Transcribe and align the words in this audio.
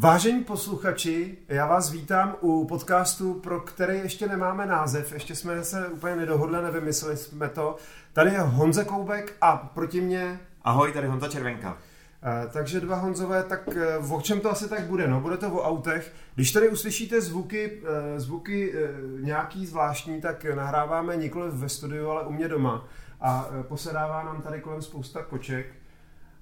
Vážení 0.00 0.44
posluchači, 0.44 1.38
já 1.48 1.66
vás 1.66 1.90
vítám 1.90 2.36
u 2.40 2.66
podcastu, 2.66 3.34
pro 3.34 3.60
který 3.60 3.98
ještě 3.98 4.28
nemáme 4.28 4.66
název, 4.66 5.12
ještě 5.12 5.34
jsme 5.34 5.64
se 5.64 5.88
úplně 5.88 6.16
nedohodli, 6.16 6.62
nevymysleli 6.62 7.16
jsme 7.16 7.48
to. 7.48 7.76
Tady 8.12 8.30
je 8.30 8.40
Honza 8.40 8.84
Koubek 8.84 9.36
a 9.40 9.56
proti 9.56 10.00
mě... 10.00 10.40
Ahoj, 10.62 10.92
tady 10.92 11.06
Honza 11.06 11.28
Červenka. 11.28 11.72
Uh, 11.72 12.52
takže 12.52 12.80
dva 12.80 12.96
Honzové, 12.96 13.42
tak 13.42 13.68
uh, 14.00 14.12
o 14.12 14.20
čem 14.20 14.40
to 14.40 14.50
asi 14.50 14.68
tak 14.68 14.84
bude? 14.84 15.08
No, 15.08 15.20
bude 15.20 15.36
to 15.36 15.52
o 15.52 15.62
autech. 15.62 16.12
Když 16.34 16.52
tady 16.52 16.68
uslyšíte 16.68 17.20
zvuky, 17.20 17.82
uh, 17.82 17.88
zvuky 18.16 18.74
nějaký 19.20 19.66
zvláštní, 19.66 20.20
tak 20.20 20.44
nahráváme 20.44 21.16
nikoli 21.16 21.50
ve 21.50 21.68
studiu, 21.68 22.10
ale 22.10 22.22
u 22.22 22.32
mě 22.32 22.48
doma. 22.48 22.84
A 23.20 23.48
posedává 23.62 24.22
nám 24.22 24.42
tady 24.42 24.60
kolem 24.60 24.82
spousta 24.82 25.22
koček 25.22 25.66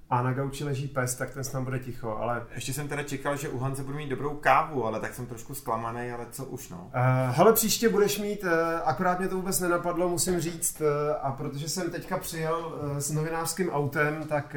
a 0.09 0.21
na 0.21 0.33
gauči 0.33 0.63
leží 0.63 0.87
pes, 0.87 1.15
tak 1.15 1.33
ten 1.33 1.43
snad 1.43 1.63
bude 1.63 1.79
ticho, 1.79 2.17
ale... 2.17 2.45
Ještě 2.55 2.73
jsem 2.73 2.87
teda 2.87 3.03
čekal, 3.03 3.37
že 3.37 3.49
u 3.49 3.57
Hanze 3.57 3.83
budu 3.83 3.97
mít 3.97 4.09
dobrou 4.09 4.35
kávu, 4.35 4.85
ale 4.85 4.99
tak 4.99 5.13
jsem 5.13 5.25
trošku 5.25 5.55
zklamaný, 5.55 6.11
ale 6.11 6.25
co 6.31 6.45
už 6.45 6.69
no. 6.69 6.91
Uh, 6.95 7.35
hele, 7.35 7.53
příště 7.53 7.89
budeš 7.89 8.19
mít, 8.19 8.43
uh, 8.43 8.49
akorát 8.85 9.19
mě 9.19 9.27
to 9.27 9.35
vůbec 9.35 9.59
nenapadlo, 9.59 10.09
musím 10.09 10.39
říct, 10.39 10.81
uh, 10.81 10.87
a 11.21 11.31
protože 11.31 11.69
jsem 11.69 11.91
teďka 11.91 12.17
přijel 12.17 12.79
uh, 12.91 12.97
s 12.97 13.11
novinářským 13.11 13.69
autem, 13.69 14.23
tak 14.29 14.55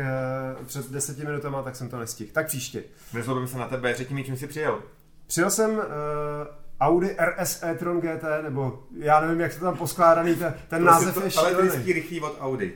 uh, 0.59 0.67
před 0.67 0.91
deseti 0.91 1.25
minutama, 1.25 1.63
tak 1.63 1.77
jsem 1.77 1.89
to 1.89 1.99
nestihl. 1.99 2.31
Tak 2.33 2.47
příště. 2.47 2.83
Vyzvolím 3.13 3.49
se 3.49 3.59
na 3.59 3.69
tebe, 3.69 3.95
řekni 3.95 4.15
mi, 4.15 4.25
čím 4.25 4.37
jsi 4.37 4.47
přijel. 4.47 4.79
Přijel 5.27 5.51
jsem 5.51 5.71
uh, 5.71 5.85
Audi 6.81 7.17
RS 7.19 7.63
e-tron 7.63 8.01
GT, 8.01 8.25
nebo 8.43 8.83
já 8.97 9.21
nevím, 9.21 9.41
jak 9.41 9.55
to 9.55 9.65
tam 9.65 9.77
poskládaný, 9.77 10.35
ten, 10.35 10.55
ten 10.69 10.85
název 10.85 11.25
je 11.25 11.31
šílený. 11.31 11.55
Elektrický 11.55 11.93
rychlý 11.93 12.21
od 12.21 12.37
Audi. 12.41 12.73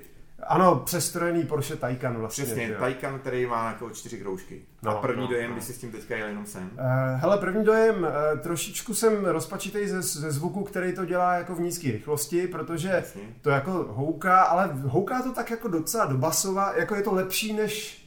Ano, 0.47 0.83
přestrojený 0.85 1.45
Porsche 1.45 1.77
Taycan 1.77 2.17
vlastně. 2.17 2.45
Přesně, 2.45 2.67
že? 2.67 2.75
Taycan, 2.75 3.19
který 3.19 3.47
má 3.47 3.69
jako 3.69 3.91
čtyři 3.91 4.19
kroužky. 4.19 4.63
No, 4.83 4.99
a 4.99 5.01
první 5.01 5.23
no, 5.23 5.29
dojem, 5.29 5.51
no. 5.51 5.57
když 5.57 5.65
jsi 5.65 5.73
s 5.73 5.79
tím 5.79 5.93
teďka 5.93 6.17
jel 6.17 6.29
jenom 6.29 6.47
sem? 6.47 6.71
Uh, 6.73 7.21
hele, 7.21 7.39
první 7.39 7.65
dojem, 7.65 7.97
uh, 8.03 8.41
trošičku 8.41 8.95
jsem 8.95 9.25
rozpačitej 9.25 9.89
ze, 9.89 10.03
ze 10.03 10.31
zvuku, 10.31 10.65
který 10.65 10.93
to 10.93 11.05
dělá 11.05 11.35
jako 11.35 11.55
v 11.55 11.61
nízké 11.61 11.93
rychlosti, 11.93 12.47
protože 12.47 12.89
Jasně. 12.89 13.23
to 13.43 13.51
jako 13.51 13.73
houká, 13.89 14.43
ale 14.43 14.71
houká 14.83 15.23
to 15.23 15.33
tak 15.33 15.51
jako 15.51 15.69
docela 15.69 16.05
do 16.05 16.19
basova, 16.19 16.73
jako 16.77 16.95
je 16.95 17.03
to 17.03 17.15
lepší 17.15 17.53
než 17.53 18.05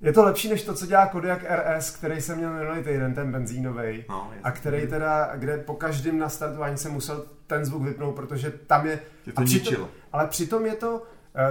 je 0.00 0.12
to 0.12 0.24
lepší 0.24 0.48
než 0.48 0.62
to, 0.62 0.74
co 0.74 0.86
dělá 0.86 1.06
Kodiaq 1.06 1.44
RS, 1.48 1.90
který 1.90 2.20
jsem 2.20 2.38
měl 2.38 2.52
minulý 2.52 2.82
týden, 2.82 3.14
ten 3.14 3.32
benzínový. 3.32 4.04
No, 4.08 4.30
a 4.42 4.50
který 4.50 4.86
teda, 4.86 5.30
kde 5.36 5.58
po 5.58 5.74
každém 5.74 6.18
nastartování 6.18 6.78
jsem 6.78 6.92
musel 6.92 7.24
ten 7.46 7.64
zvuk 7.64 7.82
vypnout, 7.82 8.14
protože 8.14 8.50
tam 8.50 8.86
je... 8.86 9.00
Je 9.26 9.32
to 9.32 9.44
přitom, 9.44 9.88
ale 10.12 10.26
přitom 10.26 10.66
je 10.66 10.74
to 10.74 11.02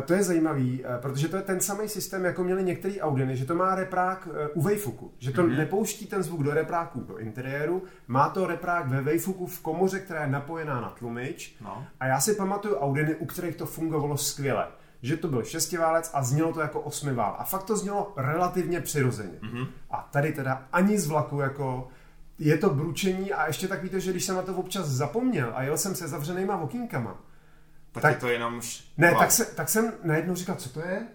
to 0.06 0.14
je 0.14 0.23
zajímavý, 0.23 0.86
eh, 0.86 0.97
protože 1.02 1.28
to 1.28 1.36
je 1.36 1.42
ten 1.42 1.59
samý 1.59 1.89
systém, 1.89 2.25
jako 2.25 2.44
měli 2.44 2.64
některý 2.64 3.02
Audiny, 3.02 3.38
že 3.38 3.45
to 3.45 3.56
má 3.56 3.75
reprák 3.75 4.28
eh, 4.31 4.47
u 4.47 4.61
vejfuku, 4.61 5.11
že 5.20 5.31
to 5.31 5.44
mm-hmm. 5.44 5.58
nepouští 5.58 6.06
ten 6.06 6.23
zvuk 6.23 6.44
do 6.44 6.53
repráku 6.53 7.00
do 7.00 7.17
interiéru, 7.17 7.83
má 8.08 8.30
to 8.30 8.48
reprák 8.48 8.88
ve 8.88 9.02
vejfuku 9.02 9.48
v 9.48 9.59
komoře, 9.59 10.00
která 10.00 10.22
je 10.22 10.28
napojená 10.28 10.81
na 10.81 10.89
tlumič 10.89 11.55
no. 11.61 11.86
a 12.00 12.05
já 12.05 12.20
si 12.20 12.36
pamatuju 12.36 12.75
Audiny, 12.75 13.16
u 13.16 13.25
kterých 13.25 13.55
to 13.55 13.66
fungovalo 13.66 14.17
skvěle 14.17 14.67
že 15.02 15.17
to 15.17 15.28
byl 15.28 15.44
šestiválec 15.44 16.11
a 16.14 16.23
znělo 16.23 16.53
to 16.53 16.61
jako 16.61 16.81
osmivál. 16.81 17.36
A 17.39 17.44
fakt 17.44 17.64
to 17.64 17.78
znělo 17.78 18.14
relativně 18.17 18.81
přirozeně. 18.81 19.39
Mm-hmm. 19.42 19.67
A 19.92 20.09
tady 20.11 20.33
teda 20.33 20.67
ani 20.72 21.00
z 21.00 21.08
vlaku 21.08 21.39
jako 21.39 21.88
je 22.39 22.58
to 22.58 22.70
bručení 22.70 23.33
a 23.33 23.48
ještě 23.48 23.67
tak 23.67 23.83
víte, 23.83 24.00
že 24.00 24.11
když 24.11 24.25
jsem 24.25 24.36
na 24.36 24.42
to 24.42 24.55
občas 24.55 24.88
zapomněl 24.88 25.52
a 25.55 25.64
jel 25.64 25.78
jsem 25.78 25.95
se 25.95 26.08
zavřenýma 26.08 26.58
okýnkama, 26.58 27.22
tak, 28.01 28.11
tak 28.11 28.13
je 28.13 28.19
to 28.19 28.27
jenom... 28.27 28.61
Ne, 28.97 29.15
tak, 29.19 29.31
se, 29.31 29.45
tak 29.45 29.69
jsem 29.69 29.93
najednou 30.03 30.35
říkal, 30.35 30.55
co 30.55 30.69
to 30.69 30.79
je? 30.79 31.07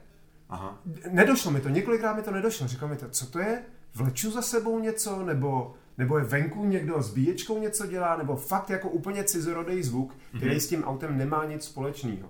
Aha. 0.48 0.78
Nedošlo 1.10 1.50
mi 1.50 1.60
to, 1.60 1.68
několikrát 1.68 2.16
mi 2.16 2.22
to 2.22 2.30
nedošlo. 2.30 2.68
Říkal 2.68 2.88
mi 2.88 2.96
to, 2.96 3.08
co 3.08 3.26
to 3.26 3.38
je? 3.38 3.62
Vleču 3.94 4.30
za 4.30 4.42
sebou 4.42 4.78
něco? 4.78 5.24
Nebo, 5.24 5.74
nebo 5.98 6.18
je 6.18 6.24
venku 6.24 6.64
někdo 6.64 7.02
s 7.02 7.14
bíječkou 7.14 7.58
něco 7.58 7.86
dělá? 7.86 8.16
Nebo 8.16 8.36
fakt 8.36 8.70
jako 8.70 8.88
úplně 8.88 9.24
cizorodý 9.24 9.82
zvuk, 9.82 10.16
který 10.36 10.50
mm-hmm. 10.50 10.60
s 10.60 10.68
tím 10.68 10.84
autem 10.84 11.18
nemá 11.18 11.44
nic 11.44 11.64
společného. 11.64 12.28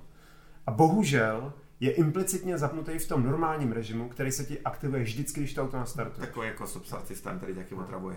A 0.66 0.70
bohužel 0.70 1.52
je 1.80 1.90
implicitně 1.90 2.58
zapnutý 2.58 2.98
v 2.98 3.08
tom 3.08 3.22
normálním 3.22 3.72
režimu, 3.72 4.08
který 4.08 4.32
se 4.32 4.44
ti 4.44 4.60
aktivuje 4.60 5.02
vždycky, 5.02 5.40
když 5.40 5.54
to 5.54 5.62
auto 5.62 5.76
nastartuje. 5.76 6.26
Takový 6.26 6.46
jako 6.46 6.66
subsystem, 6.66 7.36
který 7.36 7.54
taky 7.54 7.74
otravuje. 7.74 8.16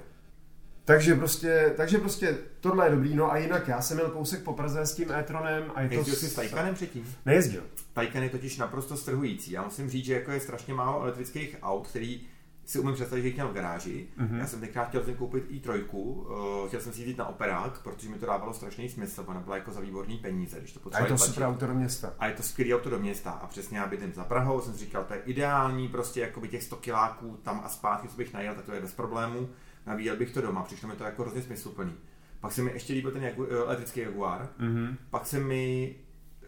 Takže 0.85 1.15
prostě, 1.15 1.73
takže 1.77 1.97
prostě 1.97 2.37
tohle 2.59 2.85
je 2.85 2.91
dobrý. 2.91 3.15
No 3.15 3.31
a 3.31 3.37
jinak 3.37 3.67
já 3.67 3.81
jsem 3.81 3.97
měl 3.97 4.09
kousek 4.09 4.43
po 4.43 4.53
Praze 4.53 4.81
s 4.81 4.95
tím 4.95 5.11
e-tronem. 5.11 5.71
A 5.75 5.81
je 5.81 5.93
Jezdil 5.93 6.13
to 6.13 6.19
jsi 6.19 6.27
s 6.27 6.33
Taycanem 6.33 6.75
předtím? 6.75 7.15
Nejezdil. 7.25 7.63
Taycan 7.93 8.23
je 8.23 8.29
totiž 8.29 8.57
naprosto 8.57 8.97
strhující. 8.97 9.51
Já 9.51 9.63
musím 9.63 9.89
říct, 9.89 10.05
že 10.05 10.13
jako 10.13 10.31
je 10.31 10.39
strašně 10.39 10.73
málo 10.73 11.01
elektrických 11.01 11.57
aut, 11.61 11.87
který 11.87 12.21
si 12.65 12.79
umím 12.79 12.93
představit, 12.93 13.21
že 13.21 13.27
jich 13.27 13.35
měl 13.35 13.47
v 13.47 13.53
garáži. 13.53 14.07
Mm-hmm. 14.19 14.37
Já 14.37 14.47
jsem 14.47 14.59
tenkrát 14.59 14.85
chtěl 14.85 15.03
jsem 15.03 15.15
koupit 15.15 15.43
i 15.49 15.59
trojku, 15.59 16.01
uh, 16.01 16.67
chtěl 16.67 16.81
jsem 16.81 16.93
si 16.93 17.01
jít 17.01 17.17
na 17.17 17.27
operák, 17.27 17.81
protože 17.81 18.09
mi 18.09 18.15
to 18.15 18.25
dávalo 18.25 18.53
strašný 18.53 18.89
smysl, 18.89 19.23
ona 19.27 19.39
byla 19.39 19.55
jako 19.55 19.71
za 19.71 19.79
výborný 19.79 20.17
peníze, 20.17 20.59
když 20.59 20.71
to 20.71 20.79
A 20.93 20.99
je 20.99 21.05
to 21.05 21.17
super 21.17 21.43
auto 21.43 21.67
do 21.67 21.73
města. 21.73 22.13
A 22.19 22.27
je 22.27 22.33
to 22.33 22.43
skvělý 22.43 22.75
auto 22.75 22.89
do 22.89 22.99
města. 22.99 23.31
A 23.31 23.47
přesně 23.47 23.77
já 23.77 23.87
bydlím 23.87 24.13
za 24.13 24.23
Prahou, 24.23 24.61
jsem 24.61 24.73
si 24.73 24.79
říkal, 24.79 25.03
to 25.03 25.13
je 25.13 25.21
ideální, 25.25 25.87
prostě 25.87 26.21
jako 26.21 26.39
by 26.39 26.47
těch 26.47 26.63
100 26.63 26.75
kiláků 26.75 27.39
tam 27.43 27.61
a 27.65 27.69
zpátky, 27.69 28.07
co 28.07 28.17
bych 28.17 28.33
najel, 28.33 28.55
tak 28.55 28.65
to 28.65 28.73
je 28.73 28.81
bez 28.81 28.93
problémů 28.93 29.49
nabíjel 29.87 30.17
bych 30.17 30.31
to 30.31 30.41
doma, 30.41 30.63
přišlo 30.63 30.89
mi 30.89 30.95
to 30.95 31.03
jako 31.03 31.21
hrozně 31.21 31.41
smysluplný. 31.41 31.93
Pak 32.39 32.51
se 32.51 32.61
mi 32.61 32.71
ještě 32.71 32.93
líbil 32.93 33.11
ten 33.11 33.23
jagu, 33.23 33.45
eh, 33.45 33.55
elektrický 33.55 33.99
Jaguar, 33.99 34.49
mm-hmm. 34.59 34.95
pak 35.09 35.27
se 35.27 35.39
mi 35.39 35.95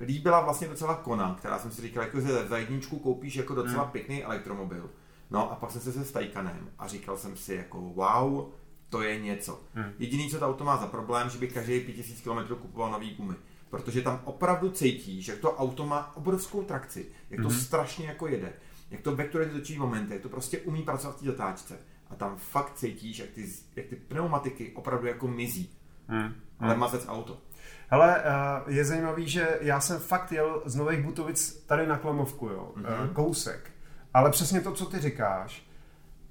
líbila 0.02 0.42
vlastně 0.42 0.68
docela 0.68 0.96
Kona, 0.96 1.36
která 1.40 1.60
jsem 1.60 1.72
si 1.72 1.82
říkal, 1.82 2.04
jako 2.04 2.22
že 2.22 2.48
za 2.48 2.58
jedničku 2.58 3.00
koupíš 3.00 3.36
jako 3.36 3.56
docela 3.56 3.84
mm. 3.84 3.92
pěkný 3.92 4.24
elektromobil. 4.24 4.90
No 5.30 5.52
a 5.52 5.56
pak 5.56 5.72
jsem 5.72 5.82
se 5.82 5.92
se 5.92 6.14
Taycanem 6.14 6.70
a 6.80 6.88
říkal 6.88 7.18
jsem 7.18 7.38
si 7.38 7.54
jako 7.54 7.82
wow, 7.82 8.52
to 8.90 9.02
je 9.02 9.20
něco. 9.20 9.62
Mm. 9.76 9.92
Jediný, 10.00 10.30
co 10.30 10.40
to 10.40 10.48
auto 10.48 10.64
má 10.64 10.78
za 10.78 10.88
problém, 10.88 11.30
že 11.30 11.40
bych 11.40 11.54
každý 11.54 11.80
5000 11.80 12.22
km 12.22 12.56
kupoval 12.56 12.92
nový 12.92 13.16
gumy. 13.16 13.36
Protože 13.70 14.02
tam 14.02 14.22
opravdu 14.24 14.70
cítíš, 14.70 15.26
že 15.26 15.36
to 15.36 15.56
auto 15.56 15.86
má 15.86 16.16
obrovskou 16.16 16.64
trakci, 16.64 17.06
jak 17.30 17.42
to 17.42 17.48
mm-hmm. 17.48 17.60
strašně 17.60 18.08
jako 18.08 18.28
jede, 18.28 18.54
jak 18.92 19.02
to 19.02 19.16
vektoruje 19.16 19.50
točí 19.50 19.78
momenty, 19.78 20.14
jak 20.14 20.22
to 20.22 20.30
prostě 20.30 20.60
umí 20.60 20.84
pracovat 20.84 21.18
v 21.18 21.20
té 21.20 21.26
zatáčce 21.26 21.80
a 22.10 22.16
tam 22.16 22.38
fakt 22.38 22.74
cítíš, 22.74 23.20
jak 23.20 23.30
ty, 23.30 23.46
jak 23.76 23.86
ty 23.86 23.96
pneumatiky 23.96 24.72
opravdu 24.76 25.08
jako 25.08 25.28
mizí. 25.28 25.78
Hmm. 26.08 26.34
Ale 26.60 26.72
hmm. 26.72 26.80
mazec 26.80 27.06
auto. 27.08 27.42
Hele, 27.90 28.22
eh, 28.24 28.74
je 28.74 28.86
zajímavý, 28.86 29.28
že 29.28 29.58
já 29.62 29.80
jsem 29.80 30.00
fakt 30.00 30.32
jel 30.32 30.62
z 30.66 30.76
Nových 30.76 31.06
Butovic 31.06 31.64
tady 31.68 31.88
na 31.88 31.98
Klamovku, 31.98 32.48
jo, 32.48 32.72
mm-hmm. 32.78 33.14
kousek. 33.14 33.72
Ale 34.14 34.32
přesně 34.32 34.62
to, 34.62 34.72
co 34.72 34.86
ty 34.86 35.00
říkáš, 35.00 35.68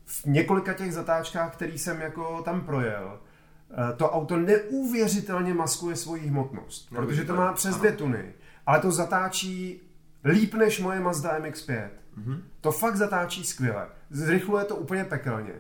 v 0.05 0.25
několika 0.25 0.73
těch 0.73 0.95
zatáčkách, 0.95 1.53
který 1.53 1.79
jsem 1.79 2.01
jako 2.01 2.43
tam 2.43 2.61
projel, 2.61 3.21
eh, 3.71 3.97
to 3.97 4.11
auto 4.11 4.37
neuvěřitelně 4.37 5.55
maskuje 5.55 5.97
svoji 5.97 6.27
hmotnost, 6.27 6.89
protože 6.89 7.25
to 7.25 7.37
má 7.37 7.53
přes 7.53 7.77
dvě 7.77 7.93
tuny, 7.93 8.35
ale 8.67 8.81
to 8.81 8.93
zatáčí 8.93 9.81
líp 10.25 10.55
než 10.55 10.81
moje 10.81 11.01
Mazda 11.01 11.39
MX-5. 11.39 11.89
Mm-hmm. 12.19 12.41
To 12.61 12.73
fakt 12.73 12.97
zatáčí 12.97 13.45
skvěle. 13.45 13.89
Zrychluje 14.11 14.65
to 14.65 14.77
úplně 14.77 15.05
pekelně. 15.05 15.53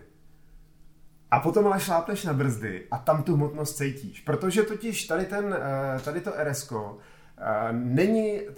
A 1.30 1.40
potom 1.40 1.66
ale 1.66 1.80
šlápneš 1.80 2.24
na 2.24 2.32
brzdy 2.32 2.86
a 2.90 2.98
tam 2.98 3.22
tu 3.22 3.34
hmotnost 3.34 3.76
cítíš. 3.76 4.20
Protože 4.20 4.62
totiž 4.62 5.06
tady, 5.06 5.24
ten, 5.24 5.56
eh, 5.96 6.00
tady 6.00 6.20
to 6.20 6.32
RS 6.44 6.72
eh, 6.72 7.72
není 7.72 8.40
eh, 8.40 8.52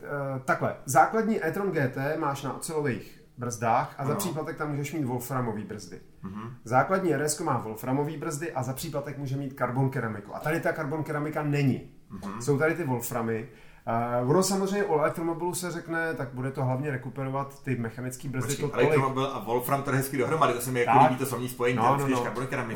takhle. 0.45 0.77
Základní 0.85 1.45
e-tron 1.45 1.71
GT 1.71 1.97
máš 2.19 2.43
na 2.43 2.57
ocelových 2.57 3.23
brzdách 3.39 3.95
a 3.99 4.05
za 4.05 4.13
no. 4.13 4.17
příplatek 4.17 4.57
tam 4.57 4.71
můžeš 4.71 4.93
mít 4.93 5.05
wolframový 5.05 5.65
brzdy. 5.65 6.01
Mm-hmm. 6.25 6.51
Základní 6.65 7.17
RS 7.17 7.41
má 7.41 7.59
wolframový 7.59 8.17
brzdy 8.17 8.53
a 8.53 8.63
za 8.63 8.73
příplatek 8.73 9.19
může 9.19 9.37
mít 9.37 9.53
karbon 9.53 9.91
keramiku. 9.91 10.37
A 10.37 10.41
tady 10.41 10.61
ta 10.61 10.73
karbon 10.73 11.05
keramika 11.05 11.43
není. 11.43 11.91
Mm-hmm. 12.13 12.41
Jsou 12.41 12.59
tady 12.59 12.75
ty 12.75 12.85
wolframy. 12.85 13.49
Uh, 14.23 14.31
ono 14.31 14.43
samozřejmě 14.43 14.85
u 14.85 14.99
elektromobilu 14.99 15.55
se 15.55 15.71
řekne, 15.71 16.15
tak 16.15 16.29
bude 16.33 16.51
to 16.51 16.65
hlavně 16.65 16.91
rekuperovat 16.91 17.63
ty 17.63 17.77
mechanické 17.77 18.29
brzdy. 18.29 18.49
Počkej, 18.49 18.69
to 18.69 18.75
elektromobil 18.75 19.27
a 19.27 19.39
Wolfram 19.39 19.83
to 19.83 19.91
hezky 19.91 20.19
dohromady, 20.19 20.53
to 20.53 20.61
se 20.61 20.71
mi 20.71 20.81
jako 20.81 20.99
líbí 21.03 21.17
to 21.17 21.27
samý 21.27 21.49
spojení. 21.49 21.77
No, 21.77 21.97
no, 21.97 22.09
no. 22.09 22.25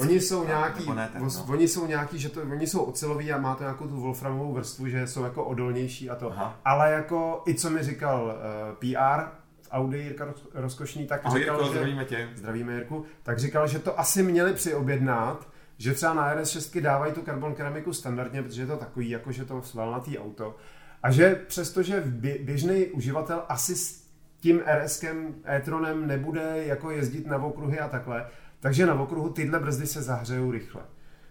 Oni 0.00 0.20
jsou 0.20 0.46
nějaký, 0.46 0.92
ne, 0.92 1.10
ten, 1.12 1.22
no. 1.22 1.28
oni 1.48 1.68
jsou 1.68 1.86
nějaký, 1.86 2.18
že 2.18 2.28
to, 2.28 2.40
oni 2.42 2.66
jsou 2.66 2.82
oceloví 2.82 3.32
a 3.32 3.38
má 3.38 3.54
to 3.54 3.62
nějakou 3.62 3.86
tu 3.86 4.00
Wolframovou 4.00 4.52
vrstvu, 4.52 4.88
že 4.88 5.06
jsou 5.06 5.24
jako 5.24 5.44
odolnější 5.44 6.10
a 6.10 6.14
to. 6.14 6.32
Aha. 6.32 6.58
Ale 6.64 6.92
jako 6.92 7.42
i 7.46 7.54
co 7.54 7.70
mi 7.70 7.82
říkal 7.82 8.24
uh, 8.24 8.74
PR, 8.76 9.22
Audi 9.70 9.98
Jirka 9.98 10.34
Rozkošný, 10.54 11.06
tak 11.06 11.20
Ahoj, 11.24 11.40
říkal, 11.40 11.56
Jirko, 11.56 11.72
že, 11.72 11.78
zdravíme 11.78 12.04
tě. 12.04 12.28
Zdravíme 12.34 12.74
Jirku, 12.74 13.04
tak 13.22 13.38
říkal, 13.38 13.66
že 13.66 13.78
to 13.78 14.00
asi 14.00 14.22
měli 14.22 14.52
přiobjednat, 14.52 15.48
že 15.78 15.94
třeba 15.94 16.14
na 16.14 16.36
RS6 16.36 16.80
dávají 16.80 17.12
tu 17.12 17.22
karbon 17.22 17.54
keramiku 17.54 17.92
standardně, 17.92 18.42
protože 18.42 18.62
je 18.62 18.66
to 18.66 18.76
takový, 18.76 19.10
jako 19.10 19.32
že 19.32 19.44
to 19.44 19.62
svalnatý 19.62 20.18
auto, 20.18 20.54
a 21.02 21.10
že 21.10 21.34
přestože 21.34 22.02
běžný 22.40 22.86
uživatel 22.86 23.42
asi 23.48 23.76
s 23.76 24.02
tím 24.40 24.62
RSkem, 24.82 25.34
e-tronem 25.44 26.06
nebude 26.06 26.64
jako 26.66 26.90
jezdit 26.90 27.26
na 27.26 27.36
okruhy 27.36 27.78
a 27.78 27.88
takhle, 27.88 28.26
takže 28.60 28.86
na 28.86 28.94
okruhu 28.94 29.28
tyhle 29.28 29.60
brzdy 29.60 29.86
se 29.86 30.02
zahřejou 30.02 30.50
rychle. 30.50 30.82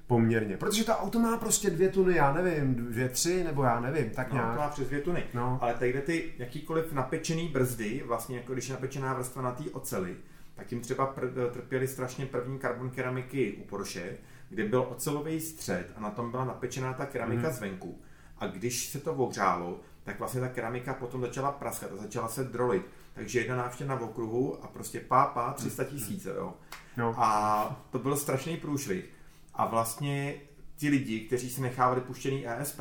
Poměrně. 0.07 0.57
Protože 0.57 0.83
to 0.83 0.91
auto 0.91 1.19
má 1.19 1.37
prostě 1.37 1.69
dvě 1.69 1.89
tuny, 1.89 2.15
já 2.15 2.33
nevím, 2.33 2.75
dvě, 2.75 3.09
tři, 3.09 3.43
nebo 3.43 3.63
já 3.63 3.79
nevím, 3.79 4.09
tak 4.09 4.29
no, 4.29 4.33
nějak. 4.33 4.53
to 4.53 4.59
má 4.59 4.69
přes 4.69 4.87
dvě 4.87 5.01
tuny. 5.01 5.23
No. 5.33 5.59
Ale 5.61 5.73
tady 5.73 5.93
ty 5.93 6.33
jakýkoliv 6.37 6.93
napečený 6.93 7.47
brzdy, 7.47 8.03
vlastně 8.07 8.37
jako 8.37 8.53
když 8.53 8.67
je 8.67 8.73
napečená 8.73 9.13
vrstva 9.13 9.41
na 9.41 9.51
té 9.51 9.63
oceli, 9.73 10.15
tak 10.55 10.67
tím 10.67 10.81
třeba 10.81 11.15
pr- 11.15 11.49
trpěli 11.49 11.87
strašně 11.87 12.25
první 12.25 12.59
karbon 12.59 12.89
keramiky 12.89 13.53
u 13.53 13.63
Porsche, 13.63 14.17
kde 14.49 14.67
byl 14.67 14.87
ocelový 14.89 15.39
střed 15.39 15.93
a 15.95 15.99
na 15.99 16.11
tom 16.11 16.31
byla 16.31 16.45
napečená 16.45 16.93
ta 16.93 17.05
keramika 17.05 17.47
mm. 17.47 17.53
zvenku. 17.53 18.01
A 18.41 18.47
když 18.47 18.85
se 18.85 18.99
to 18.99 19.13
ohřálo, 19.13 19.79
tak 20.03 20.19
vlastně 20.19 20.41
ta 20.41 20.47
keramika 20.47 20.93
potom 20.93 21.21
začala 21.21 21.51
praskat 21.51 21.91
a 21.91 22.01
začala 22.01 22.27
se 22.27 22.43
drolit. 22.43 22.85
Takže 23.13 23.39
jedna 23.39 23.55
návštěva 23.55 23.95
v 23.95 24.03
okruhu 24.03 24.63
a 24.63 24.67
prostě 24.67 24.99
pápa 24.99 25.53
300 25.53 25.83
tisíc, 25.83 26.25
jo. 26.25 26.53
No. 26.97 27.15
A 27.17 27.83
to 27.89 27.99
byl 27.99 28.17
strašný 28.17 28.57
průšvih. 28.57 29.09
A 29.53 29.65
vlastně 29.65 30.35
ti 30.75 30.89
lidi, 30.89 31.19
kteří 31.19 31.49
si 31.49 31.61
nechávali 31.61 32.01
puštěný 32.01 32.47
ESP, 32.47 32.79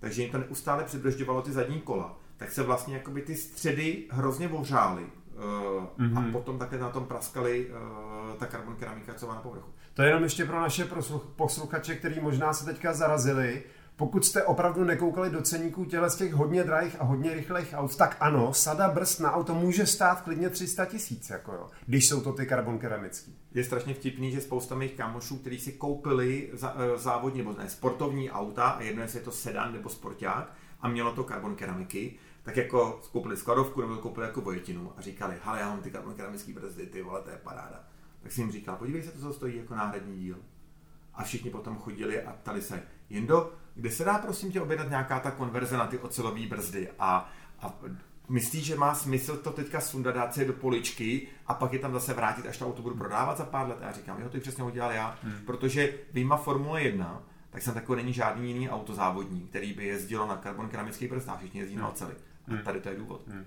takže 0.00 0.22
jim 0.22 0.30
to 0.30 0.38
neustále 0.38 0.84
přibržďovalo 0.84 1.42
ty 1.42 1.52
zadní 1.52 1.80
kola, 1.80 2.18
tak 2.36 2.52
se 2.52 2.62
vlastně 2.62 2.94
jakoby 2.94 3.22
ty 3.22 3.34
středy 3.34 4.04
hrozně 4.10 4.48
ohřály. 4.48 5.02
Uh, 5.02 5.42
mm-hmm. 5.42 6.18
a 6.18 6.20
mhm. 6.20 6.32
potom 6.32 6.58
také 6.58 6.78
na 6.78 6.90
tom 6.90 7.06
praskali 7.06 7.70
uh, 7.70 8.36
ta 8.36 8.46
karbon 8.46 8.76
keramika, 8.76 9.14
co 9.14 9.26
má 9.26 9.34
na 9.34 9.40
povrchu. 9.40 9.70
To 9.94 10.02
je 10.02 10.08
jenom 10.08 10.22
ještě 10.22 10.44
pro 10.44 10.60
naše 10.60 10.88
posluchače, 11.36 11.94
který 11.94 12.20
možná 12.20 12.52
se 12.52 12.64
teďka 12.64 12.92
zarazili. 12.92 13.62
Pokud 13.96 14.24
jste 14.24 14.44
opravdu 14.44 14.84
nekoukali 14.84 15.30
do 15.30 15.42
ceníků 15.42 15.84
těle 15.84 16.10
z 16.10 16.16
těch 16.16 16.34
hodně 16.34 16.64
drahých 16.64 17.00
a 17.00 17.04
hodně 17.04 17.34
rychlých 17.34 17.74
aut, 17.74 17.96
tak 17.96 18.16
ano, 18.20 18.54
sada 18.54 18.88
brzd 18.88 19.20
na 19.20 19.32
auto 19.32 19.54
může 19.54 19.86
stát 19.86 20.20
klidně 20.20 20.50
300 20.50 20.84
tisíc, 20.84 21.30
jako 21.30 21.52
jo, 21.52 21.70
když 21.86 22.08
jsou 22.08 22.20
to 22.20 22.32
ty 22.32 22.46
karbon 22.46 22.78
keramický. 22.78 23.38
Je 23.54 23.64
strašně 23.64 23.94
vtipný, 23.94 24.32
že 24.32 24.40
spousta 24.40 24.74
mých 24.74 24.92
kamošů, 24.92 25.36
kteří 25.36 25.58
si 25.58 25.72
koupili 25.72 26.50
eh, 26.52 26.98
závodní 26.98 27.38
nebo 27.38 27.54
ne, 27.58 27.68
sportovní 27.68 28.30
auta, 28.30 28.68
a 28.68 28.82
jedno 28.82 29.02
jestli 29.02 29.18
je 29.18 29.24
to 29.24 29.30
sedan 29.32 29.72
nebo 29.72 29.88
sporták, 29.88 30.52
a 30.80 30.88
mělo 30.88 31.12
to 31.12 31.24
karbon 31.24 31.54
keramiky, 31.54 32.14
tak 32.42 32.56
jako 32.56 33.00
koupili 33.12 33.36
skladovku 33.36 33.80
nebo 33.80 33.96
koupili 33.96 34.26
jako 34.26 34.40
vojetinu 34.40 34.92
a 34.96 35.00
říkali, 35.00 35.34
hele, 35.44 35.60
já 35.60 35.68
mám 35.68 35.80
ty 35.80 35.90
karbon 35.90 36.14
keramické 36.14 36.52
brzdy, 36.52 36.86
ty 36.86 37.02
vole, 37.02 37.22
to 37.22 37.30
je 37.30 37.36
paráda. 37.36 37.84
Tak 38.22 38.32
si 38.32 38.40
jim 38.40 38.52
říkal, 38.52 38.76
podívej 38.76 39.02
se, 39.02 39.10
to 39.10 39.32
stojí 39.32 39.56
jako 39.56 39.74
náhradní 39.74 40.18
díl. 40.18 40.36
A 41.16 41.24
všichni 41.24 41.50
potom 41.50 41.76
chodili 41.76 42.22
a 42.22 42.32
ptali 42.32 42.62
se, 42.62 42.82
Jendo, 43.10 43.52
kde 43.74 43.90
se 43.90 44.04
dá 44.04 44.18
prosím 44.18 44.52
tě 44.52 44.60
objednat 44.60 44.90
nějaká 44.90 45.20
ta 45.20 45.30
konverze 45.30 45.76
na 45.76 45.86
ty 45.86 45.98
ocelové 45.98 46.46
brzdy 46.46 46.88
a, 46.98 47.32
a 47.60 47.78
myslíš, 48.28 48.64
že 48.64 48.76
má 48.76 48.94
smysl 48.94 49.36
to 49.36 49.50
teďka 49.50 49.80
sundat, 49.80 50.14
dát 50.14 50.34
si 50.34 50.44
do 50.44 50.52
poličky 50.52 51.28
a 51.46 51.54
pak 51.54 51.72
je 51.72 51.78
tam 51.78 51.92
zase 51.92 52.14
vrátit, 52.14 52.46
až 52.46 52.58
to 52.58 52.66
auto 52.66 52.82
budu 52.82 52.94
prodávat 52.94 53.38
za 53.38 53.44
pár 53.44 53.68
let? 53.68 53.78
A 53.80 53.86
já 53.86 53.92
říkám, 53.92 54.20
jo, 54.22 54.28
to 54.28 54.40
přesně 54.40 54.64
udělal 54.64 54.92
já, 54.92 55.18
hmm. 55.22 55.34
protože 55.46 55.94
výjima 56.12 56.36
Formule 56.36 56.82
1, 56.82 57.22
tak 57.50 57.62
jsem 57.62 57.74
takový 57.74 58.02
není 58.02 58.12
žádný 58.12 58.52
jiný 58.52 58.70
autozávodník, 58.70 59.48
který 59.48 59.72
by 59.72 59.86
jezdil 59.86 60.26
na 60.26 60.36
karbon 60.36 60.68
keramický 60.68 61.08
prstách, 61.08 61.38
všichni 61.38 61.60
jezdí 61.60 61.74
hmm. 61.74 61.82
na 61.82 61.88
oceli. 61.88 62.14
A 62.48 62.50
hmm. 62.50 62.62
tady 62.62 62.80
to 62.80 62.88
je 62.88 62.96
důvod. 62.96 63.28
Hmm. 63.28 63.44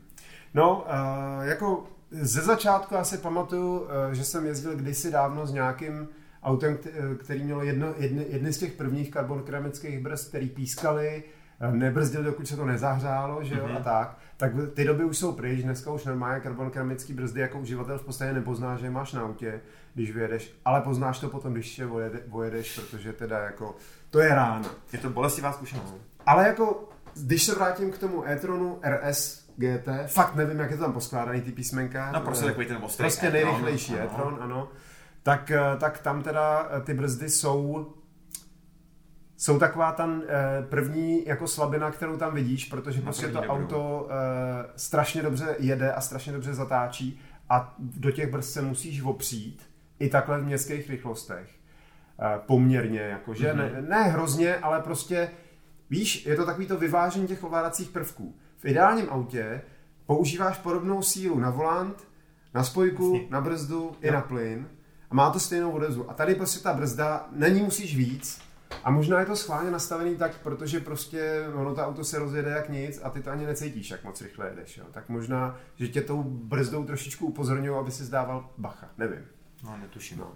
No, 0.54 0.86
uh, 0.88 1.45
jako 1.45 1.88
ze 2.12 2.42
začátku 2.42 2.95
asi 2.95 3.18
pamatuju, 3.18 3.80
uh, 3.80 3.88
že 4.12 4.24
jsem 4.24 4.45
jezdil 4.45 4.75
kdysi 4.75 5.12
dávno 5.12 5.48
s 5.48 5.54
nějakým 5.54 6.07
autem, 6.44 6.77
který 7.18 7.44
mělo 7.44 7.63
jedno, 7.63 7.94
jedny, 7.97 8.25
jedny 8.30 8.53
z 8.53 8.57
těch 8.57 8.74
prvních 8.74 9.12
karbon 9.12 9.44
keramických 9.44 10.00
brzd, 10.00 10.30
který 10.30 10.50
pískali, 10.50 11.24
eh, 11.59 11.71
nebrzdil, 11.71 12.24
dokud 12.24 12.47
se 12.47 12.56
to 12.56 12.65
nezahřálo, 12.65 13.44
že 13.44 13.56
jo, 13.56 13.65
mm-hmm. 13.68 13.77
a 13.77 13.83
tak. 13.83 14.18
Tak 14.38 14.51
ty 14.74 14.86
doby 14.86 15.03
už 15.03 15.18
jsou 15.18 15.31
pryč, 15.31 15.63
dneska 15.63 15.91
už 15.91 16.06
normálně 16.06 16.39
karbon 16.39 16.71
keramický 16.71 17.13
brzdy 17.13 17.41
jako 17.41 17.59
uživatel 17.59 18.00
v 18.00 18.06
podstatě 18.06 18.33
nepoznáš, 18.33 18.80
že 18.80 18.89
máš 18.89 19.13
na 19.13 19.21
autě, 19.21 19.62
když 19.94 20.12
vyjedeš, 20.12 20.53
ale 20.65 20.81
poznáš 20.81 21.19
to 21.19 21.30
potom, 21.30 21.53
když 21.53 21.81
vojede, 21.81 22.19
vojedeš, 22.27 22.80
protože 22.80 23.13
teda 23.13 23.39
jako, 23.39 23.75
to 24.09 24.19
je 24.19 24.30
rána. 24.30 24.69
Je 24.94 25.00
to 25.00 25.09
bolestivá 25.09 25.53
zkušenost. 25.53 25.91
No. 25.91 25.97
Ale 26.25 26.47
jako, 26.47 26.89
když 27.15 27.44
se 27.44 27.56
vrátím 27.56 27.91
k 27.91 27.97
tomu 27.97 28.27
e-tronu 28.27 28.80
RS 28.83 29.50
GT, 29.57 29.88
fakt 30.07 30.36
nevím, 30.36 30.59
jak 30.59 30.71
je 30.71 30.77
to 30.77 30.83
tam 30.83 30.94
poskládaný 30.94 31.41
ty 31.41 31.51
písmenka. 31.51 32.12
No 32.12 32.21
prostě 32.21 32.45
takový 32.45 32.65
ten 32.65 32.77
ostrý 32.81 33.03
Prostě 33.03 33.31
nejrychlejší 33.31 33.94
e-tron, 34.00 34.33
ano. 34.33 34.41
ano 34.41 34.68
tak, 35.29 35.51
eh, 35.51 35.77
tak 35.79 35.99
tam 35.99 36.21
teda 36.21 36.69
eh, 36.71 36.81
ty 36.81 36.93
brzdy 36.93 37.29
jsou 37.29 37.93
jsou 39.37 39.59
taková 39.59 39.91
ta 39.91 40.09
eh, 40.27 40.65
první 40.69 41.25
jako 41.25 41.47
slabina, 41.47 41.91
kterou 41.91 42.17
tam 42.17 42.35
vidíš, 42.35 42.65
protože 42.65 43.01
prostě 43.01 43.27
to 43.27 43.33
dobrou. 43.33 43.49
auto 43.49 44.09
strašně 44.75 45.21
dobře 45.21 45.55
jede 45.59 45.93
a 45.93 46.01
strašně 46.01 46.33
dobře 46.33 46.53
zatáčí 46.53 47.21
a 47.49 47.75
do 47.79 48.11
těch 48.11 48.31
brzd 48.31 48.53
se 48.53 48.61
musíš 48.61 49.01
opřít 49.01 49.69
i 49.99 50.09
takhle 50.09 50.39
v 50.39 50.45
městských 50.45 50.89
rychlostech. 50.89 51.49
Poměrně, 52.45 52.99
jakože 52.99 53.53
mm-hmm. 53.53 53.73
ne, 53.73 53.81
ne 53.81 54.03
hrozně, 54.03 54.57
ale 54.57 54.81
prostě 54.81 55.29
víš, 55.89 56.25
je 56.25 56.35
to 56.35 56.45
takový 56.45 56.67
to 56.67 56.77
vyvážení 56.77 57.27
těch 57.27 57.43
ovládacích 57.43 57.89
prvků. 57.89 58.35
V 58.57 58.65
ideálním 58.65 59.09
autě 59.09 59.61
používáš 60.05 60.57
podobnou 60.57 61.01
sílu 61.01 61.39
na 61.39 61.49
volant, 61.49 62.07
na 62.53 62.63
spojku, 62.63 63.13
Jasně. 63.13 63.27
na 63.29 63.41
brzdu 63.41 63.91
no. 63.91 63.97
i 64.07 64.11
na 64.11 64.21
plyn 64.21 64.67
a 65.09 65.15
má 65.15 65.29
to 65.29 65.39
stejnou 65.39 65.71
odezvu. 65.71 66.11
A 66.11 66.13
tady 66.13 66.35
prostě 66.35 66.59
ta 66.59 66.73
brzda, 66.73 67.27
na 67.31 67.47
ní 67.47 67.61
musíš 67.61 67.97
víc, 67.97 68.50
a 68.83 68.91
možná 68.91 69.19
je 69.19 69.25
to 69.25 69.35
schválně 69.35 69.71
nastavený 69.71 70.15
tak, 70.15 70.38
protože 70.44 70.79
prostě 70.79 71.44
ono 71.53 71.75
to 71.75 71.81
auto 71.81 72.03
se 72.03 72.19
rozjede 72.19 72.51
jak 72.51 72.69
nic 72.69 73.01
a 73.03 73.09
ty 73.09 73.21
to 73.21 73.31
ani 73.31 73.45
necítíš, 73.45 73.91
jak 73.91 74.03
moc 74.03 74.21
rychle 74.21 74.50
jedeš. 74.50 74.77
Jo. 74.77 74.85
Tak 74.91 75.09
možná, 75.09 75.59
že 75.75 75.88
tě 75.88 76.01
tou 76.01 76.23
brzdou 76.23 76.83
trošičku 76.83 77.25
upozorňují, 77.25 77.79
aby 77.79 77.91
si 77.91 78.03
zdával 78.03 78.50
bacha. 78.57 78.89
Nevím. 78.97 79.25
No, 79.63 79.77
netuším. 79.77 80.17
No. 80.17 80.31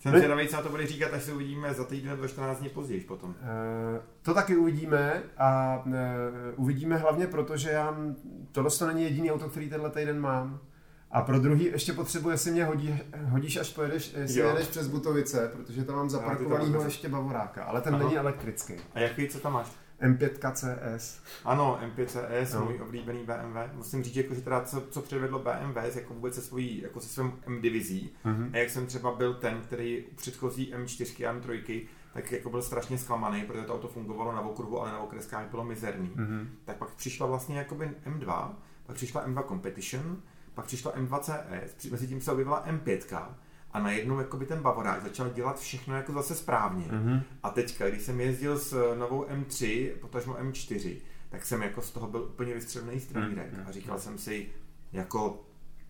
Jsem 0.00 0.16
zvědavý, 0.16 0.48
co 0.48 0.62
to 0.62 0.68
bude 0.68 0.86
říkat, 0.86 1.12
až 1.12 1.22
se 1.22 1.32
uvidíme 1.32 1.74
za 1.74 1.84
týden 1.84 2.10
nebo 2.10 2.28
14 2.28 2.58
dní 2.58 2.68
později 2.68 3.00
potom. 3.00 3.30
Uh, 3.30 3.36
to 4.22 4.34
taky 4.34 4.56
uvidíme 4.56 5.22
a 5.38 5.82
uh, 5.86 5.92
uvidíme 6.56 6.96
hlavně 6.96 7.26
proto, 7.26 7.56
že 7.56 7.70
já, 7.70 7.96
tohle 8.52 8.70
to 8.70 8.86
není 8.86 9.02
jediný 9.02 9.32
auto, 9.32 9.48
který 9.48 9.70
tenhle 9.70 9.90
týden 9.90 10.20
mám. 10.20 10.60
A 11.14 11.22
pro 11.22 11.38
druhý 11.38 11.64
ještě 11.64 11.92
potřebuji, 11.92 12.30
jestli 12.30 12.50
mě 12.50 12.64
hodí, 12.64 13.02
hodíš, 13.28 13.56
až 13.56 13.72
pojedeš, 13.72 14.14
jestli 14.16 14.40
jo. 14.40 14.48
jedeš 14.48 14.68
přes 14.68 14.88
Butovice, 14.88 15.50
protože 15.56 15.84
tam 15.84 15.96
mám 15.96 16.10
zaparkovanýho 16.10 16.84
ještě 16.84 17.08
Bavoráka, 17.08 17.64
ale 17.64 17.80
ten 17.80 17.98
není 17.98 18.18
elektrický. 18.18 18.74
A 18.94 19.00
jaký, 19.00 19.28
co 19.28 19.40
tam 19.40 19.52
máš? 19.52 19.66
M5 20.02 20.52
CS. 20.52 21.20
Ano, 21.44 21.80
M5 21.82 22.06
CS, 22.06 22.54
no. 22.54 22.64
můj 22.64 22.80
oblíbený 22.82 23.24
BMW. 23.24 23.56
Musím 23.74 24.02
říct, 24.02 24.16
jako, 24.16 24.34
že 24.34 24.40
teda 24.40 24.60
co, 24.60 24.80
co 24.90 25.02
předvedlo 25.02 25.38
BMW 25.38 25.96
jako 25.96 26.14
vůbec 26.14 26.34
se 26.34 26.42
svojí, 26.42 26.82
jako 26.82 27.00
se 27.00 27.08
svým 27.08 27.32
M 27.46 27.60
divizí. 27.60 28.10
Mm-hmm. 28.24 28.50
A 28.52 28.56
jak 28.56 28.70
jsem 28.70 28.86
třeba 28.86 29.14
byl 29.14 29.34
ten, 29.34 29.60
který 29.60 30.04
u 30.12 30.14
předchozí 30.14 30.74
M4 30.76 31.28
a 31.28 31.34
M3, 31.34 31.82
tak 32.14 32.32
jako 32.32 32.50
byl 32.50 32.62
strašně 32.62 32.98
zklamaný, 32.98 33.42
protože 33.42 33.62
to 33.62 33.74
auto 33.74 33.88
fungovalo 33.88 34.32
na 34.32 34.40
okruhu, 34.40 34.80
ale 34.80 34.92
na 34.92 34.98
okreskách 34.98 35.50
bylo 35.50 35.64
mizerný. 35.64 36.10
Mm-hmm. 36.16 36.46
Tak 36.64 36.76
pak 36.76 36.94
přišla 36.94 37.26
vlastně 37.26 37.58
jakoby 37.58 37.90
M2, 38.06 38.54
pak 38.86 38.96
přišla 38.96 39.26
M2 39.26 39.48
Competition, 39.48 40.22
pak 40.54 40.64
přišla 40.64 40.96
M2CS, 40.96 41.90
mezi 41.90 42.06
tím 42.06 42.20
se 42.20 42.32
objevila 42.32 42.66
M5 42.66 43.26
a 43.72 43.80
najednou 43.80 44.18
jakoby 44.18 44.46
ten 44.46 44.62
Bavorák 44.62 45.02
začal 45.02 45.30
dělat 45.30 45.60
všechno 45.60 45.96
jako 45.96 46.12
zase 46.12 46.34
správně. 46.34 46.84
Mm-hmm. 46.84 47.22
A 47.42 47.50
teďka, 47.50 47.88
když 47.88 48.02
jsem 48.02 48.20
jezdil 48.20 48.58
s 48.58 48.94
novou 48.98 49.24
M3, 49.24 49.90
potažmo 50.00 50.34
M4, 50.34 50.96
tak 51.28 51.44
jsem 51.44 51.62
jako 51.62 51.82
z 51.82 51.90
toho 51.90 52.06
byl 52.06 52.22
úplně 52.22 52.54
vystřelený 52.54 53.00
stravírek 53.00 53.52
mm-hmm. 53.52 53.68
a 53.68 53.72
říkal 53.72 53.98
jsem 53.98 54.18
si, 54.18 54.48
jako 54.92 55.44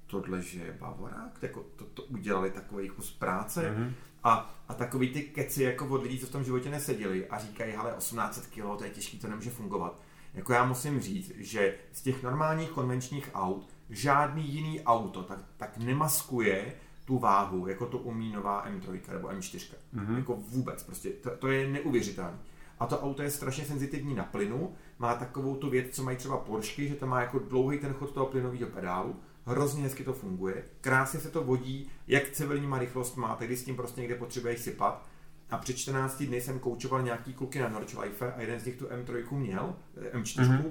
tohle, 0.06 0.42
že 0.42 0.60
je 0.60 0.76
Bavorák, 0.80 1.38
jako 1.42 1.64
to, 1.76 1.84
to 1.84 2.02
udělali 2.02 2.50
takový 2.50 2.88
kus 2.88 3.10
práce 3.10 3.60
mm-hmm. 3.60 3.92
a, 4.24 4.54
a 4.68 4.74
takový 4.74 5.12
ty 5.12 5.22
keci 5.22 5.62
jako 5.62 5.86
od 5.88 6.02
lidí, 6.02 6.18
co 6.18 6.26
v 6.26 6.30
tom 6.30 6.44
životě 6.44 6.70
neseděli 6.70 7.28
a 7.28 7.38
říkají, 7.38 7.72
hele, 7.72 7.94
1800 7.98 8.46
kg, 8.46 8.78
to 8.78 8.84
je 8.84 8.90
těžký, 8.90 9.18
to 9.18 9.28
nemůže 9.28 9.50
fungovat. 9.50 10.00
Jako 10.34 10.52
já 10.52 10.64
musím 10.64 11.00
říct, 11.00 11.32
že 11.36 11.74
z 11.92 12.02
těch 12.02 12.22
normálních 12.22 12.70
konvenčních 12.70 13.30
aut 13.34 13.73
žádný 13.90 14.52
jiný 14.52 14.82
auto 14.82 15.22
tak, 15.22 15.38
tak 15.56 15.78
nemaskuje 15.78 16.72
tu 17.04 17.18
váhu, 17.18 17.66
jako 17.66 17.86
to 17.86 17.98
umí 17.98 18.32
nová 18.32 18.68
M3 18.70 19.12
nebo 19.12 19.28
M4. 19.28 19.74
Mm-hmm. 19.94 20.16
Jako 20.16 20.36
vůbec, 20.48 20.82
prostě 20.82 21.10
to, 21.10 21.30
to 21.30 21.48
je 21.48 21.68
neuvěřitelné. 21.68 22.38
A 22.78 22.86
to 22.86 23.00
auto 23.00 23.22
je 23.22 23.30
strašně 23.30 23.64
senzitivní 23.64 24.14
na 24.14 24.24
plynu, 24.24 24.74
má 24.98 25.14
takovou 25.14 25.56
tu 25.56 25.70
věc, 25.70 25.94
co 25.94 26.02
mají 26.02 26.16
třeba 26.16 26.36
Porsche, 26.36 26.88
že 26.88 26.94
to 26.94 27.06
má 27.06 27.20
jako 27.20 27.38
dlouhý 27.38 27.78
ten 27.78 27.92
chod 27.92 28.12
toho 28.12 28.26
plynového 28.26 28.66
pedálu, 28.66 29.16
hrozně 29.46 29.82
hezky 29.82 30.04
to 30.04 30.12
funguje, 30.12 30.64
krásně 30.80 31.20
se 31.20 31.30
to 31.30 31.44
vodí, 31.44 31.90
jak 32.06 32.30
civilníma 32.30 32.78
rychlost 32.78 33.16
má, 33.16 33.36
tedy 33.36 33.56
s 33.56 33.64
tím 33.64 33.76
prostě 33.76 34.00
někde 34.00 34.14
potřebuješ 34.14 34.60
sypat. 34.60 35.06
A 35.50 35.58
před 35.58 35.76
14 35.76 36.22
dny 36.22 36.40
jsem 36.40 36.58
koučoval 36.58 37.02
nějaký 37.02 37.34
kluky 37.34 37.58
na 37.58 37.68
Nordschleife 37.68 38.32
a 38.32 38.40
jeden 38.40 38.60
z 38.60 38.64
nich 38.64 38.76
tu 38.76 38.86
M3 38.86 39.36
měl, 39.36 39.74
M4, 40.12 40.42
mm-hmm 40.42 40.70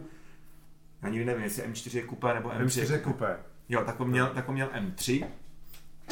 já 1.03 1.10
nikdy 1.10 1.25
nevím, 1.25 1.43
jestli 1.43 1.63
M4 1.63 1.98
je 1.98 2.03
kupé 2.03 2.33
nebo 2.33 2.50
M3, 2.50 2.65
M4 2.65 2.91
je 2.91 3.00
kupé. 3.00 3.38
Jo, 3.69 3.83
tak 3.86 4.00
on, 4.00 4.10
měl, 4.10 4.27
tak 4.27 4.50
on 4.50 4.53
měl 4.53 4.67
M3 4.67 5.27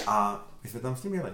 a 0.08 0.48
my 0.64 0.70
jsme 0.70 0.80
tam 0.80 0.96
s 0.96 1.04
ním 1.04 1.14
jeli. 1.14 1.32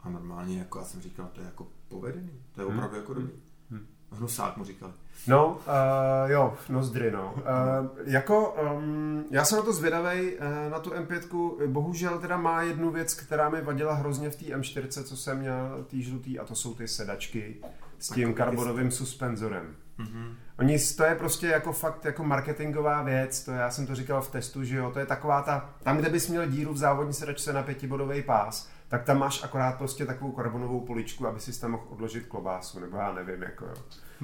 A 0.00 0.08
normálně, 0.08 0.58
jako 0.58 0.78
já 0.78 0.84
jsem 0.84 1.00
říkal, 1.00 1.28
to 1.32 1.40
je 1.40 1.46
jako 1.46 1.66
povedený, 1.88 2.30
to 2.54 2.60
je 2.60 2.66
hmm. 2.66 2.76
opravdu 2.76 2.94
hmm. 2.94 3.02
jako 3.02 3.14
dobrý. 3.14 3.32
Hmm. 3.70 3.86
Hnusák 4.10 4.56
mu 4.56 4.64
říkal. 4.64 4.92
No, 5.26 5.48
uh, 5.48 6.30
jo, 6.30 6.54
nozdry, 6.68 7.10
no. 7.10 7.34
Uh, 7.36 7.42
jako, 8.04 8.56
um, 8.76 9.24
já 9.30 9.44
jsem 9.44 9.58
na 9.58 9.64
to 9.64 9.72
zvědavej, 9.72 10.38
uh, 10.38 10.72
na 10.72 10.78
tu 10.78 10.90
M5, 10.90 11.66
bohužel 11.66 12.18
teda 12.18 12.36
má 12.36 12.62
jednu 12.62 12.90
věc, 12.90 13.14
která 13.14 13.48
mi 13.48 13.62
vadila 13.62 13.94
hrozně 13.94 14.30
v 14.30 14.36
té 14.36 14.44
M4, 14.44 15.02
co 15.02 15.16
jsem 15.16 15.38
měl, 15.38 15.84
tý 15.88 16.02
žlutý, 16.02 16.38
a 16.38 16.44
to 16.44 16.54
jsou 16.54 16.74
ty 16.74 16.88
sedačky 16.88 17.56
s 17.98 18.08
tím 18.08 18.34
karbonovým 18.34 18.90
suspenzorem. 18.90 19.76
Mm-hmm. 19.98 20.34
Oni, 20.62 20.78
to 20.96 21.04
je 21.04 21.14
prostě 21.14 21.46
jako 21.46 21.72
fakt 21.72 22.04
jako 22.04 22.24
marketingová 22.24 23.02
věc, 23.02 23.44
to 23.44 23.50
já 23.50 23.70
jsem 23.70 23.86
to 23.86 23.94
říkal 23.94 24.22
v 24.22 24.30
testu, 24.30 24.64
že 24.64 24.76
jo, 24.76 24.90
to 24.90 24.98
je 24.98 25.06
taková 25.06 25.42
ta, 25.42 25.70
tam, 25.82 25.96
kde 25.96 26.08
bys 26.08 26.28
měl 26.28 26.46
díru 26.46 26.72
v 26.72 26.76
závodní 26.76 27.14
sedačce 27.14 27.52
na 27.52 27.62
pětibodový 27.62 28.22
pás, 28.22 28.68
tak 28.88 29.04
tam 29.04 29.18
máš 29.18 29.44
akorát 29.44 29.78
prostě 29.78 30.06
takovou 30.06 30.32
karbonovou 30.32 30.80
poličku, 30.80 31.26
aby 31.26 31.40
si 31.40 31.60
tam 31.60 31.70
mohl 31.70 31.84
odložit 31.88 32.26
klobásu, 32.26 32.80
nebo 32.80 32.96
já 32.96 33.12
nevím, 33.12 33.42
jako 33.42 33.64
jo. 33.64 33.74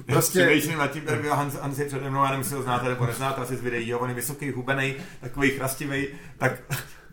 Prostě... 0.05 0.39
Přemýšlím 0.39 0.77
nad 0.77 0.87
tím, 0.87 1.03
jak 1.07 1.25
Hans, 1.25 1.53
Hans 1.53 1.79
je 1.79 1.85
přede 1.85 2.09
mnou, 2.09 2.23
já 2.23 2.29
nevím, 2.29 2.39
jestli 2.39 2.55
ho 2.55 2.63
znáte 2.63 2.89
nebo 2.89 3.05
neznáte, 3.05 3.41
asi 3.41 3.55
z 3.55 3.61
videí, 3.61 3.89
jo, 3.89 3.99
on 3.99 4.09
je 4.09 4.15
vysoký, 4.15 4.51
hubený, 4.51 4.95
takový 5.21 5.49
chrastivý, 5.49 6.07
tak 6.37 6.51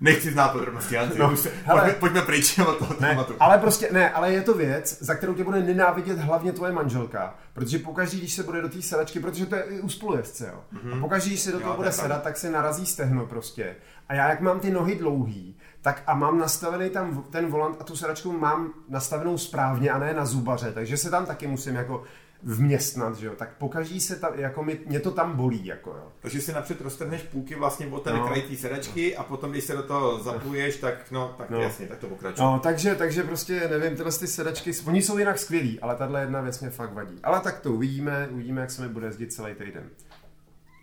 Nechci 0.01 0.33
znát 0.33 0.49
podrobnosti, 0.49 0.97
Hanzi. 0.97 1.19
No, 1.19 1.37
se, 1.37 1.51
hele, 1.65 1.81
pojďme, 1.81 1.99
pojďme 2.01 2.23
pryč 2.23 2.59
od 2.59 2.79
toho 2.79 2.97
ne, 3.01 3.09
tématu. 3.09 3.35
Ale 3.41 3.59
prostě, 3.59 3.89
ne, 3.93 4.11
ale 4.11 4.33
je 4.33 4.43
to 4.43 4.55
věc, 4.55 5.03
za 5.03 5.15
kterou 5.15 5.35
tě 5.35 5.45
bude 5.45 5.63
nenávidět 5.63 6.19
hlavně 6.19 6.53
tvoje 6.53 6.73
manželka. 6.73 7.35
Protože 7.53 7.79
pokaždý, 7.79 8.19
když 8.19 8.35
se 8.35 8.43
bude 8.43 8.63
do 8.63 8.69
té 8.69 8.83
sedačky, 8.83 9.21
protože 9.21 9.47
to 9.47 9.57
je 9.57 9.63
i 9.63 9.81
u 9.81 9.89
spolujezdce, 9.89 10.51
jo. 10.53 10.61
Mm-hmm. 10.75 10.99
A 10.99 11.01
pokaždý, 11.01 11.31
když 11.31 11.41
se 11.41 11.53
do 11.53 11.61
toho 11.61 11.73
jo, 11.73 11.77
bude 11.77 11.93
sedat, 11.93 12.23
tak 12.23 12.37
se 12.37 12.51
narazí 12.51 12.87
stehno 12.87 13.27
prostě. 13.27 13.77
A 14.09 14.15
já, 14.15 14.29
jak 14.29 14.41
mám 14.41 14.61
ty 14.61 14.71
nohy 14.71 14.95
dlouhý, 14.95 15.57
tak 15.83 16.03
a 16.07 16.15
mám 16.15 16.39
nastavený 16.39 16.91
tam 16.91 17.25
ten 17.31 17.47
volant 17.47 17.77
a 17.81 17.85
tu 17.85 17.97
sedačku 17.97 18.33
mám 18.33 18.73
nastavenou 18.89 19.39
správně 19.39 19.91
a 19.91 19.99
ne 19.99 20.15
na 20.15 20.27
zubaře, 20.27 20.73
takže 20.73 20.97
se 20.97 21.11
tam 21.11 21.27
taky 21.27 21.47
musím 21.47 21.75
jako 21.75 22.03
vměstnat, 22.47 23.17
že 23.17 23.27
jo, 23.27 23.33
tak 23.37 23.57
pokaží 23.59 24.01
se 24.01 24.17
tam, 24.17 24.39
jako 24.39 24.63
mě, 24.63 24.77
mě 24.87 25.01
to 25.01 25.11
tam 25.11 25.37
bolí, 25.37 25.67
jako 25.67 25.91
jo. 25.91 26.13
Takže 26.21 26.41
si 26.41 26.53
napřed 26.53 26.81
roztrhneš 26.81 27.23
půlky 27.23 27.55
vlastně 27.55 27.87
od 27.87 28.03
tady 28.03 28.19
no. 28.19 28.27
kraj 28.27 28.43
té 28.43 28.57
sedačky 28.57 29.13
no. 29.15 29.21
a 29.21 29.25
potom, 29.25 29.51
když 29.51 29.65
se 29.65 29.77
do 29.77 29.83
toho 29.83 30.23
zapuješ, 30.23 30.77
tak 30.77 31.11
no, 31.11 31.35
tak 31.39 31.51
no. 31.51 31.61
jasně, 31.61 31.87
tak 31.87 31.99
to 31.99 32.07
pokračuje. 32.07 32.47
No, 32.47 32.59
takže, 32.59 32.95
takže 32.95 33.23
prostě, 33.23 33.69
nevím, 33.69 33.97
tyhle 33.97 34.13
ty 34.13 34.27
sedačky, 34.27 34.73
oni 34.87 35.03
jsou 35.03 35.19
jinak 35.19 35.39
skvělí, 35.39 35.81
ale 35.81 35.97
tahle 35.97 36.21
jedna 36.21 36.41
věc 36.41 36.61
mě 36.61 36.71
fakt 36.71 36.93
vadí. 36.93 37.19
Ale 37.23 37.41
tak 37.41 37.61
to 37.61 37.73
uvidíme, 37.73 38.29
uvidíme, 38.31 38.61
jak 38.61 38.71
se 38.71 38.83
mi 38.83 38.89
bude 38.89 39.07
jezdit 39.07 39.33
celý 39.33 39.55
týden. 39.55 39.91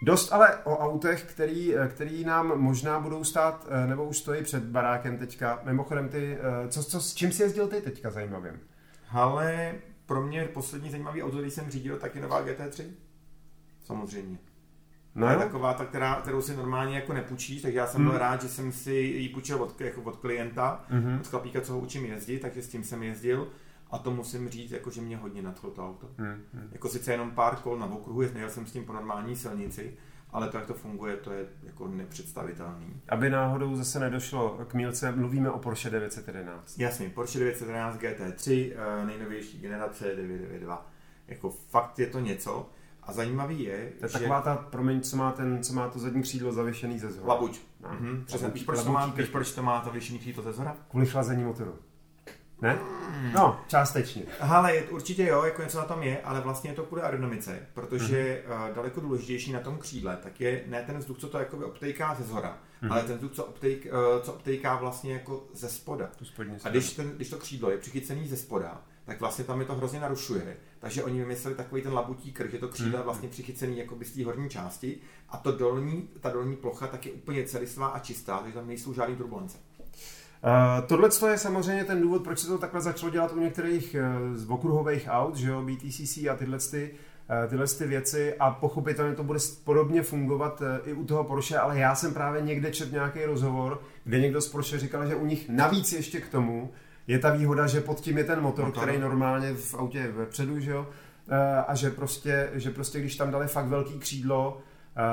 Dost 0.02 0.34
ale 0.34 0.56
o 0.64 0.78
autech, 0.78 1.24
který, 1.24 1.76
který 1.90 2.26
nám 2.26 2.60
možná 2.60 3.00
budou 3.00 3.24
stát, 3.24 3.68
eh, 3.70 3.88
nebo 3.88 4.04
už 4.04 4.18
stojí 4.18 4.44
před 4.44 4.64
barákem 4.64 5.18
teďka. 5.18 5.60
Mimochodem, 5.64 6.10
ty, 6.10 6.38
eh, 6.40 6.68
co, 6.68 6.84
co, 6.84 7.02
s 7.02 7.14
čím 7.14 7.32
jsi 7.32 7.44
jezdil 7.44 7.68
ty 7.68 7.82
teďka 7.82 8.10
zajímavým? 8.10 8.60
Ale 9.12 9.74
pro 10.06 10.22
mě 10.28 10.46
poslední 10.46 10.90
zajímavý 10.90 11.24
auto, 11.24 11.38
který 11.38 11.52
jsem 11.52 11.72
řídil, 11.72 11.98
tak 11.98 12.16
je 12.16 12.22
nová 12.22 12.46
GT3. 12.46 12.86
Samozřejmě. 13.86 14.38
No 15.16 15.30
je 15.30 15.38
taková 15.38 15.74
ta, 15.74 15.86
která, 15.86 16.22
kterou 16.22 16.42
si 16.42 16.56
normálně 16.56 16.96
jako 16.96 17.14
nepůjčíš, 17.14 17.62
tak 17.62 17.74
já 17.74 17.88
jsem 17.88 18.02
hmm. 18.02 18.10
byl 18.10 18.20
rád, 18.20 18.42
že 18.42 18.48
jsem 18.48 18.72
si 18.72 18.94
ji 18.94 19.30
půjčil 19.30 19.64
od, 19.64 19.82
jako 19.82 20.02
od 20.02 20.18
klienta, 20.18 20.86
hmm. 20.90 21.18
od 21.20 21.28
chlapíka, 21.28 21.62
co 21.62 21.74
ho 21.74 21.80
učím 21.80 22.06
jezdit, 22.06 22.40
takže 22.40 22.62
s 22.62 22.68
tím 22.68 22.84
jsem 22.84 23.04
jezdil. 23.04 23.48
A 23.92 23.98
to 23.98 24.12
musím 24.12 24.50
říct, 24.50 24.72
jako, 24.72 24.90
že 24.90 25.02
mě 25.02 25.18
hodně 25.18 25.42
nadchlo 25.42 25.72
to 25.72 25.88
auto. 25.88 26.10
Hmm. 26.18 26.44
Jako 26.72 26.90
sice 26.90 27.12
jenom 27.12 27.32
pár 27.32 27.56
kol 27.56 27.78
na 27.78 27.86
okruhu, 27.86 28.22
nejel 28.34 28.50
jsem 28.50 28.66
s 28.66 28.72
tím 28.72 28.86
po 28.86 28.94
normální 28.94 29.36
silnici, 29.36 29.94
ale 30.34 30.50
to, 30.50 30.58
jak 30.58 30.66
to 30.66 30.74
funguje, 30.74 31.18
to 31.18 31.32
je 31.32 31.46
jako 31.64 31.88
nepředstavitelný. 31.88 33.02
Aby 33.10 33.30
náhodou 33.30 33.76
zase 33.76 34.00
nedošlo 34.00 34.66
k 34.68 34.74
mílce, 34.74 35.12
mluvíme 35.12 35.52
o 35.52 35.60
Porsche 35.60 35.90
911. 35.90 36.80
Jasně, 36.80 37.10
Porsche 37.10 37.40
911 37.40 37.98
GT3, 37.98 38.74
eh, 38.76 39.06
nejnovější 39.06 39.60
generace 39.60 40.06
992. 40.16 40.90
Jako 41.28 41.50
fakt 41.50 42.00
je 42.00 42.08
to 42.08 42.20
něco. 42.20 42.70
A 43.04 43.14
zajímavý 43.14 43.64
je, 43.64 43.92
To 44.00 44.06
je 44.06 44.10
že... 44.10 44.14
taková 44.14 44.42
ta, 44.42 44.56
promiň, 44.56 45.02
co 45.02 45.18
má, 45.18 45.32
ten, 45.32 45.64
co 45.64 45.74
má 45.74 45.90
to 45.90 46.00
zadní 46.00 46.22
křídlo 46.22 46.52
zavěšený 46.52 47.00
ze 47.00 47.12
zhora. 47.12 47.34
Labuč. 47.34 47.62
No. 47.82 47.90
Mm-hmm. 47.90 48.26
Přesně, 48.26 48.48
víš, 48.48 48.64
proč, 48.64 48.84
to 48.84 48.92
má, 48.92 49.06
víš, 49.06 49.30
proč 49.30 49.52
to 49.52 49.64
má 49.64 49.80
to 49.80 49.86
zavěšený 49.86 50.20
křídlo 50.20 50.44
ze 50.44 50.54
zhora? 50.54 50.78
Kvůli 50.90 51.06
chlazení 51.06 51.44
motoru. 51.44 51.76
Ne? 52.64 52.80
No, 53.34 53.60
částečně. 53.68 54.24
Ale 54.40 54.82
určitě 54.82 55.26
jo, 55.26 55.44
jako 55.44 55.62
něco 55.62 55.78
na 55.78 55.86
tom 55.86 56.04
je, 56.04 56.22
ale 56.22 56.42
vlastně 56.42 56.70
je 56.70 56.74
to 56.74 56.84
kvůli 56.84 57.02
aerodynamice, 57.02 57.68
protože 57.74 58.44
mm-hmm. 58.48 58.74
daleko 58.74 59.02
důležitější 59.02 59.52
na 59.52 59.60
tom 59.60 59.78
křídle, 59.78 60.18
tak 60.24 60.42
je 60.42 60.64
ne 60.68 60.84
ten 60.84 60.98
vzduch, 60.98 61.18
co 61.18 61.28
to 61.28 61.40
jakoby 61.40 61.66
obtejká 61.66 62.16
ze 62.16 62.24
zhora, 62.24 62.58
mm-hmm. 62.84 62.92
ale 62.92 63.04
ten 63.04 63.16
vzduch, 63.16 63.32
co, 63.32 63.46
obtejk, 63.46 63.86
uh, 63.86 64.22
co 64.22 64.34
obtejká 64.34 64.76
vlastně 64.76 65.14
jako 65.14 65.44
ze 65.54 65.70
spoda. 65.70 66.10
A 66.64 66.70
když, 66.70 66.94
ten, 66.94 67.10
když 67.10 67.30
to 67.30 67.38
křídlo 67.38 67.72
je 67.72 67.78
přichycený 67.78 68.28
ze 68.28 68.38
spoda, 68.38 68.82
tak 69.06 69.20
vlastně 69.20 69.46
tam 69.46 69.58
mi 69.58 69.66
to 69.66 69.76
hrozně 69.76 70.00
narušuje. 70.00 70.58
Takže 70.80 71.04
oni 71.04 71.20
vymysleli 71.20 71.56
takový 71.56 71.82
ten 71.82 71.94
labutí 71.94 72.32
krk, 72.32 72.52
že 72.52 72.58
to 72.58 72.68
křídlo 72.68 72.98
je 72.98 73.04
vlastně 73.04 73.30
přichycený 73.30 73.78
jako 73.78 73.98
z 74.04 74.12
té 74.12 74.26
horní 74.26 74.50
části 74.50 74.98
a 75.30 75.38
to 75.38 75.52
dolní, 75.52 76.10
ta 76.20 76.30
dolní 76.30 76.56
plocha 76.56 76.88
tak 76.88 77.06
je 77.06 77.12
úplně 77.12 77.44
celistvá 77.44 77.88
a 77.88 78.00
čistá, 78.00 78.38
takže 78.38 78.56
tam 78.56 78.68
nejsou 78.68 78.94
žádné 78.94 79.16
turbulence. 79.16 79.58
Uh, 80.44 80.86
Tohle 80.88 81.10
je 81.32 81.38
samozřejmě 81.38 81.84
ten 81.84 82.02
důvod, 82.02 82.24
proč 82.24 82.40
se 82.40 82.48
to 82.48 82.58
takhle 82.58 82.82
začalo 82.82 83.12
dělat 83.12 83.34
u 83.34 83.40
některých 83.40 83.96
uh, 84.30 84.36
z 84.36 84.50
okruhových 84.50 85.08
aut, 85.10 85.36
že 85.36 85.50
jo, 85.50 85.62
BTCC 85.62 86.18
a 86.18 86.36
tyhle, 86.36 86.58
ty, 86.60 86.92
uh, 87.44 87.50
tyhle 87.50 87.68
ty 87.68 87.88
věci 87.88 88.36
a 88.40 88.52
pochopitelně 88.52 89.16
to 89.16 89.24
bude 89.24 89.40
podobně 89.64 90.04
fungovat 90.04 90.62
uh, 90.62 90.68
i 90.90 90.94
u 90.94 91.06
toho 91.06 91.24
Porsche, 91.24 91.58
ale 91.58 91.80
já 91.80 91.96
jsem 91.96 92.14
právě 92.14 92.42
někde 92.42 92.72
čet 92.72 92.92
nějaký 92.92 93.26
rozhovor, 93.26 93.82
kde 94.04 94.20
někdo 94.20 94.42
z 94.42 94.50
Porsche 94.50 94.80
říkal, 94.80 95.08
že 95.08 95.16
u 95.16 95.26
nich 95.26 95.50
navíc 95.50 95.94
ještě 95.94 96.22
k 96.22 96.30
tomu 96.30 96.72
je 97.08 97.20
ta 97.20 97.30
výhoda, 97.30 97.68
že 97.68 97.82
pod 97.82 98.00
tím 98.00 98.18
je 98.18 98.24
ten 98.24 98.42
motor, 98.42 98.66
motor. 98.66 98.84
který 98.84 99.00
normálně 99.00 99.54
v 99.54 99.76
autě 99.76 99.98
je 99.98 100.12
vepředu, 100.12 100.60
že 100.60 100.72
jo, 100.72 100.80
uh, 100.80 101.36
a 101.68 101.76
že 101.76 101.90
prostě, 101.90 102.50
že 102.54 102.72
prostě 102.72 103.00
když 103.00 103.16
tam 103.16 103.32
dali 103.32 103.48
fakt 103.48 103.68
velký 103.68 104.00
křídlo, 104.00 104.62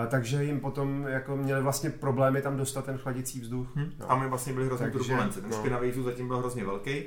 takže 0.08 0.44
jim 0.44 0.60
potom 0.60 1.06
jako 1.08 1.36
měli 1.36 1.62
vlastně 1.62 1.90
problémy 1.90 2.42
tam 2.42 2.56
dostat 2.56 2.84
ten 2.84 2.98
chladicí 2.98 3.40
vzduch. 3.40 3.76
Hmm. 3.76 3.92
No. 3.98 4.06
Tam 4.06 4.28
vlastně 4.28 4.52
byly 4.52 4.66
hrozně 4.66 4.90
turbulence. 4.90 5.40
Ten 5.40 5.50
no. 5.50 5.56
špinavý 5.56 5.90
vzduch 5.90 6.04
zatím 6.04 6.28
byl 6.28 6.38
hrozně 6.38 6.64
velký. 6.64 7.02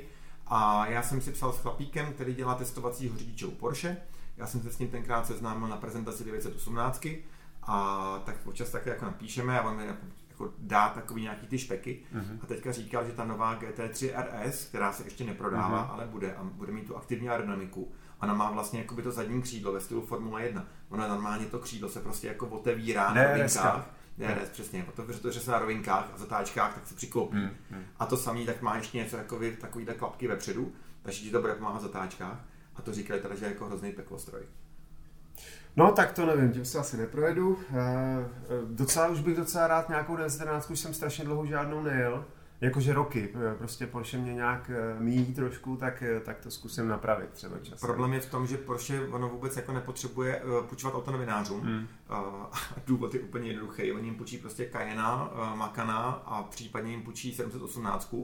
A 0.46 0.86
já 0.86 1.02
jsem 1.02 1.20
si 1.20 1.32
psal 1.32 1.52
s 1.52 1.58
chlapíkem, 1.58 2.12
který 2.12 2.34
dělá 2.34 2.54
testovací 2.54 3.12
řidiče 3.16 3.46
u 3.46 3.50
Porsche. 3.50 3.96
Já 4.36 4.46
jsem 4.46 4.62
se 4.62 4.72
s 4.72 4.78
ním 4.78 4.88
tenkrát 4.88 5.26
seznámil 5.26 5.68
na 5.68 5.76
prezentaci 5.76 6.24
918 6.24 7.06
a 7.62 8.18
tak 8.24 8.36
občas 8.46 8.70
také 8.70 8.90
jako 8.90 9.04
napíšeme 9.04 9.60
a 9.60 9.62
on 9.62 9.76
mi 9.76 9.86
jako, 10.34 10.54
dá 10.58 10.88
takový 10.88 11.22
nějaký 11.22 11.46
ty 11.46 11.58
špeky. 11.58 12.02
Mm-hmm. 12.14 12.38
A 12.42 12.46
teďka 12.46 12.72
říkal, 12.72 13.04
že 13.04 13.12
ta 13.12 13.24
nová 13.24 13.60
GT3 13.60 14.12
RS, 14.16 14.64
která 14.64 14.92
se 14.92 15.04
ještě 15.04 15.24
neprodává, 15.24 15.86
mm-hmm. 15.86 15.92
ale 15.92 16.06
bude 16.06 16.34
a 16.34 16.44
bude 16.44 16.72
mít 16.72 16.86
tu 16.86 16.96
aktivní 16.96 17.28
aerodynamiku, 17.28 17.92
ona 18.20 18.34
má 18.34 18.50
vlastně 18.50 18.78
jakoby 18.80 19.02
to 19.02 19.12
zadní 19.12 19.42
křídlo 19.42 19.72
ve 19.72 19.80
stylu 19.80 20.06
Formule 20.06 20.42
1. 20.42 20.66
Ona 20.88 21.08
normálně 21.08 21.46
to 21.46 21.58
křídlo 21.58 21.88
se 21.88 22.00
prostě 22.00 22.26
jako 22.26 22.46
otevírá 22.46 23.14
na 23.14 23.22
rovinkách. 23.22 23.90
Ne, 24.18 24.26
ne, 24.26 24.42
přesně, 24.52 24.86
protože 25.06 25.40
se 25.40 25.50
na 25.50 25.58
rovinkách 25.58 26.10
a 26.14 26.18
zatáčkách, 26.18 26.74
tak 26.74 26.86
se 26.86 26.94
přiklopí. 26.94 27.36
Hmm, 27.36 27.50
hmm. 27.70 27.84
A 27.98 28.06
to 28.06 28.16
samý 28.16 28.46
tak 28.46 28.62
má 28.62 28.76
ještě 28.76 28.98
něco 28.98 29.16
jako 29.16 29.40
takovýhle 29.60 29.94
klapky 29.94 30.28
vepředu, 30.28 30.72
takže 31.02 31.20
ti 31.20 31.30
to 31.30 31.40
bude 31.40 31.54
pomáhat 31.54 31.78
v 31.78 31.82
zatáčkách. 31.82 32.38
A 32.76 32.82
to 32.82 32.92
říkali 32.92 33.20
teda, 33.20 33.34
že 33.34 33.44
je 33.44 33.50
jako 33.50 33.66
hrozný 33.66 33.92
peklostroj. 33.92 34.42
No 35.76 35.92
tak 35.92 36.12
to 36.12 36.26
nevím, 36.26 36.52
tím 36.52 36.64
se 36.64 36.78
asi 36.78 36.96
neprojedu. 36.96 37.58
E, 37.72 38.24
docela 38.64 39.08
už 39.08 39.20
bych 39.20 39.36
docela 39.36 39.66
rád 39.66 39.88
nějakou 39.88 40.16
19, 40.16 40.70
už 40.70 40.80
jsem 40.80 40.94
strašně 40.94 41.24
dlouho 41.24 41.46
žádnou 41.46 41.82
nejel 41.82 42.24
jakože 42.64 42.92
roky, 42.92 43.28
eh, 43.34 43.54
prostě 43.54 43.86
Porsche 43.86 44.18
mě 44.18 44.34
nějak 44.34 44.70
eh, 44.70 45.00
míjí 45.00 45.34
trošku, 45.34 45.76
tak, 45.76 46.02
eh, 46.02 46.20
tak 46.20 46.40
to 46.40 46.50
zkusím 46.50 46.88
napravit 46.88 47.30
třeba 47.30 47.58
časem. 47.58 47.78
Problém 47.80 48.12
je 48.12 48.20
v 48.20 48.30
tom, 48.30 48.46
že 48.46 48.56
Porsche 48.56 49.00
ono 49.00 49.28
vůbec 49.28 49.56
jako 49.56 49.72
nepotřebuje 49.72 50.42
půjčovat 50.68 50.94
auto 50.94 51.10
novinářům. 51.10 51.60
Hmm. 51.60 51.88
důvod 52.86 53.14
je 53.14 53.20
úplně 53.20 53.48
jednoduchý. 53.48 53.92
Oni 53.92 54.04
jim 54.08 54.14
půjčí 54.14 54.38
prostě 54.38 54.68
Cayena, 54.72 55.30
Makana 55.54 56.02
a 56.02 56.42
případně 56.42 56.90
jim 56.90 57.02
půjčí 57.02 57.34
718, 57.34 58.14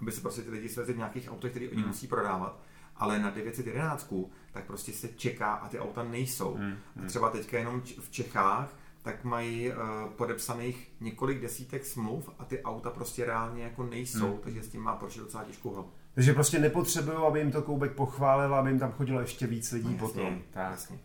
aby 0.00 0.12
se 0.12 0.20
prostě 0.20 0.42
ty 0.42 0.50
lidi 0.50 0.68
svezli 0.68 0.92
v 0.92 0.96
nějakých 0.96 1.32
autech, 1.32 1.50
které 1.50 1.68
oni 1.68 1.80
hmm. 1.80 1.86
musí 1.86 2.06
prodávat 2.06 2.60
ale 3.00 3.18
na 3.18 3.30
911 3.30 4.12
tak 4.52 4.64
prostě 4.64 4.92
se 4.92 5.08
čeká 5.08 5.52
a 5.52 5.68
ty 5.68 5.78
auta 5.78 6.02
nejsou. 6.02 6.54
Hmm. 6.54 6.76
A 7.04 7.06
třeba 7.06 7.30
teďka 7.30 7.58
jenom 7.58 7.82
v 8.00 8.10
Čechách 8.10 8.68
tak 9.02 9.24
mají 9.24 9.72
uh, 9.72 9.76
podepsaných 10.16 10.92
několik 11.00 11.40
desítek 11.40 11.86
smluv 11.86 12.30
a 12.38 12.44
ty 12.44 12.62
auta 12.62 12.90
prostě 12.90 13.24
reálně 13.24 13.62
jako 13.62 13.84
nejsou, 13.84 14.26
hmm. 14.26 14.38
takže 14.38 14.62
s 14.62 14.68
tím 14.68 14.80
má 14.80 14.96
Porsche 14.96 15.20
docela 15.20 15.44
těžkou 15.44 15.70
hlavu. 15.70 15.90
Takže 16.14 16.32
prostě 16.32 16.58
nepotřebují, 16.58 17.16
aby 17.16 17.38
jim 17.38 17.52
to 17.52 17.62
Koubek 17.62 17.92
pochválil, 17.92 18.54
aby 18.54 18.70
jim 18.70 18.78
tam 18.78 18.92
chodilo 18.92 19.20
ještě 19.20 19.46
víc 19.46 19.72
lidí 19.72 19.88
no, 19.88 19.92
jasně, 19.92 20.08
potom. 20.08 20.42
Tak. 20.50 20.70
Jasně. 20.70 20.98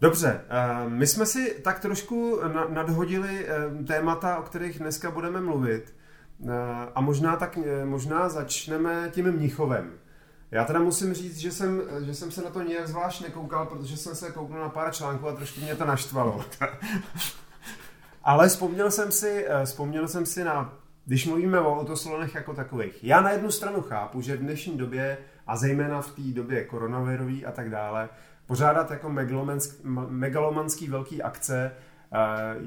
Dobře, 0.00 0.40
uh, 0.84 0.92
my 0.92 1.06
jsme 1.06 1.26
si 1.26 1.60
tak 1.64 1.80
trošku 1.80 2.40
nadhodili 2.68 3.46
uh, 3.46 3.84
témata, 3.84 4.38
o 4.38 4.42
kterých 4.42 4.78
dneska 4.78 5.10
budeme 5.10 5.40
mluvit. 5.40 5.94
A 6.94 7.00
možná, 7.00 7.36
tak, 7.36 7.58
možná 7.84 8.28
začneme 8.28 9.10
tím 9.14 9.32
Mnichovem. 9.32 9.92
Já 10.50 10.64
teda 10.64 10.78
musím 10.78 11.14
říct, 11.14 11.36
že 11.36 11.52
jsem, 11.52 11.82
že 12.04 12.14
jsem 12.14 12.30
se 12.30 12.42
na 12.42 12.50
to 12.50 12.62
nějak 12.62 12.88
zvlášť 12.88 13.22
nekoukal, 13.22 13.66
protože 13.66 13.96
jsem 13.96 14.14
se 14.14 14.32
kouknul 14.32 14.60
na 14.60 14.68
pár 14.68 14.92
článků 14.92 15.28
a 15.28 15.32
trošku 15.32 15.60
mě 15.60 15.74
to 15.74 15.84
naštvalo. 15.84 16.44
Ale 18.24 18.48
vzpomněl 18.48 18.90
jsem 18.90 19.12
si, 19.12 19.46
eh, 19.48 19.64
vzpomněl 19.64 20.08
jsem 20.08 20.26
si 20.26 20.44
na, 20.44 20.74
když 21.04 21.26
mluvíme 21.26 21.60
o 21.60 21.80
autosalonech 21.80 22.34
jako 22.34 22.54
takových. 22.54 23.04
Já 23.04 23.20
na 23.20 23.30
jednu 23.30 23.50
stranu 23.50 23.82
chápu, 23.82 24.20
že 24.20 24.36
v 24.36 24.40
dnešní 24.40 24.78
době, 24.78 25.18
a 25.46 25.56
zejména 25.56 26.02
v 26.02 26.10
té 26.10 26.22
době 26.22 26.64
koronavirový 26.64 27.46
a 27.46 27.52
tak 27.52 27.70
dále, 27.70 28.08
pořádat 28.46 28.90
jako 28.90 29.10
megalomanský 30.08 30.88
velký 30.88 31.22
akce 31.22 31.72
eh, 32.12 32.18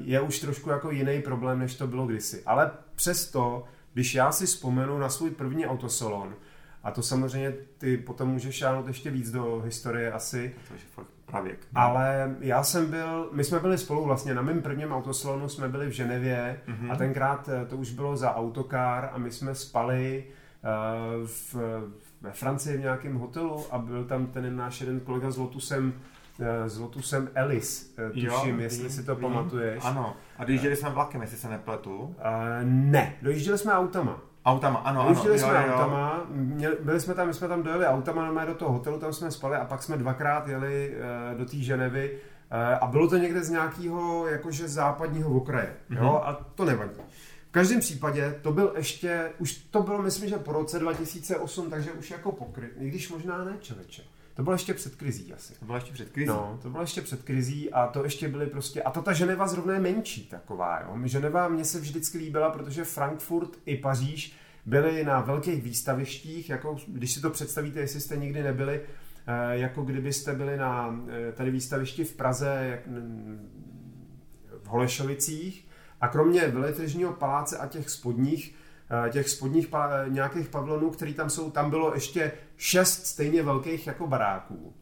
je 0.04 0.20
už 0.20 0.38
trošku 0.38 0.70
jako 0.70 0.90
jiný 0.90 1.22
problém, 1.22 1.58
než 1.58 1.74
to 1.74 1.86
bylo 1.86 2.06
kdysi. 2.06 2.42
Ale 2.46 2.70
přesto, 2.94 3.64
když 3.92 4.14
já 4.14 4.32
si 4.32 4.46
vzpomenu 4.46 4.98
na 4.98 5.08
svůj 5.08 5.30
první 5.30 5.66
autosalon, 5.66 6.34
a 6.82 6.90
to 6.90 7.02
samozřejmě 7.02 7.52
ty 7.78 7.96
potom 7.96 8.28
můžeš 8.28 8.54
šáhnout 8.54 8.86
ještě 8.86 9.10
víc 9.10 9.30
do 9.30 9.60
historie 9.64 10.12
asi. 10.12 10.54
To 10.68 10.74
je 10.74 10.80
fakt 10.94 11.06
pravěk. 11.30 11.66
Ale 11.74 12.36
já 12.40 12.62
jsem 12.62 12.90
byl, 12.90 13.28
my 13.32 13.44
jsme 13.44 13.60
byli 13.60 13.78
spolu 13.78 14.04
vlastně, 14.04 14.34
na 14.34 14.42
mém 14.42 14.62
prvním 14.62 14.92
autosalonu 14.92 15.48
jsme 15.48 15.68
byli 15.68 15.86
v 15.86 15.92
Ženevě 15.92 16.60
mm-hmm. 16.66 16.92
a 16.92 16.96
tenkrát 16.96 17.48
eh, 17.48 17.66
to 17.66 17.76
už 17.76 17.90
bylo 17.90 18.16
za 18.16 18.34
autokár 18.34 19.10
a 19.12 19.18
my 19.18 19.30
jsme 19.30 19.54
spali 19.54 20.24
uh, 20.24 21.26
v, 21.26 21.54
ve 22.20 22.32
Francii 22.32 22.76
v 22.76 22.80
nějakém 22.80 23.14
hotelu 23.14 23.66
a 23.70 23.78
byl 23.78 24.04
tam 24.04 24.26
ten 24.26 24.56
náš 24.56 24.80
jeden 24.80 25.00
kolega 25.00 25.30
s 25.30 25.36
Lotusem, 25.36 25.94
uh, 26.38 26.46
s 26.66 26.78
Lotusem 26.78 27.30
Ellis, 27.34 27.94
tuším, 28.12 28.54
jo, 28.54 28.60
jestli 28.60 28.82
vím, 28.82 28.90
si 28.90 29.04
to 29.04 29.14
vím. 29.14 29.22
pamatuješ. 29.22 29.84
Ano, 29.84 30.16
a 30.38 30.44
dojížděli 30.44 30.76
jsme 30.76 30.90
vlakem, 30.90 31.22
jestli 31.22 31.36
se 31.36 31.48
nepletu. 31.48 31.98
Uh, 31.98 32.14
ne, 32.62 33.16
dojížděli 33.22 33.58
jsme 33.58 33.72
autama. 33.72 34.22
Autama, 34.44 34.78
ano, 34.78 35.00
ano. 35.00 35.10
Užili 35.10 35.38
jsme 35.38 35.48
jo, 35.48 35.54
jo. 35.66 35.74
autama, 35.74 36.26
měli, 36.28 36.76
byli 36.80 37.00
jsme 37.00 37.14
tam, 37.14 37.26
my 37.26 37.34
jsme 37.34 37.48
tam 37.48 37.62
dojeli 37.62 37.86
autama 37.86 38.44
do 38.44 38.54
toho 38.54 38.72
hotelu, 38.72 38.98
tam 38.98 39.12
jsme 39.12 39.30
spali 39.30 39.56
a 39.56 39.64
pak 39.64 39.82
jsme 39.82 39.96
dvakrát 39.96 40.48
jeli 40.48 40.94
uh, 41.32 41.38
do 41.38 41.44
té 41.44 41.56
Ženevy 41.56 42.12
uh, 42.12 42.58
a 42.80 42.86
bylo 42.86 43.08
to 43.08 43.16
někde 43.16 43.44
z 43.44 43.50
nějakého 43.50 44.26
jakože 44.26 44.68
západního 44.68 45.30
okraje, 45.30 45.76
mm-hmm. 45.90 45.96
jo, 45.96 46.04
mhm. 46.04 46.28
a 46.28 46.32
to 46.54 46.64
nevadí. 46.64 47.00
V 47.48 47.52
každém 47.52 47.80
případě 47.80 48.38
to 48.42 48.52
byl 48.52 48.72
ještě, 48.76 49.32
už 49.38 49.52
to 49.52 49.82
bylo 49.82 50.02
myslím, 50.02 50.28
že 50.28 50.36
po 50.36 50.52
roce 50.52 50.78
2008, 50.78 51.70
takže 51.70 51.92
už 51.92 52.10
jako 52.10 52.32
pokryt, 52.32 52.72
i 52.78 52.88
když 52.88 53.10
možná 53.10 53.44
ne, 53.44 53.56
člověče. 53.60 54.02
To 54.40 54.44
bylo 54.44 54.54
ještě 54.54 54.74
před 54.74 54.94
krizí 54.94 55.34
asi. 55.34 55.54
To 55.54 55.64
bylo 55.64 55.76
ještě 55.76 55.92
před 55.92 56.10
krizí. 56.10 56.28
No, 56.28 56.58
to 56.62 56.70
bylo 56.70 56.82
ještě 56.82 57.02
před 57.02 57.22
krizí 57.22 57.72
a 57.72 57.86
to 57.86 58.04
ještě 58.04 58.28
byly 58.28 58.46
prostě, 58.46 58.82
a 58.82 58.90
to 58.90 59.02
ta 59.02 59.12
Ženeva 59.12 59.46
zrovna 59.46 59.74
je 59.74 59.80
menší 59.80 60.26
taková, 60.26 60.80
jo. 60.80 60.98
Ženeva 61.04 61.48
mě 61.48 61.64
se 61.64 61.80
vždycky 61.80 62.18
líbila, 62.18 62.50
protože 62.50 62.84
Frankfurt 62.84 63.50
i 63.66 63.76
Paříž 63.76 64.32
byly 64.66 65.04
na 65.04 65.20
velkých 65.20 65.62
výstavištích, 65.62 66.50
jako 66.50 66.76
když 66.88 67.12
si 67.12 67.20
to 67.20 67.30
představíte, 67.30 67.80
jestli 67.80 68.00
jste 68.00 68.16
nikdy 68.16 68.42
nebyli, 68.42 68.80
eh, 69.26 69.58
jako 69.58 69.82
kdybyste 69.82 70.34
byli 70.34 70.56
na 70.56 71.00
eh, 71.08 71.32
tady 71.32 71.50
výstavišti 71.50 72.04
v 72.04 72.12
Praze, 72.12 72.66
jak, 72.70 72.80
v 74.62 74.66
Holešovicích, 74.66 75.68
a 76.00 76.08
kromě 76.08 76.48
veletržního 76.48 77.12
paláce 77.12 77.58
a 77.58 77.66
těch 77.66 77.90
spodních, 77.90 78.54
těch 79.10 79.28
spodních 79.28 79.68
nějakých 80.08 80.48
pavilonů, 80.48 80.90
který 80.90 81.14
tam 81.14 81.30
jsou, 81.30 81.50
tam 81.50 81.70
bylo 81.70 81.94
ještě 81.94 82.32
šest 82.56 83.06
stejně 83.06 83.42
velkých 83.42 83.86
jako 83.86 84.06
baráků. 84.06 84.74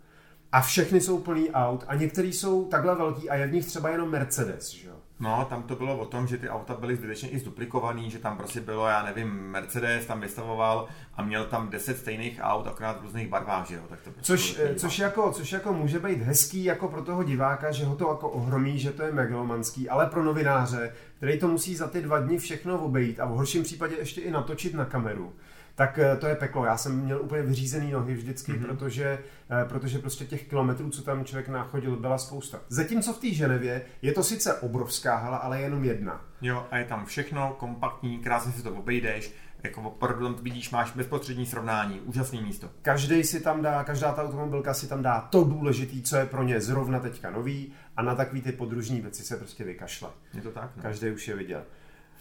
A 0.52 0.60
všechny 0.60 1.00
jsou 1.00 1.18
plný 1.18 1.50
aut 1.50 1.84
a 1.88 1.94
některý 1.94 2.32
jsou 2.32 2.64
takhle 2.64 2.94
velký 2.94 3.30
a 3.30 3.34
je 3.34 3.46
v 3.46 3.52
nich 3.52 3.66
třeba 3.66 3.88
jenom 3.88 4.10
Mercedes, 4.10 4.70
že 4.70 4.88
jo? 4.88 4.96
No, 5.20 5.46
tam 5.50 5.62
to 5.62 5.76
bylo 5.76 5.98
o 5.98 6.04
tom, 6.04 6.26
že 6.26 6.38
ty 6.38 6.48
auta 6.48 6.74
byly 6.74 6.96
zbytečně 6.96 7.28
i 7.28 7.38
zduplikovaný, 7.38 8.10
že 8.10 8.18
tam 8.18 8.36
prostě 8.36 8.60
bylo, 8.60 8.86
já 8.86 9.02
nevím, 9.04 9.28
Mercedes 9.28 10.06
tam 10.06 10.20
vystavoval 10.20 10.88
a 11.14 11.22
měl 11.22 11.44
tam 11.44 11.70
10 11.70 11.98
stejných 11.98 12.40
aut, 12.42 12.66
akorát 12.66 13.00
v 13.00 13.02
různých 13.02 13.28
barvách, 13.28 13.68
že 13.68 13.74
jo? 13.74 13.82
Tak 13.88 14.00
to 14.00 14.10
prostě 14.10 14.32
což, 14.32 14.60
což, 14.76 14.98
jako, 14.98 15.32
což 15.32 15.52
jako 15.52 15.72
může 15.72 15.98
být 15.98 16.22
hezký 16.22 16.64
jako 16.64 16.88
pro 16.88 17.02
toho 17.02 17.22
diváka, 17.22 17.70
že 17.72 17.84
ho 17.84 17.96
to 17.96 18.08
jako 18.08 18.28
ohromí, 18.28 18.78
že 18.78 18.90
to 18.90 19.02
je 19.02 19.12
megalomanský, 19.12 19.88
ale 19.88 20.06
pro 20.06 20.22
novináře, 20.22 20.92
který 21.16 21.38
to 21.38 21.48
musí 21.48 21.76
za 21.76 21.88
ty 21.88 22.02
dva 22.02 22.18
dny 22.18 22.38
všechno 22.38 22.78
obejít 22.78 23.20
a 23.20 23.24
v 23.24 23.28
horším 23.28 23.62
případě 23.62 23.96
ještě 23.98 24.20
i 24.20 24.30
natočit 24.30 24.74
na 24.74 24.84
kameru, 24.84 25.32
tak 25.78 25.98
eh, 25.98 26.16
to 26.16 26.26
je 26.26 26.34
peklo. 26.34 26.64
Já 26.64 26.76
jsem 26.76 27.00
měl 27.00 27.22
úplně 27.22 27.42
vyřízený 27.42 27.90
nohy 27.90 28.14
vždycky, 28.14 28.52
mm-hmm. 28.52 28.66
protože, 28.66 29.18
eh, 29.50 29.64
protože 29.68 29.98
prostě 29.98 30.24
těch 30.24 30.48
kilometrů, 30.48 30.90
co 30.90 31.02
tam 31.02 31.24
člověk 31.24 31.48
nachodil, 31.48 31.96
byla 31.96 32.18
spousta. 32.18 32.60
Zatímco 32.68 33.12
v 33.12 33.18
té 33.18 33.30
Ženevě 33.30 33.82
je 34.02 34.12
to 34.12 34.22
sice 34.22 34.54
obrovská 34.54 35.16
hala, 35.16 35.36
ale 35.36 35.60
jenom 35.60 35.84
jedna. 35.84 36.24
Jo, 36.40 36.66
a 36.70 36.78
je 36.78 36.84
tam 36.84 37.06
všechno 37.06 37.56
kompaktní, 37.58 38.18
krásně 38.18 38.52
si 38.52 38.62
to 38.62 38.70
obejdeš, 38.70 39.34
jako 39.62 39.82
opravdu 39.82 40.34
tam 40.34 40.44
vidíš, 40.44 40.70
máš 40.70 40.92
bezprostřední 40.92 41.46
srovnání, 41.46 42.00
úžasné 42.00 42.40
místo. 42.40 42.70
Každý 42.82 43.24
si 43.24 43.40
tam 43.40 43.62
dá, 43.62 43.84
každá 43.84 44.12
ta 44.12 44.22
automobilka 44.22 44.74
si 44.74 44.88
tam 44.88 45.02
dá 45.02 45.20
to 45.20 45.44
důležité, 45.44 45.96
co 46.02 46.16
je 46.16 46.26
pro 46.26 46.42
ně 46.42 46.60
zrovna 46.60 47.00
teďka 47.00 47.30
nový 47.30 47.72
a 47.96 48.02
na 48.02 48.14
takový 48.14 48.42
ty 48.42 48.52
podružní 48.52 49.00
věci 49.00 49.22
se 49.22 49.36
prostě 49.36 49.64
vykašle. 49.64 50.08
Je 50.34 50.42
to 50.42 50.50
tak? 50.50 50.70
No. 50.76 50.82
Každý 50.82 51.10
už 51.10 51.28
je 51.28 51.36
viděl. 51.36 51.62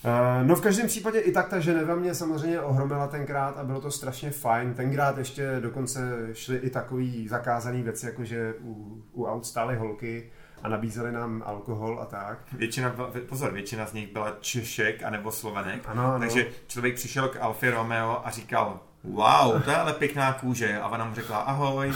Uh, 0.06 0.48
no 0.48 0.56
v 0.56 0.62
každém 0.62 0.88
případě 0.88 1.20
i 1.20 1.32
tak 1.32 1.50
ta 1.50 1.60
Ženeva 1.60 1.96
mě 1.96 2.16
samozřejmě 2.16 2.62
ohromila 2.62 3.08
tenkrát 3.08 3.58
a 3.58 3.64
bylo 3.64 3.82
to 3.82 3.92
strašně 3.92 4.32
fajn. 4.32 4.74
Tenkrát 4.74 5.18
ještě 5.18 5.58
dokonce 5.60 6.00
šly 6.34 6.58
i 6.58 6.70
takový 6.70 7.28
zakázané 7.28 7.84
věci, 7.84 8.06
jako 8.06 8.26
že 8.26 8.54
u, 8.62 9.04
u 9.14 9.26
aut 9.26 9.46
stály 9.46 9.76
holky 9.76 10.32
a 10.64 10.70
nabízeli 10.70 11.12
nám 11.12 11.44
alkohol 11.46 12.00
a 12.02 12.06
tak. 12.06 12.40
Většina, 12.52 12.96
pozor, 13.30 13.54
většina 13.54 13.86
z 13.86 13.94
nich 13.94 14.14
byla 14.14 14.38
Češek 14.40 15.04
anebo 15.04 15.32
Slovenek, 15.32 15.82
ano, 15.86 16.06
ano. 16.06 16.20
takže 16.20 16.48
člověk 16.68 16.96
přišel 16.96 17.30
k 17.30 17.42
Alfie 17.42 17.72
Romeo 17.72 18.22
a 18.24 18.32
říkal, 18.32 18.80
wow, 19.14 19.62
to 19.62 19.70
je 19.70 19.76
ale 19.76 19.94
pěkná 19.94 20.34
kůže. 20.34 20.80
A 20.80 20.88
ona 20.88 21.06
mu 21.06 21.16
řekla 21.16 21.38
ahoj. 21.38 21.94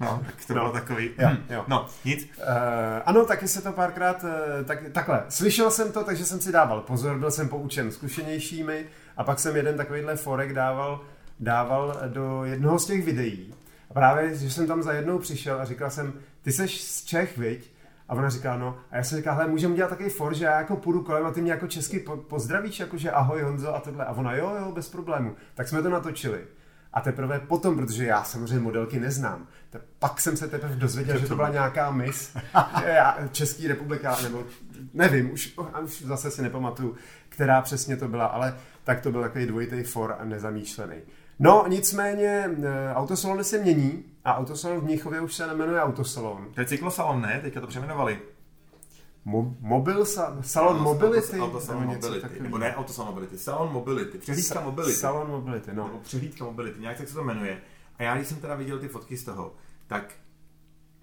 No, 0.00 0.22
tak 0.26 0.34
to 0.46 0.54
no. 0.54 0.60
bylo 0.60 0.72
takový. 0.72 1.10
Jo, 1.18 1.28
hm. 1.28 1.44
jo. 1.50 1.64
No, 1.68 1.86
nic. 2.04 2.30
Uh, 2.38 2.44
ano, 3.04 3.24
taky 3.24 3.48
se 3.48 3.62
to 3.62 3.72
párkrát, 3.72 4.24
uh, 4.24 4.30
tak, 4.64 4.78
takhle, 4.92 5.24
slyšel 5.28 5.70
jsem 5.70 5.92
to, 5.92 6.04
takže 6.04 6.24
jsem 6.24 6.40
si 6.40 6.52
dával 6.52 6.80
pozor, 6.80 7.18
byl 7.18 7.30
jsem 7.30 7.48
poučen 7.48 7.90
zkušenějšími 7.90 8.86
a 9.16 9.24
pak 9.24 9.38
jsem 9.38 9.56
jeden 9.56 9.76
takovýhle 9.76 10.16
forek 10.16 10.52
dával, 10.52 11.00
dával 11.40 12.00
do 12.08 12.44
jednoho 12.44 12.78
z 12.78 12.86
těch 12.86 13.04
videí. 13.04 13.54
A 13.90 13.94
právě, 13.94 14.36
že 14.36 14.50
jsem 14.50 14.66
tam 14.66 14.82
za 14.82 14.92
jednou 14.92 15.18
přišel 15.18 15.60
a 15.60 15.64
říkal 15.64 15.90
jsem, 15.90 16.12
ty 16.42 16.52
seš 16.52 16.82
z 16.82 17.04
Čech, 17.04 17.38
viď? 17.38 17.75
A 18.08 18.14
ona 18.14 18.28
říká, 18.28 18.56
no, 18.56 18.78
a 18.90 18.96
já 18.96 19.04
jsem 19.04 19.18
říkal, 19.18 19.34
hele, 19.34 19.48
můžeme 19.48 19.74
dělat 19.76 19.88
takový 19.88 20.08
for, 20.08 20.34
že 20.34 20.44
já 20.44 20.58
jako 20.58 20.76
půjdu 20.76 21.02
kolem 21.02 21.26
a 21.26 21.30
ty 21.30 21.42
mě 21.42 21.50
jako 21.50 21.66
česky 21.66 22.04
pozdravíš, 22.28 22.80
jako 22.80 22.96
že 22.96 23.10
ahoj 23.10 23.42
Honzo 23.42 23.74
a 23.74 23.80
tohle. 23.80 24.04
A 24.04 24.12
ona, 24.12 24.34
jo, 24.34 24.56
jo, 24.60 24.72
bez 24.72 24.88
problému. 24.88 25.36
Tak 25.54 25.68
jsme 25.68 25.82
to 25.82 25.90
natočili. 25.90 26.40
A 26.92 27.00
teprve 27.00 27.40
potom, 27.40 27.76
protože 27.76 28.06
já 28.06 28.24
samozřejmě 28.24 28.58
modelky 28.58 29.00
neznám, 29.00 29.46
tak 29.70 29.82
pak 29.98 30.20
jsem 30.20 30.36
se 30.36 30.48
teprve 30.48 30.76
dozvěděl, 30.76 31.18
že 31.18 31.28
to 31.28 31.36
byla 31.36 31.48
nějaká 31.48 31.90
mis 31.90 32.36
Český 33.32 33.68
republika, 33.68 34.16
nebo 34.22 34.44
nevím, 34.94 35.30
už, 35.30 35.58
už 35.82 36.02
zase 36.02 36.30
si 36.30 36.42
nepamatuju, 36.42 36.96
která 37.28 37.62
přesně 37.62 37.96
to 37.96 38.08
byla, 38.08 38.26
ale 38.26 38.56
tak 38.84 39.00
to 39.00 39.10
byl 39.10 39.22
takový 39.22 39.46
dvojitý 39.46 39.82
for 39.82 40.16
a 40.18 40.24
nezamýšlený. 40.24 40.96
No, 41.38 41.64
nicméně 41.68 42.28
e, 42.28 42.94
autosalony 42.94 43.44
se 43.44 43.58
mění 43.58 44.04
a 44.24 44.36
autosalon 44.36 44.80
v 44.80 44.84
Mnichově 44.84 45.20
už 45.20 45.34
se 45.34 45.46
nemenuje 45.46 45.80
autosalon. 45.80 46.48
To 46.54 46.60
je 46.60 46.66
cyklosalon, 46.66 47.20
ne? 47.22 47.40
Teďka 47.42 47.60
to 47.60 47.66
přeměnovali. 47.66 48.20
Mo- 49.26 49.54
mobil 49.60 50.04
sa- 50.04 50.42
salon 50.42 50.76
no, 50.76 50.82
mobility? 50.82 51.40
Autosalon 51.40 51.80
nebo 51.88 51.94
mobility, 51.94 52.42
nebo 52.42 52.58
ne 52.58 52.76
autosalon 52.76 53.10
mobility, 53.14 53.38
salon 53.38 53.72
mobility, 53.72 54.18
přehlídka 54.18 54.60
Sa- 54.60 54.64
mobility. 54.64 54.96
Salon 54.96 55.30
mobility, 55.30 55.70
no. 55.74 55.86
Nebo 55.86 55.98
přehlídka 55.98 56.44
mobility, 56.44 56.80
nějak 56.80 56.98
tak 56.98 57.08
se 57.08 57.14
to 57.14 57.24
jmenuje. 57.24 57.60
A 57.98 58.02
já, 58.02 58.16
když 58.16 58.28
jsem 58.28 58.36
teda 58.36 58.54
viděl 58.54 58.78
ty 58.78 58.88
fotky 58.88 59.16
z 59.16 59.24
toho, 59.24 59.54
tak 59.86 60.14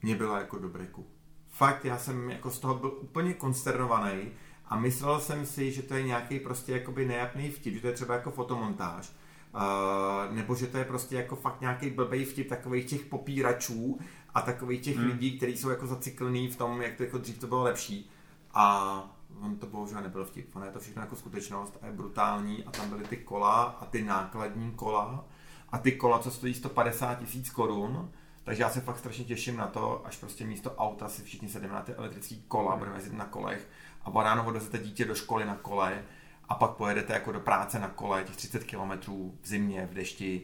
mě 0.01 0.15
bylo 0.15 0.35
jako 0.37 0.59
do 0.59 0.69
breku. 0.69 1.05
Fakt, 1.49 1.85
já 1.85 1.97
jsem 1.97 2.29
jako 2.29 2.51
z 2.51 2.59
toho 2.59 2.73
byl 2.73 2.97
úplně 3.01 3.33
konsternovaný 3.33 4.31
a 4.65 4.79
myslel 4.79 5.19
jsem 5.19 5.45
si, 5.45 5.71
že 5.71 5.81
to 5.81 5.93
je 5.93 6.03
nějaký 6.03 6.39
prostě 6.39 6.71
jakoby 6.71 7.05
nejapný 7.05 7.51
vtip, 7.51 7.73
že 7.73 7.81
to 7.81 7.87
je 7.87 7.93
třeba 7.93 8.13
jako 8.13 8.31
fotomontáž 8.31 9.13
Uh, 9.55 10.35
nebo 10.35 10.55
že 10.55 10.67
to 10.67 10.77
je 10.77 10.85
prostě 10.85 11.15
jako 11.15 11.35
fakt 11.35 11.61
nějaký 11.61 11.89
blbej 11.89 12.25
vtip 12.25 12.49
takových 12.49 12.85
těch 12.85 13.05
popíračů 13.05 13.99
a 14.33 14.41
takových 14.41 14.81
těch 14.81 14.97
hmm. 14.97 15.07
lidí, 15.07 15.37
kteří 15.37 15.57
jsou 15.57 15.69
jako 15.69 15.87
zaciklený 15.87 16.47
v 16.47 16.55
tom, 16.55 16.81
jak 16.81 16.95
to 16.97 17.03
jako 17.03 17.17
dřív 17.17 17.37
to 17.37 17.47
bylo 17.47 17.63
lepší. 17.63 18.09
A 18.53 18.95
on 19.41 19.57
to 19.57 19.65
bohužel 19.65 20.01
nebyl 20.01 20.25
vtip, 20.25 20.55
ono 20.55 20.65
je 20.65 20.71
to 20.71 20.79
všechno 20.79 21.01
jako 21.01 21.15
skutečnost 21.15 21.77
a 21.81 21.85
je 21.85 21.91
brutální. 21.91 22.63
A 22.63 22.71
tam 22.71 22.89
byly 22.89 23.03
ty 23.03 23.17
kola 23.17 23.63
a 23.63 23.85
ty 23.85 24.01
nákladní 24.01 24.71
kola. 24.71 25.25
A 25.71 25.77
ty 25.77 25.91
kola, 25.91 26.19
co 26.19 26.31
stojí 26.31 26.53
150 26.53 27.15
tisíc 27.15 27.49
korun, 27.49 28.11
takže 28.43 28.63
já 28.63 28.69
se 28.69 28.81
fakt 28.81 28.99
strašně 28.99 29.25
těším 29.25 29.57
na 29.57 29.67
to, 29.67 30.01
až 30.05 30.17
prostě 30.17 30.45
místo 30.45 30.75
auta 30.75 31.09
si 31.09 31.23
všichni 31.23 31.49
sedeme 31.49 31.73
na 31.73 31.81
ty 31.81 31.93
elektrické 31.93 32.35
kola, 32.47 32.75
budeme 32.75 32.97
jezdit 32.97 33.17
na 33.17 33.25
kolech. 33.25 33.67
A 34.05 34.23
ráno 34.23 34.45
odvezete 34.45 34.77
dítě 34.77 35.05
do 35.05 35.15
školy 35.15 35.45
na 35.45 35.55
kole 35.55 36.03
a 36.49 36.55
pak 36.55 36.71
pojedete 36.71 37.13
jako 37.13 37.31
do 37.31 37.39
práce 37.39 37.79
na 37.79 37.87
kole 37.87 38.23
těch 38.23 38.35
30 38.35 38.63
km 38.63 39.11
v 39.41 39.47
zimě, 39.47 39.87
v 39.91 39.93
dešti, 39.93 40.41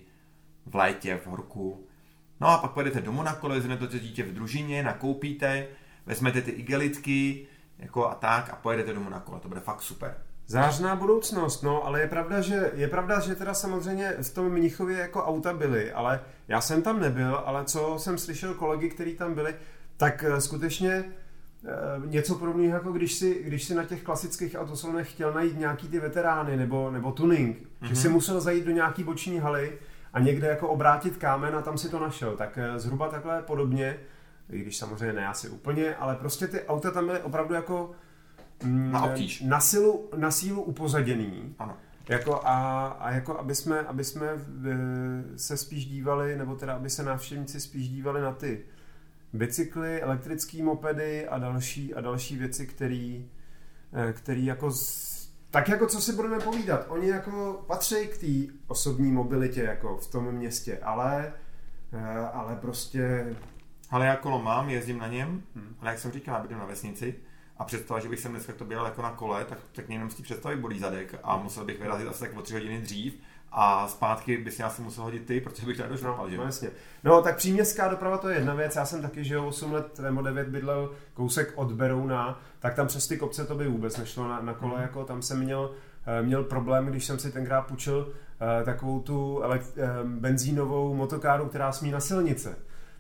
v 0.66 0.76
létě, 0.76 1.18
v 1.18 1.28
horku. 1.28 1.88
No 2.40 2.48
a 2.48 2.58
pak 2.58 2.72
pojedete 2.72 3.02
domů 3.02 3.24
na 3.24 3.36
kole, 3.36 3.56
vezmete 3.56 3.88
to 3.88 4.00
dítě 4.00 4.24
v 4.24 4.34
družině, 4.34 4.84
nakoupíte, 4.84 5.68
vezmete 6.06 6.42
ty 6.42 6.52
igelitky 6.52 7.48
jako 7.78 8.10
a 8.10 8.16
tak 8.16 8.50
a 8.50 8.56
pojedete 8.56 8.94
domů 8.94 9.10
na 9.10 9.20
kole. 9.20 9.40
To 9.40 9.48
bude 9.48 9.60
fakt 9.62 9.82
super. 9.82 10.18
Zářná 10.48 10.96
budoucnost, 10.96 11.62
no, 11.62 11.86
ale 11.86 12.02
je 12.02 12.08
pravda, 12.08 12.42
že, 12.42 12.72
je 12.76 12.88
pravda, 12.88 13.20
že 13.20 13.36
teda 13.36 13.54
samozřejmě 13.54 14.16
v 14.22 14.34
tom 14.34 14.50
Mnichově 14.50 14.98
jako 14.98 15.26
auta 15.26 15.54
byly, 15.54 15.92
ale 15.92 16.22
já 16.48 16.62
jsem 16.62 16.82
tam 16.82 17.00
nebyl, 17.00 17.36
ale 17.46 17.66
co 17.66 17.96
jsem 18.00 18.18
slyšel 18.18 18.54
kolegy, 18.54 18.90
kteří 18.90 19.16
tam 19.16 19.34
byli, 19.34 19.56
tak 19.98 20.24
eh, 20.24 20.42
skutečně 20.42 21.06
něco 22.06 22.36
podobného, 22.36 22.74
jako 22.74 22.92
když 22.92 23.14
si, 23.14 23.44
když 23.44 23.64
si 23.64 23.76
na 23.76 23.84
těch 23.84 24.04
klasických 24.04 24.56
autosalonech 24.60 25.12
chtěl 25.12 25.34
najít 25.34 25.60
nějaký 25.60 25.88
ty 25.88 26.00
veterány 26.00 26.58
nebo, 26.58 26.92
nebo 26.92 27.12
tuning, 27.12 27.58
mm-hmm. 27.58 27.88
že 27.88 27.96
si 27.96 28.08
mhm. 28.08 28.14
musel 28.14 28.42
zajít 28.42 28.66
do 28.66 28.72
nějaký 28.72 29.04
boční 29.04 29.40
haly 29.40 29.78
a 30.14 30.20
někde 30.20 30.48
jako 30.48 30.68
obrátit 30.68 31.18
kámen 31.18 31.56
a 31.56 31.62
tam 31.62 31.78
si 31.78 31.90
to 31.90 32.00
našel. 32.00 32.38
Tak 32.38 32.58
eh, 32.58 32.80
zhruba 32.80 33.10
takhle 33.10 33.42
podobně, 33.42 33.98
i 34.50 34.60
když 34.60 34.78
samozřejmě 34.78 35.14
ne 35.14 35.28
asi 35.28 35.50
úplně, 35.50 35.96
ale 35.96 36.16
prostě 36.16 36.48
ty 36.48 36.62
auta 36.66 36.92
tam 36.92 37.06
byly 37.06 37.22
opravdu 37.22 37.54
jako 37.54 37.92
mm, 38.64 38.92
na, 38.92 39.14
na, 39.46 39.60
silu, 39.60 40.10
na 40.18 40.32
sílu 40.32 40.62
upozaděný. 40.62 41.56
Ano. 41.60 41.78
Jako 42.10 42.42
a, 42.44 42.88
a 42.88 43.12
jako 43.12 43.40
aby 43.40 43.56
jsme, 43.56 43.80
aby 43.80 44.04
jsme 44.04 44.28
eh, 44.28 45.38
se 45.38 45.58
spíš 45.58 45.86
dívali, 45.86 46.38
nebo 46.38 46.56
teda 46.56 46.76
aby 46.76 46.90
se 46.90 47.04
návštěvníci 47.04 47.60
spíš 47.60 47.90
dívali 47.90 48.22
na 48.22 48.32
ty 48.32 48.66
bicykly, 49.34 50.02
elektrické 50.02 50.64
mopedy 50.64 51.28
a 51.28 51.40
další, 51.40 51.94
a 51.94 52.02
další 52.02 52.38
věci, 52.38 52.68
které 52.68 53.22
který 54.14 54.46
jako 54.46 54.72
z, 54.72 55.10
tak 55.52 55.70
jako 55.70 55.88
co 55.88 56.02
si 56.02 56.14
budeme 56.14 56.40
povídat, 56.40 56.86
oni 56.88 57.08
jako 57.08 57.64
patří 57.68 58.08
k 58.08 58.18
té 58.18 58.54
osobní 58.68 59.12
mobilitě 59.12 59.64
jako 59.64 59.98
v 59.98 60.08
tom 60.08 60.32
městě, 60.32 60.80
ale, 60.82 61.34
ale 62.34 62.56
prostě... 62.56 63.36
Ale 63.92 64.06
já 64.06 64.16
kolo 64.16 64.42
mám, 64.42 64.70
jezdím 64.70 64.98
na 64.98 65.08
něm, 65.08 65.44
hmm. 65.56 65.76
ale 65.80 65.90
jak 65.90 66.00
jsem 66.00 66.12
říkal, 66.12 66.36
já 66.36 66.42
bydlím 66.42 66.60
na 66.60 66.66
vesnici, 66.66 67.16
a 67.58 67.66
představa, 67.66 68.00
že 68.00 68.10
bych 68.10 68.20
sem 68.20 68.32
dneska 68.32 68.54
to 68.54 68.66
byl 68.66 68.86
jako 68.86 69.02
na 69.02 69.12
kole, 69.12 69.46
tak, 69.46 69.60
tak 69.72 69.88
mě 69.88 69.96
jenom 69.96 70.10
z 70.10 70.16
té 70.16 70.24
představy 70.24 70.56
bolí 70.56 70.80
zadek 70.80 71.16
a 71.24 71.38
musel 71.38 71.66
bych 71.66 71.80
vyrazit 71.80 72.08
asi 72.08 72.20
tak 72.20 72.38
o 72.38 72.42
tři 72.42 72.54
hodiny 72.54 72.82
dřív 72.82 73.20
a 73.52 73.88
zpátky 73.88 74.38
bys 74.38 74.56
si 74.56 74.64
asi 74.64 74.82
musel 74.82 75.04
hodit 75.04 75.26
ty, 75.26 75.42
protože 75.42 75.66
bych 75.66 75.78
tady 75.78 75.90
došlapal, 75.90 76.30
no, 76.30 76.38
no, 76.38 76.44
jasně. 76.44 76.70
No 77.04 77.22
tak 77.22 77.38
příměstská 77.38 77.88
doprava 77.88 78.18
to 78.18 78.30
je 78.30 78.36
jedna 78.36 78.54
věc, 78.54 78.76
já 78.76 78.86
jsem 78.86 79.02
taky, 79.02 79.24
že 79.24 79.34
jo, 79.36 79.48
8 79.48 79.72
let 79.72 80.00
nebo 80.00 80.22
9 80.22 80.48
bydlel 80.48 80.92
kousek 81.14 81.54
od 81.56 81.72
Berouna, 81.72 82.42
tak 82.60 82.74
tam 82.76 82.88
přes 82.88 83.08
ty 83.08 83.18
kopce 83.18 83.46
to 83.46 83.56
by 83.56 83.68
vůbec 83.68 83.98
nešlo 83.98 84.28
na, 84.28 84.42
na 84.42 84.54
kole, 84.54 84.76
mm. 84.76 84.82
jako 84.82 85.04
tam 85.04 85.22
jsem 85.22 85.40
měl, 85.40 85.72
eh, 86.06 86.22
měl 86.22 86.44
problém, 86.44 86.86
když 86.86 87.06
jsem 87.06 87.20
si 87.20 87.32
tenkrát 87.32 87.62
půjčil 87.62 87.98
uh, 88.08 88.66
takovou 88.66 89.00
tu 89.00 89.42
elekt, 89.44 89.78
uh, 89.78 90.10
benzínovou 90.10 90.94
motokáru, 90.94 91.46
která 91.46 91.72
smí 91.72 91.92
na 91.92 92.00
silnice 92.00 92.56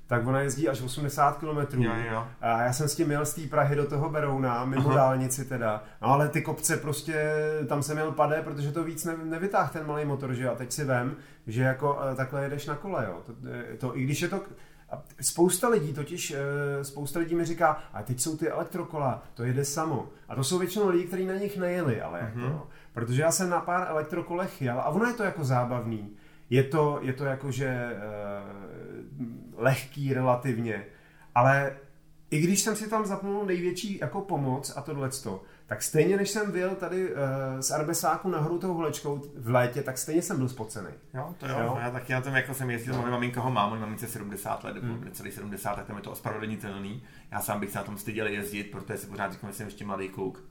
tak 0.09 0.27
ona 0.27 0.39
jezdí 0.39 0.69
až 0.69 0.81
80 0.81 1.37
km. 1.37 1.81
Jo, 1.81 1.93
jo. 2.11 2.27
A 2.41 2.61
já 2.61 2.73
jsem 2.73 2.89
s 2.89 2.95
tím 2.95 3.11
jel 3.11 3.25
z 3.25 3.33
té 3.33 3.41
Prahy 3.41 3.75
do 3.75 3.87
toho 3.87 4.09
Berouna, 4.09 4.65
mimo 4.65 4.89
Aha. 4.89 4.95
dálnici 4.95 5.45
teda. 5.45 5.83
No 6.01 6.07
ale 6.07 6.29
ty 6.29 6.41
kopce 6.41 6.77
prostě, 6.77 7.31
tam 7.67 7.83
jsem 7.83 7.95
měl 7.95 8.11
pade, 8.11 8.41
protože 8.41 8.71
to 8.71 8.83
víc 8.83 9.05
ne, 9.05 9.17
nevytáh 9.23 9.73
ten 9.73 9.87
malý 9.87 10.05
motor, 10.05 10.33
že 10.33 10.49
A 10.49 10.55
teď 10.55 10.71
si 10.71 10.85
vem, 10.85 11.15
že 11.47 11.61
jako 11.61 11.99
eh, 12.11 12.15
takhle 12.15 12.43
jedeš 12.43 12.65
na 12.65 12.75
kole, 12.75 13.05
jo. 13.07 13.21
To, 13.25 13.33
eh, 13.51 13.77
to, 13.77 13.97
I 13.97 14.03
když 14.03 14.21
je 14.21 14.27
to, 14.27 14.41
a 14.91 15.03
spousta 15.21 15.69
lidí 15.69 15.93
totiž, 15.93 16.31
eh, 16.31 16.83
spousta 16.83 17.19
lidí 17.19 17.35
mi 17.35 17.45
říká, 17.45 17.83
a 17.93 18.03
teď 18.03 18.19
jsou 18.19 18.37
ty 18.37 18.49
elektrokola, 18.49 19.23
to 19.33 19.43
jede 19.43 19.65
samo. 19.65 20.09
A 20.29 20.35
to 20.35 20.43
jsou 20.43 20.59
většinou 20.59 20.89
lidi, 20.89 21.03
kteří 21.03 21.25
na 21.25 21.35
nich 21.35 21.57
nejeli, 21.57 22.01
ale 22.01 22.19
mm-hmm. 22.21 22.43
jako, 22.43 22.67
protože 22.93 23.21
já 23.21 23.31
jsem 23.31 23.49
na 23.49 23.59
pár 23.59 23.87
elektrokolech 23.89 24.61
jel 24.61 24.79
a 24.79 24.85
ono 24.85 25.05
je 25.05 25.13
to 25.13 25.23
jako 25.23 25.43
zábavný. 25.43 26.15
Je 26.49 26.63
to, 26.63 26.99
je 27.01 27.13
to 27.13 27.25
jako, 27.25 27.51
že 27.51 27.97
lehký 29.59 30.13
relativně, 30.13 30.85
ale 31.35 31.75
i 32.31 32.41
když 32.41 32.59
jsem 32.59 32.75
si 32.75 32.89
tam 32.89 33.05
zapnul 33.05 33.45
největší 33.45 33.97
jako 34.01 34.21
pomoc 34.21 34.73
a 34.75 34.81
tohleto, 34.81 35.43
tak 35.67 35.81
stejně 35.81 36.17
než 36.17 36.29
jsem 36.29 36.51
byl 36.51 36.69
tady 36.69 37.13
uh, 37.13 37.17
z 37.59 37.71
Arbesáku 37.71 38.29
nahoru 38.29 38.59
tou 38.59 38.73
holečkou 38.73 39.21
v 39.37 39.49
létě, 39.49 39.83
tak 39.83 39.97
stejně 39.97 40.21
jsem 40.21 40.37
byl 40.37 40.49
spocený. 40.49 40.89
Jo, 41.13 41.35
to 41.37 41.47
jo, 41.47 41.59
jo? 41.59 41.77
Já 41.81 41.91
taky 41.91 42.13
na 42.13 42.21
tom 42.21 42.35
jako 42.35 42.53
jsem 42.53 42.69
jezdil, 42.69 42.93
no. 42.93 42.99
moje 42.99 43.11
maminka 43.11 43.41
ho 43.41 43.51
má, 43.51 43.69
moje 43.69 43.81
mamince 43.81 44.07
70 44.07 44.63
let, 44.63 44.75
nebo 44.75 44.87
hmm. 44.87 45.11
celý 45.11 45.31
70, 45.31 45.75
tak 45.75 45.85
tam 45.85 45.95
je 45.95 46.01
to 46.01 46.11
ospravedlnitelný. 46.11 47.03
Já 47.31 47.41
sám 47.41 47.59
bych 47.59 47.71
se 47.71 47.77
na 47.77 47.83
tom 47.83 47.97
styděl 47.97 48.27
jezdit, 48.27 48.63
protože 48.63 48.97
si 48.97 49.07
pořád 49.07 49.31
říkám, 49.31 49.49
že 49.49 49.55
jsem 49.57 49.67
ještě 49.67 49.85
mladý 49.85 50.09
kluk. 50.09 50.43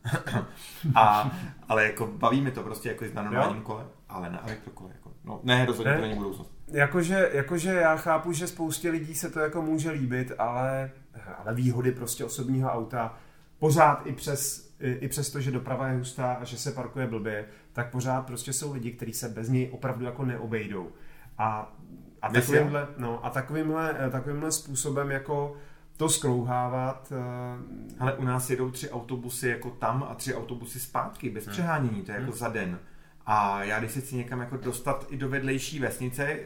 a, 0.94 1.30
ale 1.68 1.84
jako 1.84 2.06
baví 2.06 2.40
mi 2.40 2.50
to 2.50 2.62
prostě 2.62 2.88
jako 2.88 3.04
na 3.14 3.22
normálním 3.22 3.62
kole, 3.62 3.84
ale 4.08 4.30
na 4.30 4.46
elektrokole. 4.46 4.90
Jako, 4.94 5.12
no, 5.24 5.40
ne, 5.42 5.66
rozhodně 5.66 5.94
to 5.94 6.00
není 6.00 6.14
budoucnost 6.14 6.57
jakože, 6.70 7.30
jakože 7.32 7.72
já 7.72 7.96
chápu, 7.96 8.32
že 8.32 8.46
spoustě 8.46 8.90
lidí 8.90 9.14
se 9.14 9.30
to 9.30 9.40
jako 9.40 9.62
může 9.62 9.90
líbit, 9.90 10.32
ale, 10.38 10.90
ale 11.38 11.54
výhody 11.54 11.92
prostě 11.92 12.24
osobního 12.24 12.70
auta 12.70 13.18
pořád 13.58 14.06
i 14.06 14.12
přes, 14.12 14.70
i, 14.80 14.92
i 14.92 15.08
přes 15.08 15.30
to, 15.30 15.40
že 15.40 15.50
doprava 15.50 15.88
je 15.88 15.98
hustá 15.98 16.32
a 16.32 16.44
že 16.44 16.58
se 16.58 16.72
parkuje 16.72 17.06
blbě, 17.06 17.44
tak 17.72 17.90
pořád 17.90 18.26
prostě 18.26 18.52
jsou 18.52 18.72
lidi, 18.72 18.92
kteří 18.92 19.12
se 19.12 19.28
bez 19.28 19.48
něj 19.48 19.68
opravdu 19.72 20.04
jako 20.04 20.24
neobejdou. 20.24 20.92
A, 21.38 21.76
a 22.22 22.28
takovýmhle, 22.32 22.88
no, 22.96 23.26
a 23.26 23.30
takovýmhle, 23.30 23.96
takovýmhle 24.10 24.52
způsobem 24.52 25.10
jako 25.10 25.56
to 25.98 26.08
skrouhávat. 26.08 27.12
Eh, 27.12 27.94
ale 27.98 28.14
u 28.14 28.24
nás 28.24 28.50
jedou 28.50 28.70
tři 28.70 28.90
autobusy 28.90 29.48
jako 29.48 29.70
tam 29.70 30.06
a 30.10 30.14
tři 30.14 30.34
autobusy 30.34 30.80
zpátky, 30.80 31.30
bez 31.30 31.44
hmm. 31.44 31.52
přehánění, 31.52 32.02
to 32.02 32.12
je 32.12 32.18
jako 32.18 32.30
hmm. 32.30 32.38
za 32.38 32.48
den. 32.48 32.78
A 33.30 33.64
já 33.64 33.78
když 33.78 33.92
se 33.92 34.00
chci 34.00 34.16
někam 34.16 34.40
jako 34.40 34.56
dostat 34.56 35.06
i 35.08 35.16
do 35.16 35.28
vedlejší 35.28 35.78
vesnice, 35.78 36.38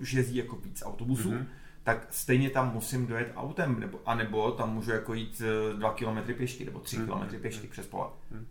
už 0.00 0.12
jezdí 0.12 0.36
jako 0.36 0.56
víc 0.56 0.82
autobusů, 0.86 1.30
mm-hmm. 1.30 1.46
tak 1.82 2.06
stejně 2.10 2.50
tam 2.50 2.72
musím 2.74 3.06
dojet 3.06 3.32
autem, 3.36 3.80
nebo, 3.80 4.00
anebo 4.06 4.50
tam 4.50 4.74
můžu 4.74 4.90
jako 4.90 5.14
jít 5.14 5.42
eh, 5.44 5.76
dva 5.76 5.92
kilometry 5.92 6.34
pěšky, 6.34 6.64
nebo 6.64 6.78
tři 6.78 6.96
mm-hmm. 6.96 7.04
kilometry 7.04 7.38
pěšky 7.38 7.66
mm-hmm. 7.66 7.70
přes 7.70 7.86
pole. 7.86 8.06
Mm-hmm. 8.06 8.44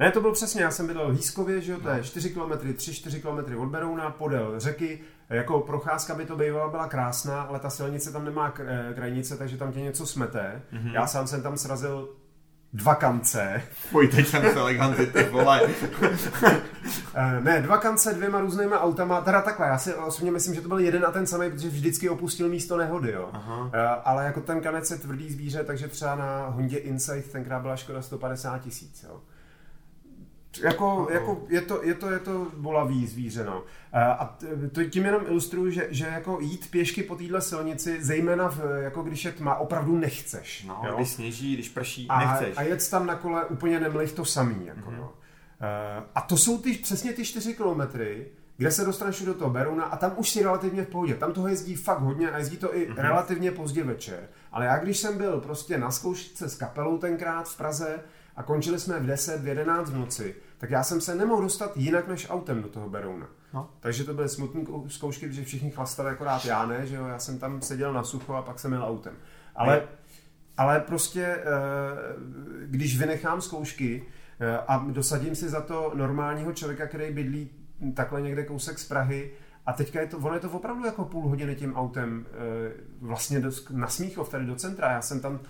Ne, 0.00 0.10
to 0.10 0.20
bylo 0.20 0.32
přesně, 0.32 0.62
já 0.62 0.70
jsem 0.70 0.86
bydlel 0.86 1.12
v 1.12 1.16
Hýskově, 1.16 1.60
že 1.60 1.72
jo, 1.72 1.80
to 1.80 1.88
je 1.88 2.04
4 2.04 2.30
km, 2.30 2.40
3-4 2.40 3.20
km 3.20 3.56
od 3.60 3.68
Berouna, 3.68 4.10
podél 4.10 4.60
řeky, 4.60 5.00
jako 5.30 5.60
procházka 5.60 6.14
by 6.14 6.26
to 6.26 6.36
bývala 6.36 6.68
byla 6.68 6.88
krásná, 6.88 7.42
ale 7.42 7.58
ta 7.58 7.70
silnice 7.70 8.12
tam 8.12 8.24
nemá 8.24 8.54
eh, 8.58 8.92
krajnice, 8.94 9.36
takže 9.36 9.56
tam 9.56 9.72
tě 9.72 9.80
něco 9.80 10.06
smete. 10.06 10.62
Mm-hmm. 10.72 10.92
Já 10.92 11.06
sám 11.06 11.26
jsem 11.26 11.42
tam 11.42 11.56
srazil 11.56 12.08
dva 12.72 12.94
kance. 12.94 13.62
Fuj, 13.90 14.08
teď 14.08 14.26
jsem 14.26 14.42
se 14.42 14.52
eleganty, 14.52 15.06
ty 15.06 15.22
vole. 15.22 15.60
Eh, 17.14 17.40
ne, 17.40 17.62
dva 17.62 17.78
kance 17.78 18.14
dvěma 18.14 18.40
různýma 18.40 18.80
autama, 18.80 19.20
teda 19.20 19.42
takhle, 19.42 19.66
já 19.66 19.78
si 19.78 19.94
osobně 19.94 20.30
myslím, 20.30 20.54
že 20.54 20.60
to 20.60 20.68
byl 20.68 20.78
jeden 20.78 21.04
a 21.06 21.10
ten 21.10 21.26
samý, 21.26 21.50
protože 21.50 21.68
vždycky 21.68 22.08
opustil 22.08 22.48
místo 22.48 22.76
nehody, 22.76 23.12
jo. 23.12 23.30
Aha. 23.32 23.70
Eh, 23.72 23.86
ale 24.04 24.24
jako 24.24 24.40
ten 24.40 24.60
kanec 24.60 24.90
je 24.90 24.96
tvrdý 24.96 25.32
zvíře, 25.32 25.64
takže 25.64 25.88
třeba 25.88 26.14
na 26.14 26.46
Hondě 26.46 26.76
Insight 26.76 27.32
tenkrát 27.32 27.60
byla 27.60 27.76
škoda 27.76 28.02
150 28.02 28.58
tisíc, 28.58 29.04
jo. 29.08 29.20
Jako, 30.60 31.08
jako 31.10 31.44
je, 31.48 31.60
to, 31.60 31.84
je, 31.84 31.94
to, 31.94 32.10
je 32.10 32.18
to 32.18 32.46
bolavý 32.56 33.06
zvíře, 33.06 33.44
no. 33.44 33.62
A 33.92 34.38
to 34.72 34.84
tím 34.84 35.04
jenom 35.04 35.22
ilustruju, 35.26 35.70
že, 35.70 35.86
že 35.90 36.06
jako 36.06 36.40
jít 36.40 36.70
pěšky 36.70 37.02
po 37.02 37.16
téhle 37.16 37.40
silnici, 37.40 38.04
zejména 38.04 38.48
v, 38.48 38.60
jako 38.82 39.02
když 39.02 39.24
je 39.24 39.32
tma, 39.32 39.54
opravdu 39.54 39.98
nechceš. 39.98 40.64
No, 40.64 40.82
jo? 40.86 40.96
když 40.96 41.08
sněží, 41.08 41.54
když 41.54 41.68
prší, 41.68 42.06
a, 42.08 42.18
nechceš. 42.18 42.58
A 42.58 42.62
jet 42.62 42.90
tam 42.90 43.06
na 43.06 43.14
kole 43.14 43.44
úplně 43.44 43.80
nemliv 43.80 44.12
to 44.12 44.24
samý. 44.24 44.66
Jako, 44.66 44.90
mm-hmm. 44.90 44.96
no. 44.96 45.12
A 46.14 46.20
to 46.20 46.36
jsou 46.36 46.58
ty, 46.58 46.72
přesně 46.72 47.12
ty 47.12 47.24
čtyři 47.24 47.54
kilometry, 47.54 48.26
kde 48.56 48.70
se 48.70 48.84
dostaneš 48.84 49.22
do 49.22 49.34
toho 49.34 49.50
Beruna 49.50 49.84
a 49.84 49.96
tam 49.96 50.12
už 50.16 50.30
si 50.30 50.42
relativně 50.42 50.82
v 50.82 50.88
pohodě. 50.88 51.14
Tam 51.14 51.32
toho 51.32 51.48
jezdí 51.48 51.74
fakt 51.74 52.00
hodně 52.00 52.30
a 52.30 52.38
jezdí 52.38 52.56
to 52.56 52.76
i 52.76 52.88
mm-hmm. 52.88 52.94
relativně 52.96 53.50
pozdě 53.50 53.84
večer. 53.84 54.28
Ale 54.52 54.66
já 54.66 54.78
když 54.78 54.98
jsem 54.98 55.18
byl 55.18 55.40
prostě 55.40 55.78
na 55.78 55.90
zkoušce 55.90 56.48
s 56.48 56.54
kapelou 56.54 56.98
tenkrát 56.98 57.48
v 57.48 57.56
Praze 57.56 58.00
a 58.42 58.44
končili 58.44 58.80
jsme 58.80 59.00
v 59.00 59.06
10, 59.06 59.42
v 59.42 59.46
11 59.46 59.90
v 59.90 59.96
noci, 59.96 60.34
tak 60.58 60.70
já 60.70 60.84
jsem 60.84 61.00
se 61.00 61.14
nemohl 61.14 61.42
dostat 61.42 61.76
jinak 61.76 62.08
než 62.08 62.30
autem 62.30 62.62
do 62.62 62.68
toho 62.68 62.90
Berouna. 62.90 63.26
No. 63.54 63.70
Takže 63.80 64.04
to 64.04 64.14
byly 64.14 64.28
smutné 64.28 64.60
zkoušky, 64.88 65.28
protože 65.28 65.44
všichni 65.44 65.70
chlastali 65.70 66.10
akorát 66.10 66.44
já 66.44 66.66
ne, 66.66 66.86
že 66.86 66.94
jo, 66.94 67.06
já 67.06 67.18
jsem 67.18 67.38
tam 67.38 67.62
seděl 67.62 67.92
na 67.92 68.02
sucho 68.02 68.34
a 68.34 68.42
pak 68.42 68.58
jsem 68.58 68.72
jel 68.72 68.84
autem. 68.84 69.14
Ale, 69.56 69.82
ale 70.56 70.80
prostě, 70.80 71.22
eh, 71.22 71.44
když 72.66 72.98
vynechám 72.98 73.40
zkoušky 73.40 74.06
eh, 74.40 74.58
a 74.68 74.84
dosadím 74.90 75.34
si 75.34 75.48
za 75.48 75.60
to 75.60 75.92
normálního 75.94 76.52
člověka, 76.52 76.86
který 76.86 77.14
bydlí 77.14 77.50
takhle 77.94 78.22
někde 78.22 78.44
kousek 78.44 78.78
z 78.78 78.88
Prahy, 78.88 79.30
a 79.66 79.72
teďka 79.72 80.00
je 80.00 80.06
to, 80.06 80.18
ono 80.18 80.34
je 80.34 80.40
to 80.40 80.50
opravdu 80.50 80.86
jako 80.86 81.04
půl 81.04 81.28
hodiny 81.28 81.56
tím 81.56 81.74
autem 81.74 82.26
eh, 82.26 82.72
vlastně 83.00 83.42
na 83.70 83.88
Smíchov, 83.88 84.28
tady 84.28 84.46
do 84.46 84.56
centra. 84.56 84.92
Já 84.92 85.02
jsem 85.02 85.20
tam 85.20 85.40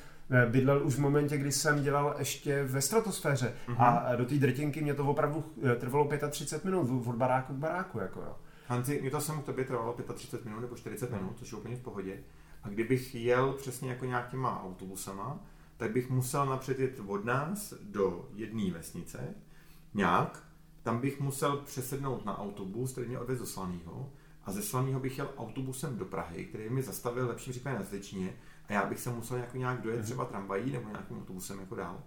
bydlel 0.50 0.86
už 0.86 0.94
v 0.94 1.00
momentě, 1.00 1.38
kdy 1.38 1.52
jsem 1.52 1.82
dělal 1.82 2.14
ještě 2.18 2.64
ve 2.64 2.80
stratosféře 2.80 3.54
mm-hmm. 3.68 3.76
a 3.78 4.16
do 4.16 4.24
té 4.24 4.34
drtinky 4.34 4.82
mě 4.82 4.94
to 4.94 5.04
opravdu 5.04 5.44
eh, 5.62 5.76
trvalo 5.76 6.08
35 6.30 6.64
minut 6.64 7.06
od 7.06 7.16
baráku 7.16 7.54
k 7.54 7.56
baráku. 7.56 7.98
Jako 7.98 8.20
jo. 8.20 8.36
Hanzi, 8.66 9.00
mě 9.00 9.10
to 9.10 9.20
jsem 9.20 9.42
k 9.42 9.44
tobě 9.44 9.64
trvalo 9.64 9.96
35 10.14 10.44
minut 10.44 10.60
nebo 10.60 10.76
40 10.76 11.10
mm. 11.10 11.16
minut, 11.16 11.38
což 11.38 11.52
je 11.52 11.58
úplně 11.58 11.76
v 11.76 11.82
pohodě. 11.82 12.18
A 12.62 12.68
kdybych 12.68 13.14
jel 13.14 13.52
přesně 13.52 13.90
jako 13.90 14.04
nějakýma 14.04 14.64
autobusama, 14.64 15.40
tak 15.76 15.92
bych 15.92 16.10
musel 16.10 16.46
napřed 16.46 16.78
jet 16.78 17.00
od 17.06 17.24
nás 17.24 17.74
do 17.82 18.28
jedné 18.34 18.70
vesnice, 18.70 19.34
nějak, 19.94 20.44
tam 20.82 21.00
bych 21.00 21.20
musel 21.20 21.56
přesednout 21.56 22.24
na 22.24 22.38
autobus, 22.38 22.92
který 22.92 23.08
mě 23.08 23.18
odvez 23.18 23.38
do 23.38 23.46
Slaného, 23.46 24.12
a 24.44 24.52
ze 24.52 24.62
Slaného 24.62 25.00
bych 25.00 25.18
jel 25.18 25.30
autobusem 25.36 25.96
do 25.96 26.04
Prahy, 26.04 26.44
který 26.44 26.70
mi 26.70 26.82
zastavil 26.82 27.28
lepší 27.28 27.52
říkají 27.52 27.76
na 27.76 27.82
Zličině, 27.82 28.34
a 28.72 28.74
já 28.74 28.86
bych 28.86 29.00
se 29.00 29.10
musel 29.10 29.36
jako 29.36 29.56
nějak 29.56 29.80
dojet 29.80 29.96
mhm. 29.96 30.04
třeba 30.04 30.24
tramvají 30.24 30.72
nebo 30.72 30.88
nějakým 30.88 31.18
autobusem 31.18 31.60
jako 31.60 31.74
dál. 31.74 32.02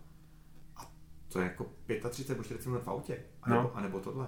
A 0.76 0.92
to 1.28 1.40
je 1.40 1.44
jako 1.44 1.66
35 2.10 2.30
nebo 2.30 2.44
40 2.44 2.70
minut 2.70 2.84
v 2.84 2.88
autě. 2.88 3.20
A 3.42 3.50
nebo, 3.50 3.62
no. 3.62 3.72
a 3.76 3.82
nebo 3.82 4.00
tohle. 4.00 4.28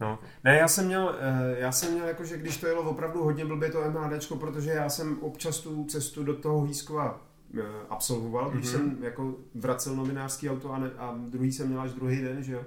No. 0.00 0.18
Ne, 0.44 0.56
já 0.56 0.68
jsem 0.68 0.86
měl, 0.86 1.16
eh, 1.20 1.56
já 1.58 1.72
jsem 1.72 1.92
měl 1.92 2.06
jako, 2.06 2.24
že 2.24 2.38
když 2.38 2.56
to 2.56 2.66
jelo 2.66 2.82
opravdu 2.82 3.24
hodně 3.24 3.44
blbě 3.44 3.70
to 3.70 3.90
MHDčko, 3.90 4.36
protože 4.36 4.70
já 4.70 4.88
jsem 4.88 5.18
občas 5.22 5.60
tu 5.60 5.84
cestu 5.84 6.24
do 6.24 6.36
toho 6.36 6.62
Hýskova 6.62 7.20
eh, 7.58 7.62
absolvoval, 7.90 8.50
když 8.50 8.66
mm-hmm. 8.66 8.70
jsem 8.70 9.04
jako 9.04 9.34
vracel 9.54 9.96
novinářský 9.96 10.50
auto 10.50 10.72
a, 10.72 10.78
ne, 10.78 10.90
a 10.98 11.14
druhý 11.18 11.52
jsem 11.52 11.68
měl 11.68 11.80
až 11.80 11.92
druhý 11.92 12.22
den, 12.22 12.42
že 12.42 12.52
jo 12.52 12.64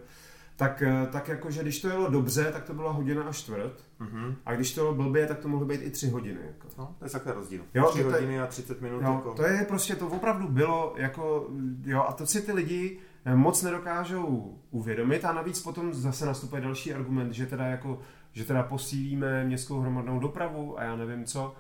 tak, 0.56 0.82
eh, 0.82 1.08
tak 1.12 1.28
jako, 1.28 1.52
že 1.52 1.62
když 1.62 1.82
to 1.82 1.88
jelo 1.88 2.10
dobře, 2.10 2.52
tak 2.52 2.64
to 2.64 2.74
byla 2.74 2.92
hodina 2.92 3.24
a 3.24 3.32
čtvrt. 3.32 3.84
Mm-hmm. 4.02 4.36
A 4.46 4.56
když 4.56 4.74
to 4.74 4.82
jelo 4.82 4.96
blbě, 4.96 5.28
tak 5.28 5.40
to 5.40 5.48
mohlo 5.48 5.68
být 5.68 5.82
i 5.82 5.92
tři 5.92 6.10
hodiny. 6.10 6.40
Jako. 6.46 6.68
No, 6.78 6.96
to 7.00 7.06
je 7.06 7.12
takhle 7.12 7.34
rozdíl. 7.34 7.64
Jo, 7.74 7.90
tři 7.90 8.04
hodiny 8.04 8.40
a 8.40 8.48
30 8.48 8.82
minut. 8.82 9.02
Jo, 9.02 9.14
jako... 9.14 9.34
To 9.34 9.46
je 9.46 9.66
prostě, 9.68 9.96
to 9.96 10.08
opravdu 10.08 10.48
bylo, 10.48 10.94
jako, 10.98 11.50
jo, 11.84 12.06
a 12.08 12.14
to 12.14 12.26
si 12.26 12.42
ty 12.42 12.52
lidi 12.52 12.98
eh, 13.26 13.36
moc 13.36 13.62
nedokážou 13.62 14.58
uvědomit 14.72 15.26
a 15.26 15.34
navíc 15.34 15.62
potom 15.62 15.94
zase 15.94 16.26
nastupuje 16.26 16.62
další 16.62 16.94
argument, 16.94 17.34
že 17.34 17.46
teda 17.46 17.66
jako, 17.66 18.00
že 18.32 18.46
teda 18.46 18.64
posílíme 18.64 19.46
městskou 19.46 19.80
hromadnou 19.80 20.20
dopravu 20.20 20.80
a 20.80 20.84
já 20.84 20.96
nevím 20.96 21.26
co. 21.26 21.56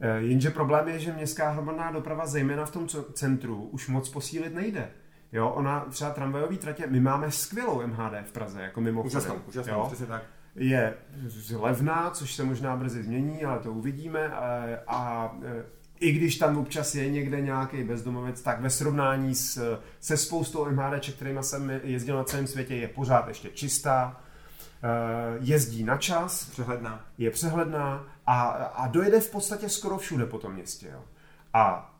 Eh, 0.00 0.20
jenže 0.20 0.50
problém 0.50 0.88
je, 0.88 0.98
že 0.98 1.12
městská 1.12 1.50
hromadná 1.50 1.90
doprava, 1.90 2.26
zejména 2.26 2.66
v 2.66 2.70
tom 2.70 2.86
centru, 3.12 3.68
už 3.72 3.88
moc 3.88 4.08
posílit 4.08 4.54
nejde. 4.54 4.90
Jo, 5.32 5.48
ona 5.48 5.80
třeba 5.80 6.10
tramvajový 6.10 6.58
tratě, 6.58 6.86
my 6.86 7.00
máme 7.00 7.30
skvělou 7.30 7.86
MHD 7.86 8.12
v 8.24 8.32
Praze, 8.32 8.62
jako 8.62 8.80
mimo 8.80 9.02
Úžasnou, 9.02 9.34
úžasnou, 9.48 9.86
přesně 9.86 10.06
tak. 10.06 10.22
Je 10.54 10.94
levná, 11.56 12.10
což 12.10 12.34
se 12.34 12.44
možná 12.44 12.76
brzy 12.76 13.02
změní, 13.02 13.44
ale 13.44 13.58
to 13.58 13.72
uvidíme. 13.72 14.28
A, 14.28 14.66
a 14.86 15.32
i 16.00 16.12
když 16.12 16.36
tam 16.36 16.58
občas 16.58 16.94
je 16.94 17.10
někde 17.10 17.40
nějaký 17.40 17.84
bezdomovec, 17.84 18.42
tak 18.42 18.60
ve 18.60 18.70
srovnání 18.70 19.34
s, 19.34 19.80
se 20.00 20.16
spoustou 20.16 20.70
MHD, 20.70 21.14
kterými 21.14 21.42
jsem 21.42 21.80
jezdil 21.84 22.16
na 22.16 22.24
celém 22.24 22.46
světě, 22.46 22.74
je 22.74 22.88
pořád 22.88 23.28
ještě 23.28 23.48
čistá, 23.48 24.20
eh, 24.82 25.38
jezdí 25.40 25.84
na 25.84 25.96
čas. 25.96 26.44
Přehledná. 26.50 27.04
Je 27.18 27.30
přehledná 27.30 28.06
a, 28.26 28.42
a 28.50 28.86
dojede 28.86 29.20
v 29.20 29.30
podstatě 29.30 29.68
skoro 29.68 29.98
všude 29.98 30.26
po 30.26 30.38
tom 30.38 30.52
městě. 30.52 30.88
Jo. 30.92 31.04
A 31.52 31.95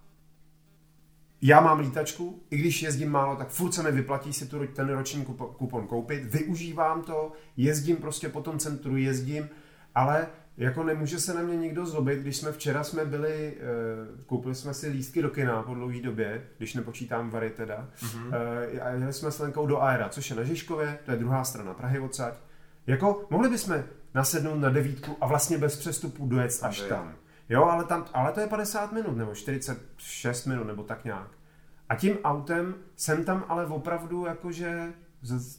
já 1.43 1.61
mám 1.61 1.81
lítačku, 1.81 2.43
i 2.51 2.57
když 2.57 2.83
jezdím 2.83 3.11
málo, 3.11 3.37
tak 3.37 3.49
furt 3.49 3.73
se 3.73 3.83
mi 3.83 3.93
vyplatí 3.93 4.33
si 4.33 4.47
tu, 4.47 4.67
ten 4.67 4.89
roční 4.89 5.25
kupon 5.57 5.87
koupit, 5.87 6.25
využívám 6.25 7.03
to, 7.03 7.33
jezdím 7.57 7.97
prostě 7.97 8.29
po 8.29 8.41
tom 8.41 8.59
centru, 8.59 8.97
jezdím, 8.97 9.49
ale 9.95 10.27
jako 10.57 10.83
nemůže 10.83 11.19
se 11.19 11.35
na 11.35 11.43
mě 11.43 11.57
nikdo 11.57 11.87
zlobit, 11.87 12.19
když 12.19 12.37
jsme 12.37 12.53
včera 12.53 12.85
jsme 12.85 13.05
byli, 13.05 13.55
uh, 13.57 14.21
koupili 14.27 14.55
jsme 14.55 14.75
si 14.75 14.89
lístky 14.89 15.23
do 15.23 15.31
kina 15.31 15.63
po 15.63 15.75
dlouhé 15.75 16.01
době, 16.01 16.43
když 16.59 16.75
nepočítám 16.75 17.31
Vary 17.31 17.51
teda, 17.51 17.89
mm-hmm. 17.99 18.35
a 18.83 18.89
jeli 18.89 19.13
jsme 19.13 19.31
s 19.31 19.39
Lenkou 19.39 19.67
do 19.67 19.83
Aera, 19.83 20.09
což 20.09 20.31
je 20.31 20.37
na 20.37 20.45
Žižkově, 20.45 20.99
to 21.05 21.11
je 21.11 21.17
druhá 21.17 21.45
strana 21.45 21.75
Prahy 21.75 21.99
odsaď. 21.99 22.35
Jako, 22.87 23.27
mohli 23.31 23.49
bychom 23.49 23.85
nasednout 24.15 24.61
na 24.61 24.71
devítku 24.71 25.17
a 25.21 25.27
vlastně 25.27 25.59
bez 25.59 25.77
přestupu 25.77 26.27
dojet 26.27 26.59
až 26.63 26.81
tam. 26.81 27.15
Jo, 27.49 27.65
ale, 27.65 27.85
tam, 27.85 28.05
ale 28.13 28.33
to 28.33 28.41
je 28.41 28.47
50 28.47 28.93
minut, 28.93 29.17
nebo 29.17 29.35
46 29.35 30.47
minut, 30.47 30.65
nebo 30.65 30.83
tak 30.83 31.05
nějak. 31.05 31.29
A 31.89 31.95
tím 31.95 32.19
autem 32.25 32.75
jsem 32.97 33.25
tam 33.25 33.45
ale 33.49 33.67
opravdu 33.67 34.27
jakože 34.27 34.93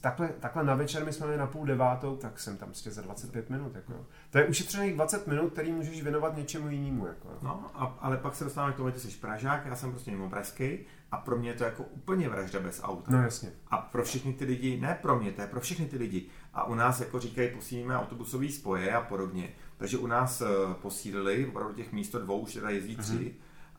takhle, 0.00 0.28
takhle 0.28 0.64
na 0.64 0.74
večer 0.74 1.04
my 1.04 1.12
jsme 1.12 1.26
měli 1.26 1.38
na 1.38 1.46
půl 1.46 1.66
devátou, 1.66 2.16
tak 2.16 2.40
jsem 2.40 2.56
tam 2.56 2.68
prostě 2.68 2.90
za 2.90 3.02
25 3.02 3.50
minut. 3.50 3.74
Jako. 3.74 4.06
To 4.30 4.38
je 4.38 4.46
ušetřených 4.46 4.94
20 4.94 5.26
minut, 5.26 5.52
který 5.52 5.72
můžeš 5.72 6.02
věnovat 6.02 6.36
něčemu 6.36 6.68
jinému. 6.68 7.06
Jako. 7.06 7.28
No, 7.42 7.70
a, 7.74 7.98
ale 8.00 8.16
pak 8.16 8.34
se 8.34 8.44
dostáváme 8.44 8.72
k 8.72 8.76
tomu, 8.76 8.90
že 8.90 9.00
jsi 9.00 9.18
Pražák, 9.18 9.66
já 9.66 9.76
jsem 9.76 9.90
prostě 9.90 10.10
mimo 10.10 10.30
pražský 10.30 10.78
a 11.12 11.16
pro 11.16 11.36
mě 11.36 11.50
je 11.50 11.54
to 11.54 11.64
jako 11.64 11.82
úplně 11.82 12.28
vražda 12.28 12.60
bez 12.60 12.80
auta. 12.84 13.12
No 13.12 13.22
jasně. 13.22 13.50
A 13.70 13.76
pro 13.78 14.04
všechny 14.04 14.32
ty 14.32 14.44
lidi, 14.44 14.80
ne 14.80 14.98
pro 15.02 15.18
mě, 15.18 15.32
to 15.32 15.40
je 15.40 15.46
pro 15.46 15.60
všechny 15.60 15.86
ty 15.86 15.96
lidi. 15.96 16.26
A 16.54 16.64
u 16.64 16.74
nás 16.74 17.00
jako 17.00 17.20
říkají, 17.20 17.50
posílíme 17.50 17.98
autobusové 17.98 18.48
spoje 18.48 18.94
a 18.94 19.00
podobně. 19.00 19.48
Takže 19.78 19.98
u 19.98 20.06
nás 20.06 20.40
uh, 20.40 20.74
posílili, 20.74 21.46
opravdu 21.46 21.74
těch 21.74 21.92
místo 21.92 22.18
dvou 22.18 22.40
už 22.40 22.54
teda 22.54 22.70
jezdí 22.70 22.96
tři. 22.96 23.12
Mm-hmm. 23.12 23.32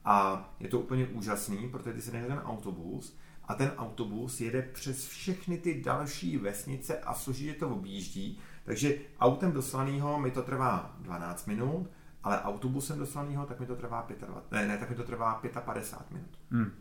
A 0.06 0.50
je 0.60 0.68
to 0.68 0.80
úplně 0.80 1.08
úžasný, 1.08 1.70
protože 1.70 1.94
ty 1.94 2.02
se 2.02 2.12
nejde 2.12 2.28
ten 2.28 2.42
autobus 2.46 3.18
a 3.50 3.54
ten 3.54 3.72
autobus 3.78 4.42
jede 4.42 4.62
přes 4.62 5.08
všechny 5.08 5.58
ty 5.58 5.82
další 5.82 6.38
vesnice 6.38 7.00
a 7.00 7.14
složitě 7.14 7.54
to 7.54 7.70
objíždí. 7.70 8.40
Takže 8.64 8.96
autem 9.20 9.52
doslanýho 9.52 10.20
mi 10.20 10.32
to 10.32 10.44
trvá 10.44 10.96
12 11.00 11.46
minut, 11.46 11.90
ale 12.24 12.42
autobusem 12.42 13.00
doslanýho 13.00 13.46
tak 13.46 13.60
mi 13.60 13.66
to 13.66 13.76
trvá 13.76 14.06
25, 14.08 14.52
ne, 14.52 14.68
ne, 14.68 14.78
tak 14.78 14.90
mi 14.90 14.96
to 14.96 15.04
trvá 15.04 15.42
55 15.66 16.12
minut. 16.12 16.30
Hmm. 16.52 16.72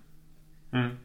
Hmm. 0.72 0.98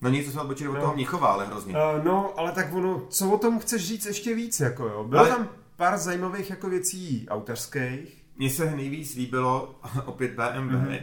No 0.00 0.10
nic, 0.10 0.26
co 0.26 0.32
jsme 0.32 0.40
odbočili 0.40 0.68
no. 0.68 0.78
od 0.78 0.80
toho 0.80 0.94
Mnichova, 0.94 1.28
ale 1.28 1.46
hrozně. 1.46 1.74
Uh, 1.74 2.04
no, 2.04 2.38
ale 2.38 2.52
tak 2.52 2.72
ono, 2.72 3.06
co 3.08 3.30
o 3.30 3.38
tom 3.38 3.58
chceš 3.58 3.86
říct 3.86 4.06
ještě 4.06 4.34
víc, 4.34 4.60
jako 4.60 4.86
jo? 4.86 5.04
Bylo 5.04 5.20
ale... 5.20 5.30
tam 5.30 5.48
pár 5.78 5.98
zajímavých 5.98 6.50
jako 6.50 6.70
věcí 6.70 7.26
autorských. 7.28 8.24
Mně 8.36 8.50
se 8.50 8.76
nejvíc 8.76 9.14
líbilo 9.14 9.80
opět 10.04 10.30
BMW, 10.30 10.72
mm-hmm 10.72 11.02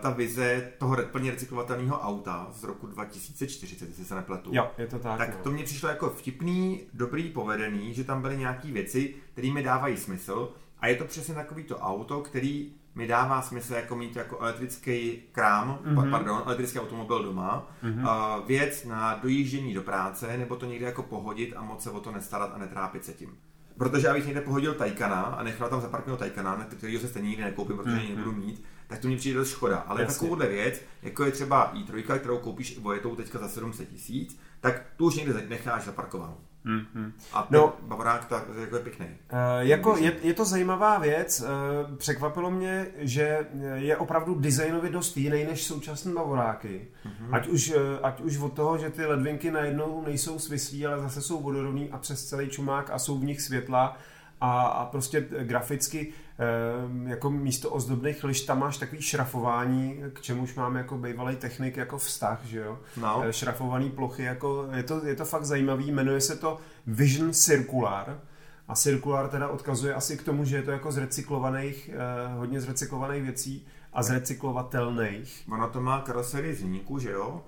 ta 0.00 0.10
vize 0.10 0.72
toho 0.78 0.96
plně 1.12 1.30
recyklovatelného 1.30 2.00
auta 2.00 2.48
z 2.52 2.64
roku 2.64 2.86
2040, 2.86 3.88
jestli 3.88 4.04
se 4.04 4.14
nepletu. 4.14 4.50
Jo, 4.52 4.70
je 4.78 4.86
to 4.86 4.98
tak. 4.98 5.18
Tak 5.18 5.28
no. 5.30 5.42
to 5.42 5.50
mně 5.50 5.64
přišlo 5.64 5.88
jako 5.88 6.10
vtipný, 6.10 6.80
dobrý, 6.94 7.28
povedený, 7.30 7.94
že 7.94 8.04
tam 8.04 8.22
byly 8.22 8.36
nějaké 8.36 8.72
věci, 8.72 9.14
které 9.32 9.52
mi 9.52 9.62
dávají 9.62 9.96
smysl. 9.96 10.52
A 10.80 10.86
je 10.86 10.96
to 10.96 11.04
přesně 11.04 11.34
takový 11.34 11.64
to 11.64 11.78
auto, 11.78 12.20
který 12.20 12.72
mi 12.94 13.06
dává 13.06 13.42
smysl 13.42 13.74
jako 13.74 13.96
mít 13.96 14.16
jako 14.16 14.38
elektrický 14.38 15.22
krám, 15.32 15.78
mm-hmm. 15.84 16.10
pardon, 16.10 16.42
elektrický 16.46 16.80
automobil 16.80 17.22
doma, 17.22 17.70
mm-hmm. 17.82 18.46
věc 18.46 18.84
na 18.84 19.14
dojíždění 19.14 19.74
do 19.74 19.82
práce, 19.82 20.38
nebo 20.38 20.56
to 20.56 20.66
někde 20.66 20.86
jako 20.86 21.02
pohodit 21.02 21.52
a 21.56 21.62
moc 21.62 21.82
se 21.82 21.90
o 21.90 22.00
to 22.00 22.12
nestarat 22.12 22.52
a 22.54 22.58
netrápit 22.58 23.04
se 23.04 23.12
tím. 23.12 23.36
Protože 23.78 24.06
já 24.06 24.14
bych 24.14 24.26
někde 24.26 24.40
pohodil 24.40 24.74
Taycana 24.74 25.22
a 25.22 25.42
nechal 25.42 25.68
tam 25.68 25.80
zaparknout 25.80 26.18
Taycana, 26.18 26.64
který 26.64 26.98
se 26.98 27.08
stejně 27.08 27.28
nikdy 27.28 27.44
nekoupím, 27.44 27.76
protože 27.76 27.96
mm-hmm. 27.96 28.16
nebudu 28.16 28.32
mít, 28.32 28.64
tak 28.86 28.98
to 28.98 29.08
mi 29.08 29.16
přijde 29.16 29.38
dost 29.38 29.50
škoda. 29.50 29.76
Ale 29.76 30.02
Jasně. 30.02 30.14
takovouhle 30.14 30.46
věc, 30.46 30.82
jako 31.02 31.24
je 31.24 31.32
třeba 31.32 31.74
i3, 31.74 32.18
kterou 32.18 32.38
koupíš 32.38 32.78
vojetou 32.78 33.16
teďka 33.16 33.38
za 33.38 33.48
700 33.48 33.88
tisíc, 33.88 34.40
tak 34.60 34.82
tu 34.96 35.06
už 35.06 35.14
někde 35.14 35.46
necháš 35.48 35.84
zaparkovanou. 35.84 36.36
Mm-hmm. 36.66 37.12
A 37.32 37.42
ten 37.42 37.60
no, 37.60 37.74
bavorák 37.82 38.24
tak, 38.24 38.44
jako 38.60 38.76
je 38.76 38.82
pěkný. 38.82 39.06
Uh, 39.06 39.38
jako 39.58 39.96
je, 39.96 40.16
je 40.22 40.34
to 40.34 40.44
zajímavá 40.44 40.98
věc. 40.98 41.40
Uh, 41.40 41.96
překvapilo 41.96 42.50
mě, 42.50 42.86
že 42.98 43.46
je 43.74 43.96
opravdu 43.96 44.34
designově 44.34 44.90
dost 44.90 45.16
jiný 45.16 45.44
než 45.44 45.62
současné 45.62 46.14
bavoráky. 46.14 46.88
Mm-hmm. 47.06 47.34
Ať, 47.34 47.48
už, 47.48 47.70
uh, 47.70 47.76
ať 48.02 48.20
už 48.20 48.38
od 48.38 48.52
toho, 48.52 48.78
že 48.78 48.90
ty 48.90 49.06
ledvinky 49.06 49.50
najednou 49.50 50.02
nejsou 50.06 50.38
svislí, 50.38 50.86
ale 50.86 51.02
zase 51.02 51.22
jsou 51.22 51.42
vodorovný 51.42 51.90
a 51.90 51.98
přes 51.98 52.24
celý 52.24 52.48
čumák 52.48 52.90
a 52.90 52.98
jsou 52.98 53.18
v 53.18 53.24
nich 53.24 53.40
světla 53.40 53.96
a, 54.40 54.60
a 54.62 54.84
prostě 54.84 55.28
graficky 55.42 56.12
eh, 56.38 57.10
jako 57.10 57.30
místo 57.30 57.70
ozdobných 57.70 58.24
lišt 58.24 58.46
tam 58.46 58.58
máš 58.58 58.78
takový 58.78 59.02
šrafování, 59.02 59.96
k 60.12 60.20
čemuž 60.20 60.54
máme 60.54 60.78
jako 60.78 60.98
bývalý 60.98 61.36
technik 61.36 61.76
jako 61.76 61.98
vztah, 61.98 62.40
že 62.44 62.58
jo? 62.58 62.78
No. 62.96 63.22
Eh, 63.24 63.32
šrafovaný 63.32 63.90
plochy, 63.90 64.22
jako 64.22 64.68
je 64.72 64.82
to, 64.82 65.06
je 65.06 65.14
to 65.16 65.24
fakt 65.24 65.44
zajímavý, 65.44 65.92
jmenuje 65.92 66.20
se 66.20 66.36
to 66.36 66.58
Vision 66.86 67.32
Circular 67.32 68.20
a 68.68 68.74
Circular 68.74 69.28
teda 69.28 69.48
odkazuje 69.48 69.94
asi 69.94 70.16
k 70.16 70.22
tomu, 70.22 70.44
že 70.44 70.56
je 70.56 70.62
to 70.62 70.70
jako 70.70 70.92
z 70.92 70.98
recyklovaných, 70.98 71.90
eh, 71.92 72.38
hodně 72.38 72.60
z 72.60 72.68
recyklovaných 72.68 73.22
věcí 73.22 73.66
a 73.92 74.02
z 74.02 74.10
recyklovatelných. 74.10 75.44
Ono 75.52 75.68
to 75.68 75.80
má 75.80 76.00
karoserii 76.00 76.54
zníku, 76.54 76.98
že 76.98 77.10
jo? 77.10 77.44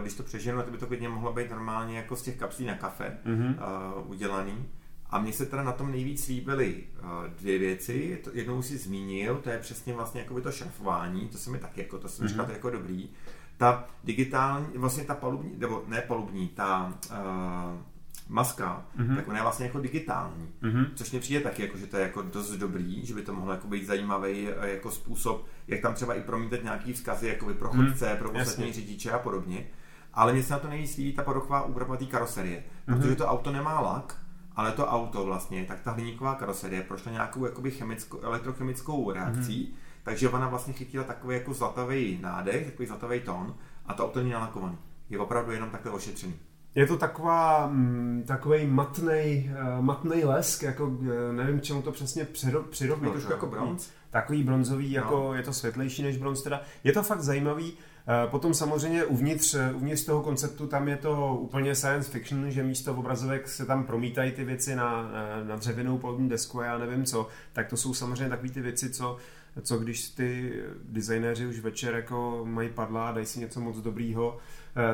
když 0.00 0.14
to 0.14 0.22
přeženu, 0.22 0.62
to 0.62 0.70
by 0.70 0.78
to 0.78 0.86
klidně 0.86 1.08
mohlo 1.08 1.32
být 1.32 1.50
normálně 1.50 1.96
jako 1.96 2.16
z 2.16 2.22
těch 2.22 2.36
kapslí 2.36 2.66
na 2.66 2.74
kafe 2.74 3.18
mm-hmm. 3.26 3.54
uh, 3.98 4.10
udělaný. 4.10 4.68
A 5.10 5.18
mně 5.18 5.32
se 5.32 5.46
teda 5.46 5.62
na 5.62 5.72
tom 5.72 5.90
nejvíc 5.90 6.28
líbily 6.28 6.84
uh, 7.02 7.08
dvě 7.38 7.58
věci. 7.58 8.20
To, 8.24 8.30
jednou 8.34 8.62
si 8.62 8.78
zmínil, 8.78 9.36
to 9.36 9.50
je 9.50 9.58
přesně 9.58 9.92
vlastně 9.92 10.20
jako 10.20 10.34
by 10.34 10.40
to 10.40 10.52
šrafování, 10.52 11.28
to 11.28 11.38
se 11.38 11.50
mi 11.50 11.58
taky 11.58 11.80
jako, 11.80 11.98
to 11.98 12.08
jsem 12.08 12.26
mm-hmm. 12.26 12.28
říkal, 12.28 12.46
to 12.46 12.52
jako 12.52 12.70
dobrý. 12.70 13.08
Ta 13.56 13.84
digitální, 14.04 14.66
vlastně 14.74 15.04
ta 15.04 15.14
palubní, 15.14 15.52
nebo 15.58 15.84
ne 15.86 16.00
palubní, 16.00 16.48
ta 16.48 16.92
uh, 17.10 17.80
maska, 18.28 18.86
mm-hmm. 18.98 19.16
tak 19.16 19.28
ona 19.28 19.36
je 19.36 19.42
vlastně 19.42 19.66
jako 19.66 19.80
digitální. 19.80 20.48
Mm-hmm. 20.62 20.86
Což 20.94 21.10
mě 21.10 21.20
přijde 21.20 21.40
taky, 21.40 21.62
jako, 21.62 21.78
že 21.78 21.86
to 21.86 21.96
je 21.96 22.02
jako 22.02 22.22
dost 22.22 22.50
dobrý, 22.50 23.06
že 23.06 23.14
by 23.14 23.22
to 23.22 23.32
mohlo 23.32 23.52
jako 23.52 23.68
být 23.68 23.86
zajímavý 23.86 24.48
eh, 24.48 24.70
jako 24.70 24.90
způsob, 24.90 25.46
jak 25.66 25.80
tam 25.80 25.94
třeba 25.94 26.14
i 26.14 26.22
promítat 26.22 26.62
nějaký 26.62 26.92
vzkazy 26.92 27.28
jako 27.28 27.54
pro 27.54 27.68
chodce, 27.68 28.10
mm, 28.10 28.18
pro 28.18 28.30
ostatní 28.30 28.72
řidiče 28.72 29.10
a 29.10 29.18
podobně. 29.18 29.66
Ale 30.14 30.32
mně 30.32 30.42
se 30.42 30.52
na 30.52 30.58
to 30.58 30.68
nejvíc 30.68 30.96
líbí 30.96 31.12
ta 31.12 31.22
poruchová 31.22 31.62
úprava 31.62 31.96
té 31.96 32.04
karoserie, 32.04 32.58
mm-hmm. 32.58 32.96
protože 32.96 33.16
to 33.16 33.26
auto 33.26 33.52
nemá 33.52 33.80
lak, 33.80 34.20
ale 34.58 34.72
to 34.72 34.86
auto 34.86 35.24
vlastně, 35.24 35.64
tak 35.64 35.80
ta 35.80 35.90
hliníková 35.90 36.34
karoserie 36.34 36.82
prošla 36.82 37.12
nějakou 37.12 37.44
jakoby 37.44 37.70
chemickou, 37.70 38.20
elektrochemickou 38.20 39.12
reakcí, 39.12 39.64
mm-hmm. 39.64 40.02
takže 40.02 40.28
ona 40.28 40.48
vlastně 40.48 40.72
chytila 40.72 41.04
takový 41.04 41.36
jako 41.36 41.54
zlatavý 41.54 42.18
nádech, 42.22 42.66
takový 42.66 42.86
zlatavý 42.86 43.20
tón 43.20 43.54
a 43.86 43.94
to 43.94 44.04
auto 44.04 44.18
není 44.18 44.30
nalakovaný. 44.30 44.78
Je 45.10 45.18
opravdu 45.18 45.52
jenom 45.52 45.70
takhle 45.70 45.92
ošetřený. 45.92 46.34
Je 46.78 46.86
to 46.86 46.96
taková, 46.96 47.66
mm, 47.66 48.24
takový 48.26 48.66
matnej, 48.66 49.50
uh, 49.50 49.84
matnej 49.84 50.24
lesk, 50.24 50.62
jako 50.62 50.86
uh, 50.86 51.08
nevím, 51.32 51.60
čemu 51.60 51.82
to 51.82 51.92
přesně 51.92 52.26
přirovnat. 52.70 53.12
Trošku 53.12 53.32
jako 53.32 53.46
bronz. 53.46 53.90
Takový 54.10 54.42
bronzový, 54.44 54.92
jako 54.92 55.16
no. 55.16 55.34
je 55.34 55.42
to 55.42 55.52
světlejší 55.52 56.02
než 56.02 56.16
bronz 56.16 56.42
teda. 56.42 56.62
Je 56.84 56.92
to 56.92 57.02
fakt 57.02 57.20
zajímavý. 57.20 57.72
Eh, 58.10 58.26
potom 58.30 58.54
samozřejmě 58.54 59.04
uvnitř, 59.04 59.54
eh, 59.54 59.72
uvnitř 59.72 60.04
toho 60.04 60.22
konceptu 60.22 60.66
tam 60.66 60.88
je 60.88 60.96
to 60.96 61.36
úplně 61.40 61.74
science 61.74 62.10
fiction, 62.10 62.50
že 62.50 62.62
místo 62.62 62.94
obrazovek 62.94 63.48
se 63.48 63.66
tam 63.66 63.84
promítají 63.84 64.32
ty 64.32 64.44
věci 64.44 64.76
na, 64.76 65.10
eh, 65.12 65.44
na 65.44 65.56
dřevěnou 65.56 65.98
polní 65.98 66.28
desku 66.28 66.60
a 66.60 66.64
já 66.64 66.78
nevím 66.78 67.04
co, 67.04 67.28
tak 67.52 67.68
to 67.68 67.76
jsou 67.76 67.94
samozřejmě 67.94 68.28
takové 68.28 68.48
ty 68.48 68.60
věci, 68.60 68.90
co, 68.90 69.16
co 69.62 69.78
když 69.78 70.08
ty 70.08 70.52
designéři 70.84 71.46
už 71.46 71.58
večer 71.58 71.94
jako 71.94 72.40
mají 72.44 72.68
padla 72.68 73.08
a 73.08 73.12
dají 73.12 73.26
si 73.26 73.40
něco 73.40 73.60
moc 73.60 73.76
dobrýho, 73.76 74.38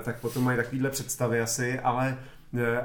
tak 0.04 0.20
potom 0.20 0.44
mají 0.44 0.56
takovýhle 0.56 0.90
představy 0.90 1.40
asi, 1.40 1.78
ale, 1.78 2.18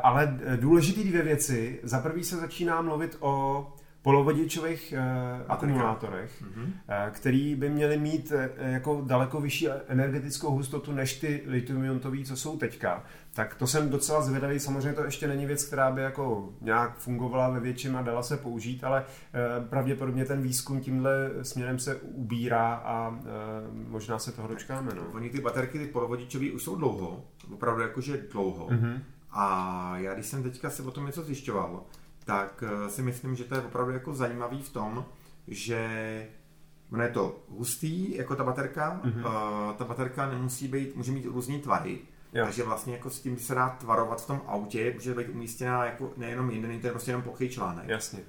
ale 0.04 0.40
důležitý 0.56 1.04
dvě 1.04 1.22
věci. 1.22 1.80
Za 1.84 2.00
prvý 2.00 2.24
se 2.24 2.36
začíná 2.36 2.82
mluvit 2.82 3.18
o 3.20 3.68
polovodičových 4.02 4.94
uh, 4.98 5.46
akumulátorech, 5.48 6.44
mm-hmm. 6.44 7.12
který 7.12 7.56
by 7.56 7.70
měly 7.70 7.98
mít 7.98 8.34
jako 8.58 9.04
daleko 9.08 9.42
vyšší 9.42 9.68
energetickou 9.88 10.52
hustotu 10.52 10.92
než 10.92 11.20
ty 11.20 11.44
litium 11.46 12.00
co 12.24 12.36
jsou 12.36 12.58
teďka. 12.58 13.04
Tak 13.34 13.56
to 13.56 13.68
jsem 13.68 13.90
docela 13.90 14.22
zvědavý. 14.22 14.60
Samozřejmě 14.60 14.94
to 14.94 15.04
ještě 15.04 15.28
není 15.28 15.46
věc, 15.46 15.66
která 15.66 15.92
by 15.92 16.02
jako 16.02 16.54
nějak 16.62 16.98
fungovala 16.98 17.50
ve 17.50 17.60
větším 17.60 17.96
a 17.96 18.02
dala 18.02 18.24
se 18.24 18.38
použít, 18.38 18.84
ale 18.84 19.06
uh, 19.06 19.68
pravděpodobně 19.68 20.26
ten 20.26 20.42
výzkum 20.42 20.80
tímhle 20.80 21.30
směrem 21.42 21.80
se 21.80 21.96
ubírá 21.96 22.74
a 22.74 23.10
uh, 23.10 23.18
možná 23.74 24.20
se 24.20 24.32
toho 24.32 24.48
dočkáme. 24.48 24.92
No. 24.96 25.02
Oni 25.14 25.30
ty 25.30 25.42
baterky, 25.42 25.80
ty 25.80 25.88
polovodičové 25.88 26.52
už 26.52 26.64
jsou 26.64 26.76
dlouho, 26.76 27.24
opravdu 27.54 27.82
jakože 27.82 28.18
dlouho. 28.32 28.68
Mm-hmm. 28.68 29.00
A 29.32 29.94
já 29.98 30.14
když 30.14 30.26
jsem 30.26 30.44
teďka 30.44 30.70
se 30.70 30.84
o 30.84 30.92
tom 30.92 31.06
něco 31.06 31.24
zjišťoval, 31.24 31.84
tak 32.26 32.64
eh, 32.68 32.90
si 32.90 33.02
myslím, 33.02 33.36
že 33.36 33.44
to 33.44 33.56
je 33.56 33.62
opravdu 33.62 33.94
jako 33.94 34.14
zajímavý 34.14 34.62
v 34.62 34.70
tom, 34.70 35.06
že 35.48 36.28
ono 36.92 37.04
je 37.04 37.10
to 37.10 37.40
hustý, 37.50 38.16
jako 38.16 38.36
ta 38.36 38.44
baterka. 38.44 39.02
Mm-hmm. 39.04 39.74
Ta 39.74 39.86
baterka 39.86 40.30
nemusí 40.30 40.68
být, 40.68 40.96
může 40.96 41.12
mít 41.12 41.26
různý 41.26 41.60
tvary, 41.60 42.00
jo. 42.34 42.46
takže 42.46 42.64
vlastně 42.64 42.94
jako 42.94 43.10
s 43.10 43.22
tím 43.22 43.36
by 43.36 43.42
se 43.42 43.56
dá 43.56 43.70
tvarovat 43.70 44.22
v 44.22 44.28
tom 44.28 44.42
autě, 44.48 44.92
může 44.94 45.14
být 45.14 45.30
umístěná 45.30 45.86
jako 45.86 46.14
nejenom 46.18 46.50
jeden, 46.50 46.80
to 46.80 46.88
je 46.88 46.92
prostě 46.92 47.12
jenom 47.12 47.24
plochý 47.24 47.50
článek. 47.50 47.88
Jasně. 47.88 48.20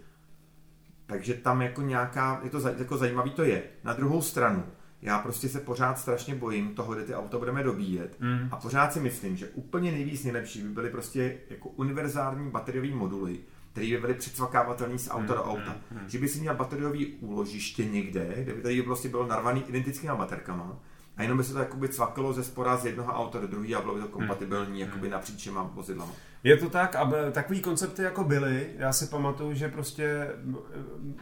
Takže 1.06 1.34
tam 1.34 1.62
jako 1.62 1.82
nějaká, 1.82 2.40
je 2.44 2.50
to 2.50 2.68
jako 2.68 2.96
zajímavý 2.96 3.30
to 3.30 3.44
je. 3.44 3.62
Na 3.84 3.92
druhou 3.92 4.22
stranu, 4.22 4.64
já 5.02 5.18
prostě 5.18 5.48
se 5.48 5.60
pořád 5.60 5.98
strašně 5.98 6.34
bojím 6.34 6.74
toho, 6.74 6.94
kde 6.94 7.04
ty 7.04 7.14
auto 7.14 7.38
budeme 7.38 7.62
dobíjet. 7.62 8.20
Mm. 8.20 8.48
A 8.50 8.56
pořád 8.56 8.92
si 8.92 9.00
myslím, 9.00 9.36
že 9.36 9.48
úplně 9.48 9.92
nejvíc 9.92 10.24
nejlepší 10.24 10.62
by 10.62 10.68
byly 10.68 10.90
prostě 10.90 11.38
jako 11.50 11.68
univerzální 11.68 12.50
bateriové 12.50 12.88
moduly, 12.88 13.38
který 13.72 13.90
by 13.90 13.98
byly 13.98 14.14
přecvakávatelný 14.14 14.98
z 14.98 15.10
auta 15.10 15.34
do 15.34 15.42
hmm, 15.42 15.52
auta. 15.52 15.76
Hmm. 15.90 16.08
Že 16.08 16.18
by 16.18 16.28
si 16.28 16.40
měl 16.40 16.54
bateriový 16.54 17.06
úložiště 17.06 17.84
někde, 17.84 18.34
kde 18.38 18.54
by 18.54 18.62
tady 18.62 18.82
prostě 18.82 19.08
bylo 19.08 19.26
narvaný 19.26 19.64
identickýma 19.68 20.14
baterkama 20.14 20.78
a 21.20 21.22
jenom 21.22 21.38
by 21.38 21.44
se 21.44 21.52
to 21.52 21.58
jakoby 21.58 21.88
cvakalo 21.88 22.32
ze 22.32 22.44
spora 22.44 22.76
z 22.76 22.86
jednoho 22.86 23.12
auta 23.12 23.40
do 23.40 23.46
druhého 23.46 23.80
a 23.80 23.82
bylo 23.82 23.94
by 23.94 24.00
to 24.00 24.08
kompatibilní 24.08 24.70
hmm. 24.70 24.90
jakoby 24.90 25.08
napříč 25.08 25.42
těma 25.42 25.62
vozidlama. 25.62 26.12
Je 26.44 26.56
to 26.56 26.70
tak, 26.70 26.94
aby 26.94 27.16
takový 27.32 27.60
koncepty 27.60 28.02
jako 28.02 28.24
byly. 28.24 28.70
Já 28.78 28.92
si 28.92 29.06
pamatuju, 29.06 29.54
že 29.54 29.68
prostě 29.68 30.28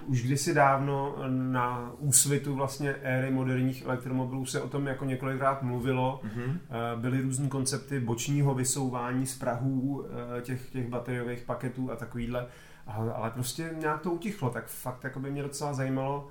už 0.06 0.22
kdysi 0.22 0.54
dávno 0.54 1.16
na 1.28 1.92
úsvitu 1.98 2.54
vlastně 2.54 2.94
éry 2.94 3.30
moderních 3.30 3.82
elektromobilů 3.86 4.46
se 4.46 4.60
o 4.60 4.68
tom 4.68 4.86
jako 4.86 5.04
několikrát 5.04 5.62
mluvilo. 5.62 6.20
Mm-hmm. 6.24 6.58
Byly 6.96 7.20
různé 7.20 7.48
koncepty 7.48 8.00
bočního 8.00 8.54
vysouvání 8.54 9.26
z 9.26 9.38
prahů 9.38 10.04
eh, 10.38 10.42
těch, 10.42 10.70
těch 10.70 10.88
bateriových 10.88 11.42
paketů 11.42 11.92
a 11.92 11.96
takovýhle. 11.96 12.46
Ale, 12.86 13.12
ale 13.12 13.30
prostě 13.30 13.70
nějak 13.78 14.00
to 14.00 14.10
utichlo, 14.10 14.50
tak 14.50 14.66
fakt 14.66 15.04
jako 15.04 15.20
by 15.20 15.30
mě 15.30 15.42
docela 15.42 15.72
zajímalo, 15.72 16.28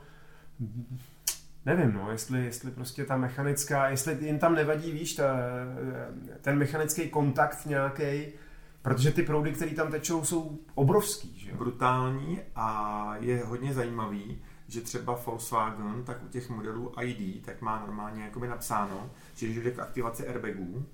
nevím, 1.67 1.93
no, 1.93 2.11
jestli, 2.11 2.45
jestli 2.45 2.71
prostě 2.71 3.05
ta 3.05 3.17
mechanická, 3.17 3.89
jestli 3.89 4.25
jim 4.25 4.39
tam 4.39 4.55
nevadí, 4.55 4.91
víš, 4.91 5.15
ta, 5.15 5.37
ten 6.41 6.57
mechanický 6.57 7.09
kontakt 7.09 7.65
nějaký, 7.65 8.25
protože 8.81 9.11
ty 9.11 9.23
proudy, 9.23 9.51
které 9.51 9.71
tam 9.71 9.91
tečou, 9.91 10.25
jsou 10.25 10.59
obrovský, 10.75 11.39
že 11.39 11.49
jo? 11.49 11.57
Brutální 11.57 12.39
a 12.55 13.15
je 13.19 13.43
hodně 13.45 13.73
zajímavý, 13.73 14.41
že 14.67 14.81
třeba 14.81 15.21
Volkswagen, 15.25 16.03
tak 16.03 16.23
u 16.23 16.27
těch 16.27 16.49
modelů 16.49 16.91
ID, 17.01 17.45
tak 17.45 17.61
má 17.61 17.79
normálně 17.79 18.23
jakoby 18.23 18.47
napsáno, 18.47 19.11
že 19.35 19.45
když 19.45 19.63
jde 19.63 19.71
k 19.71 19.79
aktivaci 19.79 20.27
airbagů, 20.27 20.85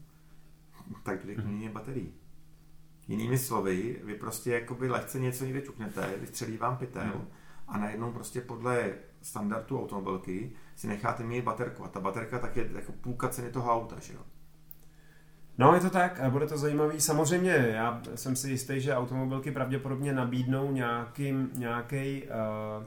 tak 1.04 1.26
jde 1.26 1.36
k 1.36 1.46
měně 1.46 1.70
baterií. 1.70 2.14
Jinými 3.08 3.38
slovy, 3.38 4.02
vy 4.04 4.16
prostě 4.16 4.52
jakoby 4.52 4.90
lehce 4.90 5.20
něco 5.20 5.46
někde 5.46 5.62
čuknete, 5.62 6.14
vystřelí 6.22 6.58
vám 6.58 6.78
pytel 6.78 7.04
hmm. 7.04 7.28
a 7.68 7.78
najednou 7.78 8.12
prostě 8.12 8.42
podle 8.42 8.94
standardu 9.24 9.82
automobilky 9.82 10.52
si 10.76 10.88
necháte 10.88 11.24
mít 11.24 11.44
baterku 11.44 11.86
a 11.86 11.88
ta 11.88 12.00
baterka 12.00 12.40
tak 12.40 12.58
je 12.58 12.70
jako 12.76 12.92
půlka 12.92 13.30
ceny 13.30 13.52
toho 13.52 13.72
auta, 13.74 13.96
že 14.00 14.14
jo? 14.14 14.20
No, 15.58 15.74
je 15.74 15.80
to 15.80 15.90
tak, 15.90 16.20
a 16.20 16.30
bude 16.30 16.48
to 16.48 16.58
zajímavý. 16.58 17.02
Samozřejmě, 17.02 17.52
já 17.52 18.02
jsem 18.16 18.36
si 18.36 18.50
jistý, 18.50 18.82
že 18.82 18.96
automobilky 18.96 19.52
pravděpodobně 19.52 20.14
nabídnou 20.14 20.72
nějaký, 20.72 21.34
nějaký, 21.54 22.24
uh, 22.24 22.84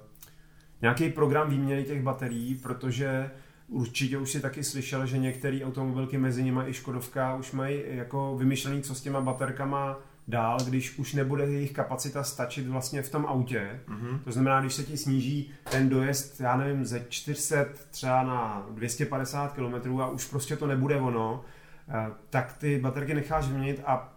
nějaký 0.82 1.10
program 1.10 1.50
výměny 1.50 1.84
těch 1.84 2.02
baterií, 2.02 2.54
protože 2.54 3.30
určitě 3.68 4.18
už 4.18 4.30
si 4.30 4.40
taky 4.40 4.64
slyšel, 4.64 5.06
že 5.06 5.18
některé 5.18 5.60
automobilky, 5.64 6.18
mezi 6.18 6.42
nimi 6.42 6.60
i 6.66 6.74
Škodovka, 6.74 7.34
už 7.34 7.52
mají 7.52 7.82
jako 7.86 8.36
vymyšlený, 8.36 8.82
co 8.82 8.94
s 8.94 9.00
těma 9.00 9.20
baterkama 9.20 9.98
dál, 10.28 10.58
když 10.64 10.98
už 10.98 11.14
nebude 11.14 11.46
jejich 11.46 11.72
kapacita 11.72 12.22
stačit 12.22 12.66
vlastně 12.66 13.02
v 13.02 13.10
tom 13.10 13.26
autě. 13.26 13.80
Mm-hmm. 13.88 14.18
To 14.24 14.32
znamená, 14.32 14.60
když 14.60 14.74
se 14.74 14.84
ti 14.84 14.96
sníží 14.96 15.50
ten 15.70 15.88
dojezd, 15.88 16.40
já 16.40 16.56
nevím, 16.56 16.84
ze 16.84 17.06
400 17.08 17.64
třeba 17.90 18.22
na 18.22 18.66
250 18.70 19.52
km 19.52 20.00
a 20.00 20.08
už 20.08 20.24
prostě 20.24 20.56
to 20.56 20.66
nebude 20.66 20.96
ono, 20.96 21.44
eh, 21.88 22.10
tak 22.30 22.52
ty 22.52 22.78
baterky 22.78 23.14
necháš 23.14 23.48
vyměnit 23.48 23.82
a 23.86 24.12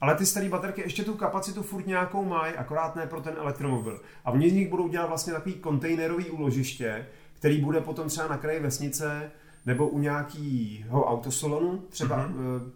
ale 0.00 0.14
ty 0.14 0.26
staré 0.26 0.48
baterky 0.48 0.80
ještě 0.80 1.04
tu 1.04 1.14
kapacitu 1.14 1.62
furt 1.62 1.86
nějakou 1.86 2.24
mají, 2.24 2.54
akorát 2.54 2.96
ne 2.96 3.06
pro 3.06 3.20
ten 3.20 3.34
elektromobil. 3.38 4.00
A 4.24 4.30
v 4.30 4.38
nich 4.38 4.70
budou 4.70 4.88
dělat 4.88 5.06
vlastně 5.06 5.32
takový 5.32 5.54
kontejnerový 5.54 6.30
úložiště, 6.30 7.06
který 7.32 7.60
bude 7.60 7.80
potom 7.80 8.08
třeba 8.08 8.28
na 8.28 8.36
kraji 8.36 8.60
vesnice 8.60 9.30
nebo 9.66 9.88
u 9.88 9.98
nějakého 9.98 11.04
autosalonu, 11.04 11.78
třeba 11.78 12.28
mm-hmm 12.28 12.70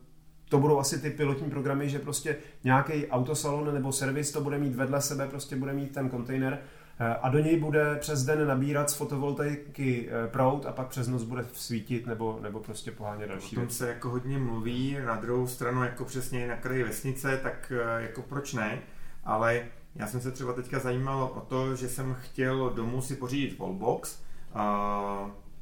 to 0.50 0.58
budou 0.58 0.78
asi 0.78 1.00
ty 1.00 1.10
pilotní 1.10 1.50
programy, 1.50 1.88
že 1.88 1.98
prostě 1.98 2.36
nějaký 2.64 3.06
autosalon 3.06 3.74
nebo 3.74 3.92
servis 3.92 4.32
to 4.32 4.40
bude 4.40 4.58
mít 4.58 4.74
vedle 4.74 5.02
sebe, 5.02 5.28
prostě 5.28 5.56
bude 5.56 5.72
mít 5.72 5.94
ten 5.94 6.08
kontejner 6.08 6.58
eh, 7.00 7.14
a 7.22 7.28
do 7.28 7.38
něj 7.38 7.60
bude 7.60 7.96
přes 7.96 8.24
den 8.24 8.46
nabírat 8.46 8.90
z 8.90 8.94
fotovoltaiky 8.94 10.08
eh, 10.08 10.28
prout 10.28 10.66
a 10.66 10.72
pak 10.72 10.88
přes 10.88 11.08
noc 11.08 11.22
bude 11.22 11.44
svítit 11.52 12.06
nebo, 12.06 12.38
nebo 12.42 12.60
prostě 12.60 12.90
pohánět 12.90 13.28
další 13.28 13.56
O 13.56 13.60
tom 13.60 13.70
se 13.70 13.88
jako 13.88 14.08
hodně 14.08 14.38
mluví, 14.38 14.96
na 15.06 15.16
druhou 15.16 15.46
stranu 15.46 15.84
jako 15.84 16.04
přesně 16.04 16.48
na 16.48 16.56
kraji 16.56 16.84
vesnice, 16.84 17.40
tak 17.42 17.72
eh, 17.76 18.02
jako 18.02 18.22
proč 18.22 18.54
ne, 18.54 18.78
ale 19.24 19.62
já 19.94 20.06
jsem 20.06 20.20
se 20.20 20.30
třeba 20.30 20.52
teďka 20.52 20.78
zajímal 20.78 21.22
o 21.34 21.40
to, 21.40 21.76
že 21.76 21.88
jsem 21.88 22.16
chtěl 22.20 22.70
domů 22.70 23.02
si 23.02 23.16
pořídit 23.16 23.58
wallbox, 23.58 24.22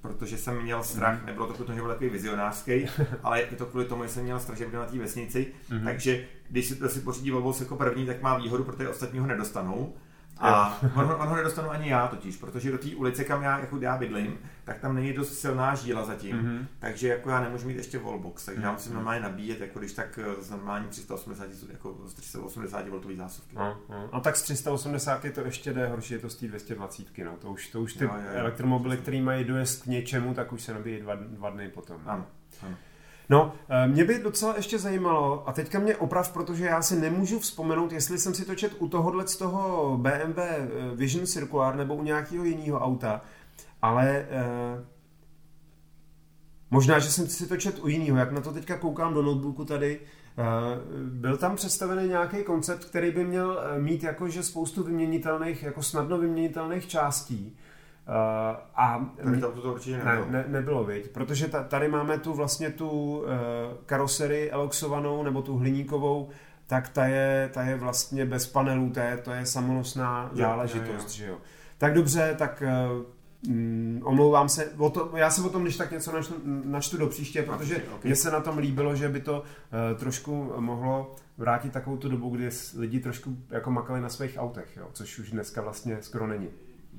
protože 0.02 0.38
jsem 0.38 0.62
měl 0.62 0.82
strach, 0.82 1.20
mm. 1.20 1.26
nebylo 1.26 1.46
to 1.46 1.52
kvůli 1.52 1.66
tomu, 1.66 1.76
že 1.76 1.82
byl 1.82 1.90
takový 1.90 2.10
vizionářský, 2.10 2.86
ale 3.22 3.40
je 3.40 3.56
to 3.56 3.66
kvůli 3.66 3.84
tomu, 3.84 4.02
že 4.02 4.08
jsem 4.08 4.24
měl 4.24 4.40
strach, 4.40 4.58
že 4.58 4.64
bude 4.64 4.78
na 4.78 4.86
té 4.86 4.98
vesnici, 4.98 5.46
mm. 5.70 5.84
takže 5.84 6.24
když 6.50 6.66
si, 6.66 6.88
si 6.88 7.00
pořídí 7.00 7.30
Volvo 7.30 7.54
jako 7.60 7.76
první, 7.76 8.06
tak 8.06 8.22
má 8.22 8.38
výhodu, 8.38 8.64
protože 8.64 8.88
ostatní 8.88 9.18
ho 9.18 9.26
nedostanou. 9.26 9.94
A 10.40 10.80
on, 10.94 11.04
on 11.04 11.28
ho 11.28 11.36
nedostanu 11.36 11.70
ani 11.70 11.90
já 11.90 12.08
totiž, 12.08 12.36
protože 12.36 12.70
do 12.70 12.78
té 12.78 12.88
ulice, 12.96 13.24
kam 13.24 13.42
já, 13.42 13.58
jako 13.58 13.78
já 13.80 13.96
bydlím, 13.96 14.38
tak 14.64 14.78
tam 14.78 14.94
není 14.94 15.12
dost 15.12 15.38
silná 15.38 15.74
žíla 15.74 16.04
zatím, 16.04 16.36
mm-hmm. 16.36 16.66
takže 16.78 17.08
jako 17.08 17.30
já 17.30 17.40
nemůžu 17.40 17.66
mít 17.66 17.76
ještě 17.76 17.98
wallbox, 17.98 18.44
takže 18.44 18.60
mm-hmm. 18.60 18.64
já 18.64 18.72
musím 18.72 18.90
mhm. 18.90 18.96
normálně 18.96 19.20
nabíjet, 19.20 19.60
jako 19.60 19.78
když 19.78 19.92
tak 19.92 20.18
eh, 20.22 20.42
z 20.42 20.50
normální 20.50 20.88
380, 20.88 21.46
jako 21.72 21.96
z 22.06 22.14
380 22.14 22.86
V 22.88 23.16
zásuvky. 23.16 23.56
No, 23.56 23.76
no. 23.88 24.08
A 24.12 24.20
tak 24.20 24.36
z 24.36 24.42
380 24.42 25.24
to 25.34 25.40
ještě 25.40 25.72
jde 25.72 25.86
horší, 25.86 26.14
je 26.14 26.20
to 26.20 26.30
z 26.30 26.36
té 26.36 26.46
220, 26.46 27.18
no. 27.24 27.36
To 27.36 27.48
už, 27.48 27.68
to 27.68 27.80
už 27.80 27.94
ty 27.94 28.04
jo, 28.04 28.10
jo, 28.14 28.20
jo, 28.20 28.30
elektromobily, 28.32 28.96
které 28.96 29.22
mají 29.22 29.44
dojezd 29.44 29.82
k 29.82 29.86
něčemu, 29.86 30.34
tak 30.34 30.52
už 30.52 30.62
se 30.62 30.74
nabíjí 30.74 31.00
dva, 31.00 31.14
dva 31.14 31.50
dny 31.50 31.68
potom. 31.68 32.00
Ano, 32.06 32.26
ano. 32.62 32.76
No, 33.30 33.52
eh, 33.68 33.88
mě 33.88 34.04
by 34.04 34.18
docela 34.18 34.56
ještě 34.56 34.78
zajímalo, 34.78 35.48
a 35.48 35.52
teďka 35.52 35.78
mě 35.78 35.96
oprav, 35.96 36.32
protože 36.32 36.64
já 36.64 36.82
si 36.82 36.96
nemůžu 36.96 37.38
vzpomenout, 37.38 37.92
jestli 37.92 38.18
jsem 38.18 38.34
si 38.34 38.44
to 38.44 38.54
čet 38.54 38.72
u 38.78 38.88
tohohle 38.88 39.28
z 39.28 39.36
toho 39.36 39.96
BMW 39.98 40.38
eh, 40.38 40.68
Vision 40.94 41.26
Circular 41.26 41.76
nebo 41.76 41.94
u 41.94 42.02
nějakého 42.02 42.44
jiného 42.44 42.80
auta, 42.80 43.20
ale 43.82 44.26
eh, 44.30 44.84
možná, 46.70 46.98
že 46.98 47.10
jsem 47.10 47.28
si 47.28 47.46
to 47.46 47.56
čet 47.56 47.78
u 47.78 47.88
jiného, 47.88 48.18
jak 48.18 48.32
na 48.32 48.40
to 48.40 48.52
teďka 48.52 48.76
koukám 48.76 49.14
do 49.14 49.22
notebooku 49.22 49.64
tady, 49.64 50.00
byl 51.04 51.36
tam 51.36 51.56
představený 51.56 52.08
nějaký 52.08 52.42
koncept, 52.44 52.84
který 52.84 53.10
by 53.10 53.24
měl 53.24 53.60
mít 53.78 54.02
jakože 54.02 54.42
spoustu 54.42 54.82
vyměnitelných, 54.82 55.62
jako 55.62 55.82
snadno 55.82 56.18
vyměnitelných 56.18 56.86
částí, 56.86 57.56
a 58.74 59.10
tak 59.16 59.40
tam 59.40 59.52
to 59.52 59.72
určitě 59.72 59.96
nebylo. 59.96 60.26
Ne, 60.30 60.38
ne, 60.38 60.44
nebylo, 60.48 60.84
viď? 60.84 61.08
Protože 61.08 61.48
ta, 61.48 61.62
tady 61.62 61.88
máme 61.88 62.18
tu 62.18 62.32
vlastně 62.32 62.70
tu 62.70 62.90
uh, 62.90 63.26
karoserii 63.86 64.50
eloxovanou 64.50 65.22
nebo 65.22 65.42
tu 65.42 65.56
hliníkovou, 65.56 66.28
tak 66.66 66.88
ta 66.88 67.04
je, 67.06 67.50
ta 67.52 67.62
je 67.62 67.76
vlastně 67.76 68.26
bez 68.26 68.46
panelů, 68.46 68.90
to 68.90 69.00
je, 69.00 69.16
to 69.16 69.30
je 69.30 69.46
samonosná 69.46 70.30
záležitost, 70.32 71.10
že 71.10 71.26
jo. 71.26 71.36
Tak 71.78 71.94
dobře, 71.94 72.34
tak 72.38 72.62
uh, 73.42 73.52
mm, 73.52 74.00
omlouvám 74.04 74.48
se, 74.48 74.72
o 74.76 74.90
to, 74.90 75.12
já 75.16 75.30
si 75.30 75.40
o 75.40 75.48
tom 75.48 75.62
když 75.62 75.76
tak 75.76 75.90
něco 75.90 76.12
načtu, 76.12 76.34
načtu 76.44 76.96
do 76.96 77.06
příště, 77.06 77.42
protože 77.42 77.76
okay, 77.76 77.88
okay. 77.88 78.00
mně 78.08 78.16
se 78.16 78.30
na 78.30 78.40
tom 78.40 78.58
líbilo, 78.58 78.96
že 78.96 79.08
by 79.08 79.20
to 79.20 79.40
uh, 79.42 79.98
trošku 79.98 80.52
mohlo 80.56 81.14
vrátit 81.38 81.72
takovou 81.72 81.96
tu 81.96 82.08
dobu, 82.08 82.30
kdy 82.30 82.50
lidi 82.78 83.00
trošku 83.00 83.36
jako 83.50 83.70
makali 83.70 84.00
na 84.00 84.08
svých 84.08 84.36
autech, 84.38 84.76
jo, 84.76 84.88
což 84.92 85.18
už 85.18 85.30
dneska 85.30 85.62
vlastně 85.62 85.98
skoro 86.00 86.26
není 86.26 86.48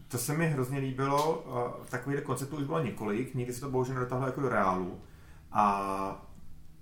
to 0.09 0.17
se 0.17 0.33
mi 0.33 0.47
hrozně 0.47 0.79
líbilo, 0.79 1.45
takových 1.89 2.21
konceptů 2.21 2.55
už 2.55 2.63
bylo 2.63 2.83
několik, 2.83 3.35
nikdy 3.35 3.53
se 3.53 3.61
to 3.61 3.69
bohužel 3.69 3.95
nedotáhlo 3.95 4.25
jako 4.25 4.41
do 4.41 4.49
reálu. 4.49 5.01
A 5.51 6.25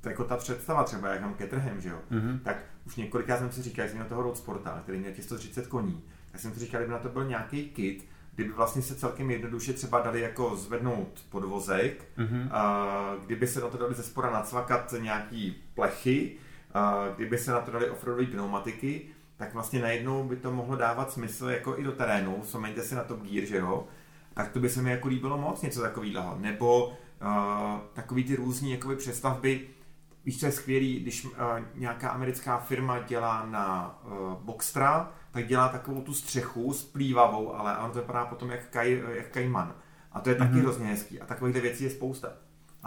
to 0.01 0.09
jako 0.09 0.23
ta 0.23 0.38
představa 0.38 0.84
třeba, 0.84 1.09
jak 1.09 1.21
mám 1.21 1.36
Caterham, 1.36 1.82
že 1.82 1.89
jo, 1.89 1.99
mm-hmm. 2.11 2.39
tak 2.39 2.57
už 2.86 2.95
několikrát 2.95 3.38
jsem 3.38 3.51
si 3.51 3.61
říkal, 3.61 3.88
že 3.88 3.93
měl 3.93 4.05
toho 4.05 4.21
Road 4.21 4.38
Sporta, 4.38 4.80
který 4.84 4.99
měl 4.99 5.11
těch 5.11 5.25
130 5.25 5.67
koní, 5.67 6.03
tak 6.32 6.41
jsem 6.41 6.53
si 6.53 6.59
říkal, 6.59 6.82
kdyby 6.82 6.93
na 6.93 6.99
to 6.99 7.09
byl 7.09 7.25
nějaký 7.25 7.69
kit, 7.69 8.07
kdyby 8.36 8.53
vlastně 8.53 8.82
se 8.82 8.95
celkem 8.95 9.32
jednoduše 9.32 9.73
třeba 9.73 10.01
dali 10.01 10.21
jako 10.21 10.55
zvednout 10.55 11.25
podvozek, 11.30 12.05
mm-hmm. 12.17 12.47
a 12.51 13.15
kdyby 13.25 13.47
se 13.47 13.61
na 13.61 13.67
to 13.67 13.78
dali 13.78 13.95
ze 13.95 14.03
spora 14.03 14.32
nacvakat 14.32 14.93
nějaký 14.99 15.55
plechy, 15.75 16.36
a 16.73 17.07
kdyby 17.15 17.38
se 17.38 17.51
na 17.51 17.61
to 17.61 17.71
dali 17.71 17.89
offroadové 17.89 18.28
pneumatiky, 18.28 19.01
tak 19.38 19.53
vlastně 19.53 19.81
najednou 19.81 20.23
by 20.23 20.35
to 20.35 20.51
mohlo 20.51 20.75
dávat 20.75 21.11
smysl 21.11 21.49
jako 21.49 21.79
i 21.79 21.83
do 21.83 21.91
terénu, 21.91 22.41
vzpomeňte 22.41 22.81
si 22.81 22.95
na 22.95 23.03
to 23.03 23.15
Gear, 23.15 23.45
že 23.45 23.57
jo, 23.57 23.88
tak 24.33 24.51
to 24.51 24.59
by 24.59 24.69
se 24.69 24.81
mi 24.81 24.91
jako 24.91 25.07
líbilo 25.07 25.38
moc 25.38 25.61
něco 25.61 25.81
takového. 25.81 26.38
Nebo 26.39 26.88
uh, 26.88 27.79
takový 27.93 28.23
ty 28.23 28.35
různý 28.35 28.71
jakoby 28.71 28.95
přestavby, 28.95 29.67
víš, 30.25 30.39
co 30.39 30.45
je 30.45 30.51
skvělý, 30.51 30.99
když 30.99 31.25
uh, 31.25 31.31
nějaká 31.75 32.09
americká 32.09 32.57
firma 32.57 32.99
dělá 32.99 33.45
na 33.45 33.99
uh, 34.05 34.33
Boxtra, 34.33 35.11
tak 35.31 35.47
dělá 35.47 35.69
takovou 35.69 36.01
tu 36.01 36.13
střechu 36.13 36.73
splývavou, 36.73 37.55
ale 37.55 37.77
ono 37.77 37.93
to 37.93 37.99
vypadá 37.99 38.25
potom 38.25 38.49
jak, 38.49 38.69
kaj, 38.69 39.03
jak 39.09 39.29
kajman. 39.29 39.75
A 40.11 40.19
to 40.19 40.29
je 40.29 40.35
taky 40.35 40.53
mm-hmm. 40.53 40.61
hrozně 40.61 40.85
hezký. 40.85 41.21
A 41.21 41.25
takových 41.25 41.55
věcí 41.55 41.83
je 41.83 41.89
spousta. 41.89 42.33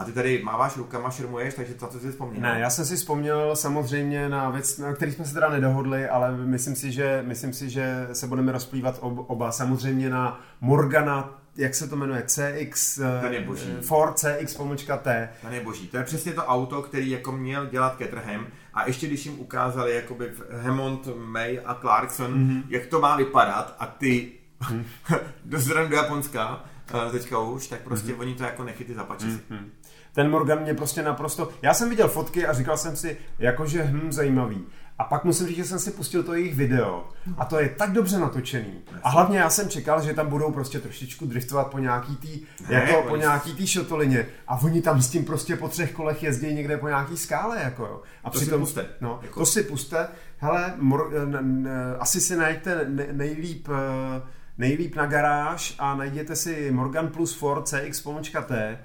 A 0.01 0.05
ty 0.05 0.12
tady 0.12 0.42
máváš 0.42 0.76
rukama, 0.76 1.11
šermuješ, 1.11 1.55
takže 1.55 1.74
to, 1.74 1.86
co 1.86 2.01
jsi 2.01 2.11
vzpomněl? 2.11 2.42
Ne, 2.42 2.61
já 2.61 2.70
jsem 2.70 2.84
si 2.84 2.96
vzpomněl 2.96 3.57
samozřejmě 3.57 4.28
na 4.28 4.51
věc, 4.51 4.78
na 4.78 4.92
který 4.92 5.12
jsme 5.12 5.24
se 5.24 5.34
teda 5.34 5.48
nedohodli, 5.48 6.09
ale 6.09 6.36
myslím 6.36 6.76
si, 6.76 6.92
že, 6.92 7.24
myslím 7.26 7.53
si, 7.53 7.70
že 7.70 8.09
se 8.12 8.26
budeme 8.26 8.53
rozplývat 8.53 8.98
oba. 9.01 9.53
Samozřejmě 9.53 10.11
na 10.11 10.40
Morgana 10.61 11.40
jak 11.57 11.74
se 11.74 11.88
to 11.88 11.96
jmenuje, 11.96 12.22
CX, 12.26 12.98
eh, 12.98 13.20
Ten 13.20 13.32
je 13.32 13.40
boží. 13.40 13.76
Ford 13.80 14.18
CX 14.18 14.57
pomlčka 14.57 14.96
T. 14.96 15.28
Ten 15.42 15.53
je 15.53 15.61
boží. 15.61 15.88
To 15.88 15.96
je 15.96 16.05
přesně 16.05 16.32
to 16.32 16.44
auto, 16.44 16.82
který 16.82 17.11
jako 17.11 17.32
měl 17.32 17.66
dělat 17.66 17.98
Caterham 17.98 18.46
a 18.74 18.86
ještě 18.86 19.07
když 19.07 19.26
jim 19.26 19.40
ukázali 19.40 19.94
jakoby 19.94 20.32
Hammond, 20.62 21.09
May 21.16 21.61
a 21.64 21.74
Clarkson, 21.74 22.34
mm-hmm. 22.34 22.62
jak 22.68 22.86
to 22.86 23.01
má 23.01 23.16
vypadat 23.16 23.76
a 23.78 23.86
ty 23.86 24.32
mm. 24.70 24.84
do 25.44 25.59
do 25.88 25.96
Japonska, 25.96 26.64
eh, 26.94 27.11
teďka 27.11 27.38
už, 27.38 27.66
tak 27.66 27.80
prostě 27.80 28.12
mm-hmm. 28.12 28.20
oni 28.20 28.34
to 28.34 28.44
jako 28.44 28.64
nechytí 28.64 28.94
za 28.94 29.05
mm-hmm. 29.05 29.64
Ten 30.12 30.30
Morgan 30.30 30.62
mě 30.62 30.74
prostě 30.74 31.02
naprosto... 31.02 31.48
Já 31.62 31.74
jsem 31.74 31.88
viděl 31.88 32.08
fotky 32.08 32.46
a 32.46 32.52
říkal 32.52 32.76
jsem 32.76 32.96
si, 32.96 33.16
jakože 33.38 33.82
hm, 33.82 34.12
zajímavý. 34.12 34.64
A 34.98 35.04
pak 35.04 35.24
musím 35.24 35.46
říct, 35.46 35.56
že 35.56 35.64
jsem 35.64 35.78
si 35.78 35.90
pustil 35.90 36.22
to 36.22 36.34
jejich 36.34 36.54
video 36.54 37.08
a 37.38 37.44
to 37.44 37.61
je 37.61 37.68
tak 37.68 37.92
dobře 37.92 38.18
natočený. 38.18 38.72
A 39.02 39.11
hlavně 39.11 39.38
já 39.38 39.50
jsem 39.50 39.68
čekal, 39.68 40.02
že 40.02 40.14
tam 40.14 40.28
budou 40.28 40.52
prostě 40.52 40.80
trošičku 40.80 41.26
driftovat 41.26 41.70
po 41.70 41.78
nějaký 41.78 42.16
tý, 42.16 42.40
ne, 42.68 42.74
jako 42.74 43.08
po 43.08 43.16
nějaký 43.16 43.54
tý 43.54 43.66
šotolině 43.66 44.26
a 44.48 44.62
oni 44.62 44.82
tam 44.82 45.02
s 45.02 45.11
tím 45.11 45.24
prostě 45.24 45.56
po 45.56 45.68
třech 45.68 45.92
kolech 45.92 46.22
jezdí 46.22 46.54
někde 46.54 46.76
po 46.76 46.88
nějaký 46.88 47.16
skále, 47.16 47.62
jako 47.62 47.82
jo. 47.86 48.02
A 48.24 48.30
to 48.30 48.38
přitom, 48.38 48.66
si 48.66 48.74
puste. 48.74 48.86
No, 49.00 49.18
jako. 49.22 49.40
to 49.40 49.46
si 49.46 49.62
puste. 49.62 50.08
Hele, 50.38 50.74
mor, 50.76 51.12
n, 51.22 51.36
n, 51.36 51.68
asi 51.98 52.20
si 52.20 52.36
najďte 52.36 52.86
nejlíp 53.12 53.68
eh, 53.68 54.22
nejlíp 54.58 54.96
na 54.96 55.06
garáž 55.06 55.74
a 55.78 55.94
najděte 55.94 56.36
si 56.36 56.70
Morgan 56.70 57.08
Plus 57.08 57.34
Ford 57.34 57.68
CX 57.68 58.00
pomočka 58.00 58.42
T, 58.42 58.78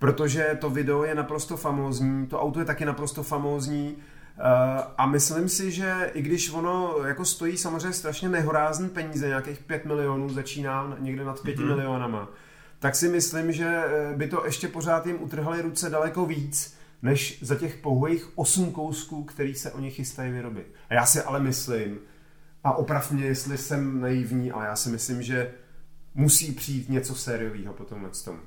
protože 0.00 0.58
to 0.60 0.70
video 0.70 1.04
je 1.04 1.14
naprosto 1.14 1.56
famózní, 1.56 2.26
to 2.26 2.40
auto 2.40 2.58
je 2.58 2.64
taky 2.64 2.84
naprosto 2.84 3.22
famózní, 3.22 3.96
Eh, 4.40 4.82
a 4.98 5.06
myslím 5.06 5.48
si, 5.48 5.70
že 5.70 6.10
i 6.14 6.22
když 6.22 6.50
ono 6.50 6.94
jako 7.06 7.24
stojí 7.24 7.58
samozřejmě 7.58 7.92
strašně 7.92 8.28
nehorázný 8.28 8.88
peníze, 8.88 9.28
nějakých 9.28 9.58
5 9.58 9.84
milionů, 9.84 10.28
začíná 10.28 10.96
někde 10.98 11.24
nad 11.24 11.42
5 11.42 11.58
mm-hmm. 11.58 11.66
milionama, 11.66 12.28
tak 12.78 12.96
si 12.96 13.08
myslím, 13.08 13.52
že 13.52 13.66
eh, 13.66 14.16
by 14.16 14.28
to 14.28 14.44
ještě 14.44 14.68
pořád 14.68 15.06
jim 15.06 15.22
utrhali 15.22 15.62
ruce 15.62 15.90
daleko 15.90 16.26
víc, 16.26 16.74
než 17.02 17.38
za 17.42 17.54
těch 17.54 17.76
pouhých 17.76 18.28
8 18.34 18.72
kousků, 18.72 19.24
který 19.24 19.54
se 19.54 19.72
oni 19.72 19.90
chystají 19.90 20.32
vyrobit. 20.32 20.74
A 20.88 20.94
já 20.94 21.06
si 21.06 21.22
ale 21.22 21.40
myslím, 21.40 21.98
a 22.64 22.72
oprav 22.72 23.10
mě, 23.10 23.24
jestli 23.24 23.58
jsem 23.58 24.00
naivní, 24.00 24.52
ale 24.52 24.66
já 24.66 24.76
si 24.76 24.88
myslím, 24.88 25.22
že 25.22 25.50
musí 26.14 26.52
přijít 26.52 26.88
něco 26.88 27.14
sériového 27.14 27.74
po 27.74 27.84
tomhle 27.84 28.10
tomu. 28.24 28.38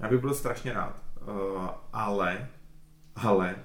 Já 0.00 0.08
bych 0.08 0.20
byl 0.20 0.34
strašně 0.34 0.72
rád, 0.72 1.02
uh, 1.20 1.66
ale, 1.92 2.48
ale 3.16 3.56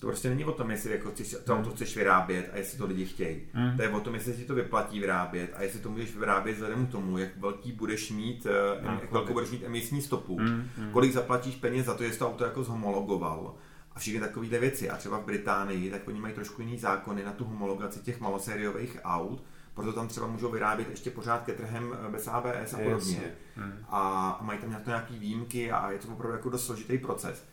to 0.00 0.06
prostě 0.06 0.28
není 0.28 0.44
o 0.44 0.52
tom, 0.52 0.70
jestli 0.70 0.90
jako 0.90 1.10
chceš, 1.10 1.36
to 1.44 1.56
auto 1.56 1.70
chceš 1.70 1.96
vyrábět 1.96 2.50
a 2.52 2.56
jestli 2.56 2.78
to 2.78 2.86
lidi 2.86 3.06
chtějí. 3.06 3.40
Mm. 3.54 3.76
To 3.76 3.82
je 3.82 3.88
o 3.88 4.00
tom, 4.00 4.14
jestli 4.14 4.34
si 4.34 4.44
to 4.44 4.54
vyplatí 4.54 5.00
vyrábět 5.00 5.50
a 5.56 5.62
jestli 5.62 5.80
to 5.80 5.90
můžeš 5.90 6.16
vyrábět 6.16 6.52
vzhledem 6.52 6.86
k 6.86 6.90
tomu, 6.90 7.18
jak 7.18 7.36
velký 7.36 7.72
budeš 7.72 8.10
mít, 8.10 8.46
mm. 8.80 8.98
jak 9.00 9.12
velkou 9.12 9.32
budeš 9.32 9.50
mít 9.50 9.64
emisní 9.64 10.02
stopu, 10.02 10.40
mm. 10.40 10.68
kolik 10.92 11.12
zaplatíš 11.12 11.56
peněz 11.56 11.86
za 11.86 11.94
to, 11.94 12.02
jestli 12.02 12.18
to 12.18 12.28
auto 12.28 12.44
jako 12.44 12.64
zhomologoval 12.64 13.54
a 13.92 13.98
všechny 13.98 14.20
takovéhle 14.20 14.58
věci. 14.58 14.90
A 14.90 14.96
třeba 14.96 15.18
v 15.18 15.24
Británii, 15.24 15.90
tak 15.90 16.08
oni 16.08 16.20
mají 16.20 16.34
trošku 16.34 16.62
jiný 16.62 16.78
zákony 16.78 17.24
na 17.24 17.32
tu 17.32 17.44
homologaci 17.44 18.00
těch 18.00 18.20
malosériových 18.20 18.98
aut, 19.04 19.42
proto 19.78 19.92
tam 19.92 20.08
třeba 20.08 20.26
můžou 20.26 20.50
vyrábět 20.50 20.90
ještě 20.90 21.10
pořád 21.10 21.42
ke 21.42 21.52
trhem 21.52 21.96
eh, 22.06 22.10
bez 22.10 22.28
ABS 22.28 22.74
a 22.74 22.78
podobně. 22.78 23.22
Mm. 23.56 23.72
A 23.88 24.38
mají 24.42 24.58
tam 24.58 24.84
nějaké 24.86 25.14
výjimky 25.14 25.72
a 25.72 25.90
je 25.90 25.98
to 25.98 26.08
opravdu 26.08 26.36
jako 26.36 26.50
dost 26.50 26.66
složitý 26.66 26.98
proces. 26.98 27.44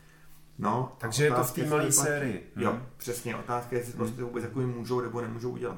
No, 0.57 0.95
takže 0.97 1.23
je 1.23 1.31
to 1.31 1.43
v 1.43 1.53
té 1.53 1.65
malé 1.65 1.91
sérii. 1.91 2.51
Jo, 2.55 2.71
hmm. 2.71 2.81
přesně. 2.97 3.35
Otázka 3.35 3.75
je, 3.75 3.79
jestli 3.79 3.93
hmm. 3.93 3.97
prostě 3.97 4.23
vůbec 4.23 4.43
jako 4.43 4.59
můžou 4.59 5.01
nebo 5.01 5.21
nemůžou 5.21 5.49
udělat. 5.51 5.77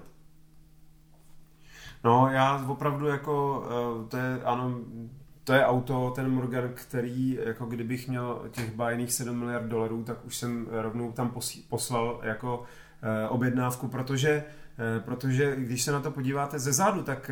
No, 2.03 2.29
já 2.31 2.65
opravdu 2.67 3.07
jako, 3.07 3.65
eh, 3.65 4.09
to 4.09 4.17
je, 4.17 4.43
ano, 4.43 4.79
to 5.43 5.53
je 5.53 5.65
auto, 5.65 6.11
ten 6.15 6.31
Morgan, 6.31 6.69
který, 6.73 7.39
jako 7.45 7.65
kdybych 7.65 8.07
měl 8.07 8.47
těch 8.51 8.75
bájných 8.75 9.13
7 9.13 9.39
miliard 9.39 9.65
dolarů, 9.65 10.03
tak 10.03 10.25
už 10.25 10.37
jsem 10.37 10.67
rovnou 10.71 11.11
tam 11.11 11.39
poslal 11.69 12.19
jako 12.23 12.63
eh, 13.01 13.27
objednávku, 13.27 13.87
protože, 13.87 14.43
protože 15.05 15.55
když 15.55 15.81
se 15.81 15.91
na 15.91 15.99
to 15.99 16.11
podíváte 16.11 16.59
ze 16.59 16.73
zádu, 16.73 17.03
tak 17.03 17.31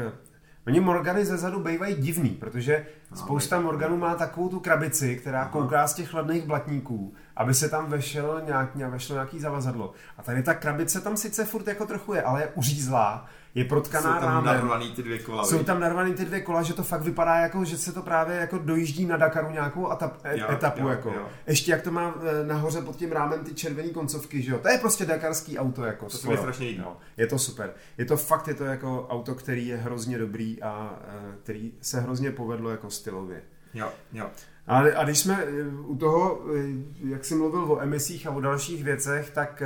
Oni 0.67 0.79
Morgany 0.79 1.25
ze 1.25 1.37
zadu 1.37 1.59
bývají 1.59 1.95
divný, 1.95 2.29
protože 2.29 2.85
spousta 3.15 3.59
Morganů 3.59 3.97
má 3.97 4.15
takovou 4.15 4.49
tu 4.49 4.59
krabici, 4.59 5.15
která 5.15 5.41
Aha. 5.41 5.49
kouká 5.49 5.87
z 5.87 5.93
těch 5.93 6.09
chladných 6.09 6.45
blatníků, 6.45 7.13
aby 7.35 7.53
se 7.53 7.69
tam 7.69 7.89
vešel 7.89 8.41
nějak, 8.45 8.75
vešlo 8.75 9.15
nějaký 9.15 9.39
zavazadlo. 9.39 9.93
A 10.17 10.23
tady 10.23 10.43
ta 10.43 10.53
krabice 10.53 11.01
tam 11.01 11.17
sice 11.17 11.45
furt 11.45 11.67
jako 11.67 11.85
trochu 11.85 12.13
je, 12.13 12.21
ale 12.21 12.41
je 12.41 12.47
uřízlá 12.47 13.25
je 13.55 13.65
protkaná 13.65 14.13
Jsou 14.13 14.19
tam 14.19 14.29
rámem. 14.29 14.45
narvaný 14.45 14.91
ty 14.91 15.03
dvě 15.03 15.19
kola. 15.19 15.45
Jsou 15.45 15.63
tam 15.63 15.79
narvaný 15.79 16.13
ty 16.13 16.25
dvě 16.25 16.41
kola, 16.41 16.63
že 16.63 16.73
to 16.73 16.83
fakt 16.83 17.01
vypadá 17.01 17.35
jako, 17.35 17.65
že 17.65 17.77
se 17.77 17.91
to 17.91 18.01
právě 18.01 18.35
jako 18.37 18.57
dojíždí 18.57 19.05
na 19.05 19.17
Dakaru 19.17 19.49
nějakou 19.49 19.91
etap, 19.91 20.17
jo, 20.31 20.47
etapu. 20.51 20.81
Jo, 20.81 20.87
jako. 20.87 21.09
Jo. 21.09 21.27
Ještě 21.47 21.71
jak 21.71 21.81
to 21.81 21.91
má 21.91 22.15
e, 22.41 22.45
nahoře 22.47 22.81
pod 22.81 22.95
tím 22.95 23.11
rámem 23.11 23.43
ty 23.43 23.53
červené 23.53 23.89
koncovky, 23.89 24.41
že 24.41 24.51
jo. 24.51 24.57
To 24.59 24.67
je 24.69 24.77
prostě 24.77 25.05
dakarský 25.05 25.57
auto. 25.57 25.83
Jako, 25.83 26.07
to 26.09 26.31
je 26.31 26.37
strašně 26.37 26.77
no, 26.77 26.97
Je 27.17 27.27
to 27.27 27.39
super. 27.39 27.73
Je 27.97 28.05
to 28.05 28.17
fakt, 28.17 28.47
je 28.47 28.53
to 28.53 28.63
jako 28.65 29.07
auto, 29.09 29.35
který 29.35 29.67
je 29.67 29.77
hrozně 29.77 30.17
dobrý 30.17 30.63
a 30.63 30.99
e, 31.07 31.37
který 31.43 31.73
se 31.81 31.99
hrozně 31.99 32.31
povedlo 32.31 32.69
jako 32.69 32.89
stylově. 32.89 33.41
Jo, 33.73 33.89
jo. 34.13 34.29
A, 34.67 34.77
a 34.77 35.03
když 35.03 35.19
jsme 35.19 35.43
eh, 35.43 35.67
u 35.85 35.95
toho, 35.95 36.41
eh, 36.55 37.09
jak 37.09 37.25
jsi 37.25 37.35
mluvil 37.35 37.71
o 37.71 37.81
emisích 37.81 38.27
a 38.27 38.31
o 38.31 38.41
dalších 38.41 38.83
věcech, 38.83 39.29
tak 39.29 39.63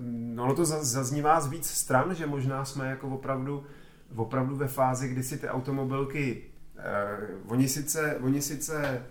no, 0.00 0.44
ono 0.44 0.54
to 0.54 0.64
zaznívá 0.64 1.40
z 1.40 1.46
víc 1.46 1.66
stran, 1.66 2.14
že 2.14 2.26
možná 2.26 2.64
jsme 2.64 2.90
jako 2.90 3.08
opravdu, 3.08 3.64
opravdu 4.16 4.56
ve 4.56 4.68
fázi, 4.68 5.08
kdy 5.08 5.22
si 5.22 5.38
ty 5.38 5.48
automobilky, 5.48 6.42
eh, 6.78 7.16
oni 7.46 7.68
sice, 7.68 8.16
oni 8.16 8.42
sice 8.42 9.02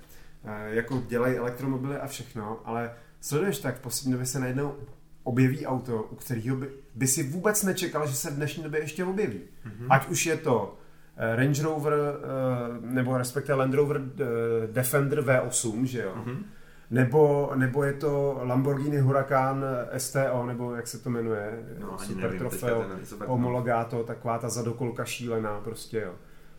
eh, 0.43 0.75
jako 0.75 1.03
dělají 1.07 1.38
elektromobily 1.38 1.97
a 1.97 2.07
všechno, 2.07 2.61
ale 2.65 2.93
sleduješ 3.21 3.59
tak, 3.59 3.77
v 3.77 3.82
poslední 3.82 4.11
době 4.11 4.25
se 4.25 4.39
najednou 4.39 4.75
objeví 5.23 5.65
auto, 5.65 6.03
u 6.03 6.15
kterého 6.15 6.55
by, 6.55 6.69
by 6.95 7.07
si 7.07 7.23
vůbec 7.23 7.63
nečekal, 7.63 8.07
že 8.07 8.15
se 8.15 8.32
v 8.32 8.36
dnešní 8.36 8.63
době 8.63 8.80
ještě 8.80 9.05
objeví. 9.05 9.39
Mm-hmm. 9.39 9.88
Ať 9.89 10.09
už 10.09 10.25
je 10.25 10.38
to 10.38 10.78
Eh, 10.78 10.78
Range 11.20 11.63
Rover, 11.63 11.93
eh, 11.93 12.80
nebo 12.82 13.17
respektive 13.17 13.57
Land 13.57 13.74
Rover 13.74 14.01
eh, 14.01 14.24
Defender 14.67 15.22
V8, 15.22 15.84
že 15.84 16.01
jo? 16.01 16.13
Mm-hmm. 16.15 16.43
Nebo, 16.91 17.51
nebo 17.55 17.84
je 17.84 17.93
to 17.93 18.39
Lamborghini 18.43 18.97
Huracan 18.97 19.65
STO, 19.97 20.45
nebo 20.45 20.76
jak 20.76 20.88
se 20.88 20.99
to 20.99 21.09
jmenuje, 21.09 21.63
no, 21.80 21.97
Super 21.97 22.24
nevím, 22.24 22.39
Trofeo, 22.39 22.86
Homologato, 23.26 24.03
taková 24.03 24.38
ta 24.38 24.49
zadokolka 24.49 25.05
šílená 25.05 25.59
prostě, 25.59 26.01
jo. 26.01 26.13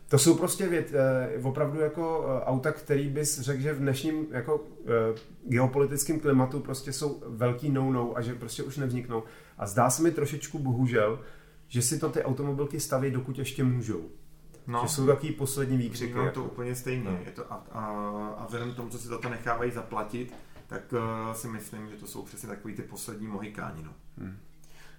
To 0.07 0.17
jsou 0.17 0.37
prostě 0.37 0.67
věc, 0.67 0.93
opravdu 1.43 1.79
jako 1.79 2.25
auta, 2.45 2.71
který 2.71 3.09
bys 3.09 3.39
řekl, 3.39 3.61
že 3.61 3.73
v 3.73 3.79
dnešním 3.79 4.27
jako 4.31 4.63
geopolitickém 5.47 6.19
klimatu 6.19 6.59
prostě 6.59 6.93
jsou 6.93 7.23
velký 7.27 7.69
no-no 7.69 8.17
a 8.17 8.21
že 8.21 8.35
prostě 8.35 8.63
už 8.63 8.77
nevzniknou. 8.77 9.23
A 9.57 9.67
zdá 9.67 9.89
se 9.89 10.03
mi 10.03 10.11
trošičku 10.11 10.59
bohužel, 10.59 11.19
že 11.67 11.81
si 11.81 11.99
to 11.99 12.09
ty 12.09 12.23
automobilky 12.23 12.79
staví, 12.79 13.11
dokud 13.11 13.39
ještě 13.39 13.63
můžou. 13.63 14.09
No. 14.67 14.81
Že 14.83 14.89
jsou 14.89 15.07
takový 15.07 15.31
poslední 15.31 15.77
výkřiky. 15.77 16.13
No, 16.13 16.19
to 16.19 16.25
jako. 16.25 16.43
úplně 16.43 16.75
stejně. 16.75 17.03
No. 17.03 17.17
Je 17.25 17.31
to, 17.31 17.53
a, 17.53 17.63
a, 17.71 17.85
a 18.37 18.45
vzhledem 18.45 18.71
k 18.71 18.75
tomu, 18.75 18.89
co 18.89 18.97
si 18.97 19.07
za 19.07 19.17
to 19.17 19.29
nechávají 19.29 19.71
zaplatit, 19.71 20.33
tak 20.67 20.81
uh, 20.93 21.33
si 21.33 21.47
myslím, 21.47 21.89
že 21.89 21.95
to 21.95 22.07
jsou 22.07 22.23
přesně 22.23 22.49
takový 22.49 22.73
ty 22.73 22.81
poslední 22.81 23.27
mohikáni. 23.27 23.83
No. 23.83 23.91
Hmm. 24.17 24.37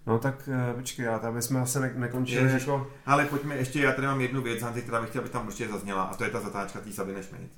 No 0.07 0.19
tak 0.19 0.49
uh, 0.49 0.77
počkej, 0.81 1.05
já 1.05 1.19
tam 1.19 1.43
jsme 1.43 1.61
asi 1.61 1.81
ne- 1.81 1.93
nekončili 1.97 2.43
Ježiš, 2.43 2.63
jako... 2.63 2.87
Ale 3.07 3.25
pojďme 3.25 3.57
ještě, 3.57 3.81
já 3.81 3.93
tady 3.93 4.07
mám 4.07 4.21
jednu 4.21 4.43
věc, 4.43 4.63
Hanzi, 4.63 4.83
která 4.83 5.01
bych 5.01 5.11
chtěl, 5.11 5.21
aby 5.21 5.31
tam 5.31 5.47
určitě 5.47 5.69
zazněla, 5.69 6.03
a 6.03 6.15
to 6.15 6.25
je 6.25 6.31
ta 6.31 6.41
zatáčka 6.41 6.81
té 6.81 6.93
Sabine 6.93 7.23
Schmidt. 7.23 7.53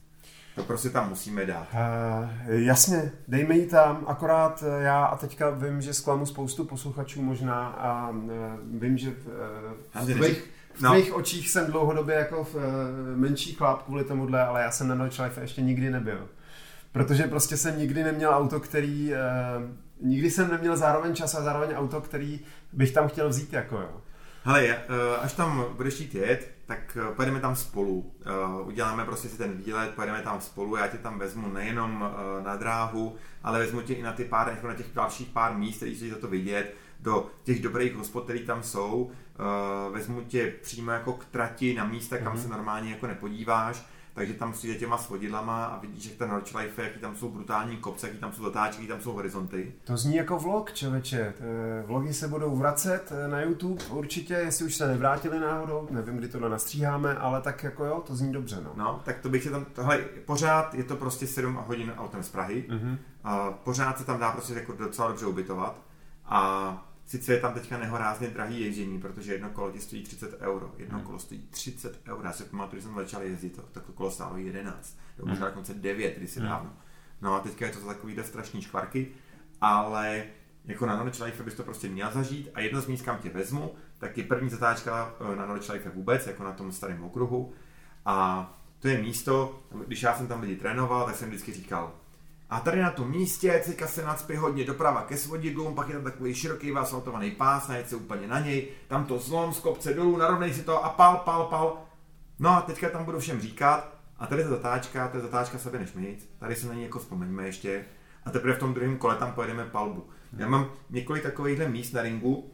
To 0.54 0.64
prostě 0.64 0.90
tam 0.90 1.08
musíme 1.08 1.46
dát. 1.46 1.68
Uh, 1.72 2.28
jasně, 2.48 3.12
dejme 3.28 3.56
ji 3.56 3.66
tam, 3.66 4.04
akorát 4.06 4.64
já 4.78 5.04
a 5.04 5.16
teďka 5.16 5.50
vím, 5.50 5.80
že 5.80 5.94
zklamu 5.94 6.26
spoustu 6.26 6.64
posluchačů 6.64 7.22
možná 7.22 7.66
a 7.66 8.10
uh, 8.10 8.30
vím, 8.80 8.98
že... 8.98 9.10
Uh, 9.10 9.14
Hanzi, 9.92 10.42
v 10.74 10.80
no. 10.80 10.94
mých 10.94 11.14
očích 11.14 11.50
jsem 11.50 11.66
dlouhodobě 11.66 12.14
jako 12.14 12.44
v, 12.44 12.54
uh, 12.54 12.62
menší 13.14 13.54
chlap 13.54 13.82
kvůli 13.82 14.04
tomuhle, 14.04 14.46
ale 14.46 14.62
já 14.62 14.70
jsem 14.70 14.88
na 14.88 14.94
Notch 14.94 15.18
Life 15.18 15.40
ještě 15.40 15.62
nikdy 15.62 15.90
nebyl. 15.90 16.28
Protože 16.92 17.22
prostě 17.22 17.56
jsem 17.56 17.78
nikdy 17.78 18.04
neměl 18.04 18.30
auto, 18.34 18.60
který... 18.60 19.12
Uh, 19.12 19.62
nikdy 20.00 20.30
jsem 20.30 20.50
neměl 20.50 20.76
zároveň 20.76 21.14
čas 21.14 21.34
a 21.34 21.42
zároveň 21.42 21.74
auto, 21.74 22.00
který 22.00 22.40
bych 22.72 22.92
tam 22.92 23.08
chtěl 23.08 23.28
vzít 23.28 23.52
jako 23.52 23.76
jo. 23.76 24.00
Hele, 24.44 24.66
uh, 24.66 25.24
až 25.24 25.32
tam 25.32 25.64
budeš 25.76 26.00
jít 26.00 26.14
jet, 26.14 26.50
tak 26.66 26.98
pojedeme 27.16 27.40
tam 27.40 27.56
spolu. 27.56 28.12
Uděláme 28.64 29.04
prostě 29.04 29.28
si 29.28 29.38
ten 29.38 29.52
výlet, 29.52 29.90
pojedeme 29.94 30.20
tam 30.20 30.40
spolu, 30.40 30.76
já 30.76 30.86
tě 30.86 30.98
tam 30.98 31.18
vezmu 31.18 31.48
nejenom 31.48 32.10
na 32.44 32.56
dráhu, 32.56 33.16
ale 33.42 33.58
vezmu 33.58 33.80
tě 33.80 33.94
i 33.94 34.02
na 34.02 34.12
ty 34.12 34.24
pár, 34.24 34.48
jako 34.48 34.68
na 34.68 34.74
těch 34.74 34.86
dalších 34.94 35.28
pár 35.28 35.54
míst, 35.54 35.76
který 35.76 35.96
si 35.96 36.10
za 36.10 36.16
to 36.16 36.28
vidět, 36.28 36.74
do 37.04 37.26
těch 37.42 37.62
dobrých 37.62 37.94
hospod, 37.94 38.24
které 38.24 38.38
tam 38.38 38.62
jsou. 38.62 39.10
Uh, 39.88 39.94
vezmu 39.94 40.20
tě 40.20 40.54
přímo 40.62 40.90
jako 40.90 41.12
k 41.12 41.24
trati 41.24 41.74
na 41.74 41.84
místa, 41.84 42.18
kam 42.18 42.36
mm-hmm. 42.36 42.42
se 42.42 42.48
normálně 42.48 42.90
jako 42.90 43.06
nepodíváš 43.06 43.86
takže 44.14 44.34
tam 44.34 44.54
si 44.54 44.74
těma 44.74 44.98
svodidlama 44.98 45.64
a 45.64 45.78
vidíš, 45.78 46.06
jak 46.06 46.18
ten 46.18 46.30
Notch 46.30 46.54
Life, 46.54 46.82
jaký 46.82 47.00
tam 47.00 47.16
jsou 47.16 47.28
brutální 47.28 47.76
kopce, 47.76 48.06
jaký 48.06 48.18
tam 48.18 48.32
jsou 48.32 48.42
zatáčky, 48.42 48.82
jaký 48.82 48.88
tam 48.88 49.00
jsou 49.00 49.12
horizonty. 49.12 49.72
To 49.84 49.96
zní 49.96 50.16
jako 50.16 50.38
vlog, 50.38 50.72
člověče. 50.72 51.34
Vlogy 51.86 52.14
se 52.14 52.28
budou 52.28 52.56
vracet 52.56 53.12
eh, 53.12 53.28
na 53.28 53.42
YouTube 53.42 53.84
určitě, 53.84 54.34
jestli 54.34 54.66
už 54.66 54.74
se 54.74 54.88
nevrátili 54.88 55.38
náhodou, 55.38 55.88
nevím, 55.90 56.16
kdy 56.16 56.28
tohle 56.28 56.48
nastříháme, 56.48 57.14
ale 57.14 57.40
tak 57.40 57.62
jako 57.62 57.84
jo, 57.84 58.02
to 58.06 58.16
zní 58.16 58.32
dobře. 58.32 58.60
No, 58.64 58.72
no 58.76 59.00
tak 59.04 59.18
to 59.18 59.28
bych 59.28 59.42
se 59.42 59.50
tam, 59.50 59.64
tohle 59.64 59.98
pořád 60.24 60.74
je 60.74 60.84
to 60.84 60.96
prostě 60.96 61.26
7 61.26 61.54
hodin 61.66 61.92
autem 61.96 62.22
z 62.22 62.28
Prahy, 62.28 62.64
mm-hmm. 62.68 62.96
a 63.24 63.50
pořád 63.50 63.98
se 63.98 64.04
tam 64.04 64.18
dá 64.18 64.32
prostě 64.32 64.54
jako 64.54 64.72
docela 64.72 65.08
dobře 65.08 65.26
ubytovat 65.26 65.80
a 66.26 66.93
Sice 67.06 67.32
je 67.32 67.40
tam 67.40 67.54
teďka 67.54 67.78
nehorázně 67.78 68.28
drahý 68.28 68.60
ježdění, 68.60 69.00
protože 69.00 69.32
jedno 69.32 69.50
kolo 69.50 69.70
ti 69.70 69.80
stojí 69.80 70.02
30 70.02 70.40
euro. 70.40 70.74
Jedno 70.78 70.98
hmm. 70.98 71.06
kolo 71.06 71.18
stojí 71.18 71.46
30 71.50 72.00
euro. 72.06 72.22
Já 72.24 72.32
si 72.32 72.44
pamatuju, 72.44 72.72
když 72.72 72.84
jsem 72.84 72.94
začal 72.94 73.22
jezdit, 73.22 73.60
tak 73.72 73.84
to 73.84 73.92
kolo 73.92 74.10
stálo 74.10 74.36
11. 74.36 74.98
To 75.16 75.26
možná 75.26 75.46
dokonce 75.46 75.74
9, 75.74 76.18
když 76.18 76.30
si 76.30 76.40
hmm. 76.40 76.48
dávno. 76.48 76.72
No 77.22 77.34
a 77.34 77.40
teďka 77.40 77.66
je 77.66 77.72
to 77.72 77.80
za 77.80 77.86
takový 77.86 78.16
strašný 78.22 78.62
škvarky, 78.62 79.08
ale 79.60 80.24
jako 80.64 80.86
na 80.86 80.94
Knowledge 80.94 81.24
Life 81.24 81.42
bys 81.42 81.54
to 81.54 81.62
prostě 81.62 81.88
měl 81.88 82.10
zažít 82.12 82.50
a 82.54 82.60
jedno 82.60 82.80
z 82.80 82.86
míst, 82.86 83.02
kam 83.02 83.18
tě 83.18 83.30
vezmu, 83.30 83.74
tak 83.98 84.18
je 84.18 84.24
první 84.24 84.50
zatáčka 84.50 85.14
eh, 85.20 85.36
na 85.36 85.44
Knowledge 85.44 85.72
Life 85.72 85.90
vůbec, 85.90 86.26
jako 86.26 86.44
na 86.44 86.52
tom 86.52 86.72
starém 86.72 87.04
okruhu. 87.04 87.52
A 88.04 88.58
to 88.78 88.88
je 88.88 89.02
místo, 89.02 89.62
když 89.86 90.02
já 90.02 90.16
jsem 90.16 90.26
tam 90.26 90.40
lidi 90.40 90.56
trénoval, 90.56 91.06
tak 91.06 91.16
jsem 91.16 91.28
vždycky 91.28 91.52
říkal, 91.52 91.94
a 92.50 92.60
tady 92.60 92.82
na 92.82 92.90
tom 92.90 93.10
místě 93.10 93.62
teďka 93.66 93.86
se 93.86 94.04
nadspí 94.04 94.36
hodně 94.36 94.64
doprava 94.64 95.02
ke 95.02 95.16
svodidlům, 95.16 95.74
pak 95.74 95.88
je 95.88 95.94
tam 95.94 96.04
takový 96.04 96.34
široký 96.34 96.72
asfaltovaný 96.72 97.30
pás, 97.30 97.68
najít 97.68 97.88
se 97.88 97.96
úplně 97.96 98.26
na 98.26 98.40
něj, 98.40 98.68
tam 98.88 99.04
to 99.04 99.18
zlom 99.18 99.54
z 99.54 99.60
kopce 99.60 99.94
dolů, 99.94 100.16
narovnej 100.16 100.54
si 100.54 100.62
to 100.62 100.84
a 100.84 100.88
pal, 100.88 101.16
pal, 101.16 101.44
pal. 101.44 101.78
No 102.38 102.50
a 102.50 102.60
teďka 102.60 102.88
tam 102.88 103.04
budu 103.04 103.18
všem 103.18 103.40
říkat, 103.40 103.94
a 104.18 104.26
tady 104.26 104.42
je 104.42 104.48
zatáčka, 104.48 105.08
to 105.08 105.16
je 105.16 105.22
zatáčka 105.22 105.58
sebe 105.58 105.78
než 105.78 105.92
mít, 105.92 106.28
tady 106.38 106.56
se 106.56 106.68
na 106.68 106.74
ní 106.74 106.82
jako 106.82 106.98
vzpomeňme 106.98 107.46
ještě, 107.46 107.84
a 108.24 108.30
teprve 108.30 108.54
v 108.54 108.58
tom 108.58 108.74
druhém 108.74 108.98
kole 108.98 109.16
tam 109.16 109.32
pojedeme 109.32 109.64
palbu. 109.64 110.08
Já 110.36 110.48
mám 110.48 110.70
několik 110.90 111.22
takovýchhle 111.22 111.68
míst 111.68 111.92
na 111.92 112.02
ringu, 112.02 112.50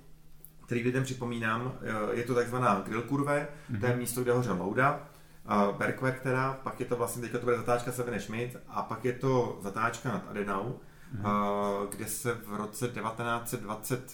který 0.67 0.83
lidem 0.85 1.05
připomínám, 1.05 1.73
je 2.13 2.23
to 2.23 2.35
takzvaná 2.35 2.83
grill 2.87 3.03
kurve, 3.03 3.49
mm-hmm. 3.71 3.81
to 3.81 3.87
je 3.87 3.93
mhm. 3.93 4.01
místo, 4.01 4.23
kde 4.23 4.33
hoře 4.33 4.53
louda, 4.53 5.10
uh, 5.51 5.77
Bergwerk 5.77 6.21
teda, 6.21 6.61
pak 6.63 6.81
je 6.81 6.87
to 6.87 6.97
vlastně, 6.97 7.23
teďka 7.23 7.39
to 7.39 7.45
bude 7.45 7.57
zatáčka 7.57 7.93
Sabine 7.93 8.21
Schmidt 8.21 8.57
a 8.69 8.83
pak 8.83 9.05
je 9.05 9.13
to 9.13 9.59
zatáčka 9.63 10.09
nad 10.09 10.29
Adenau, 10.29 10.73
mm. 11.13 11.25
uh, 11.25 11.91
kde 11.91 12.07
se 12.07 12.35
v 12.35 12.55
roce 12.55 12.89
1920, 12.89 14.13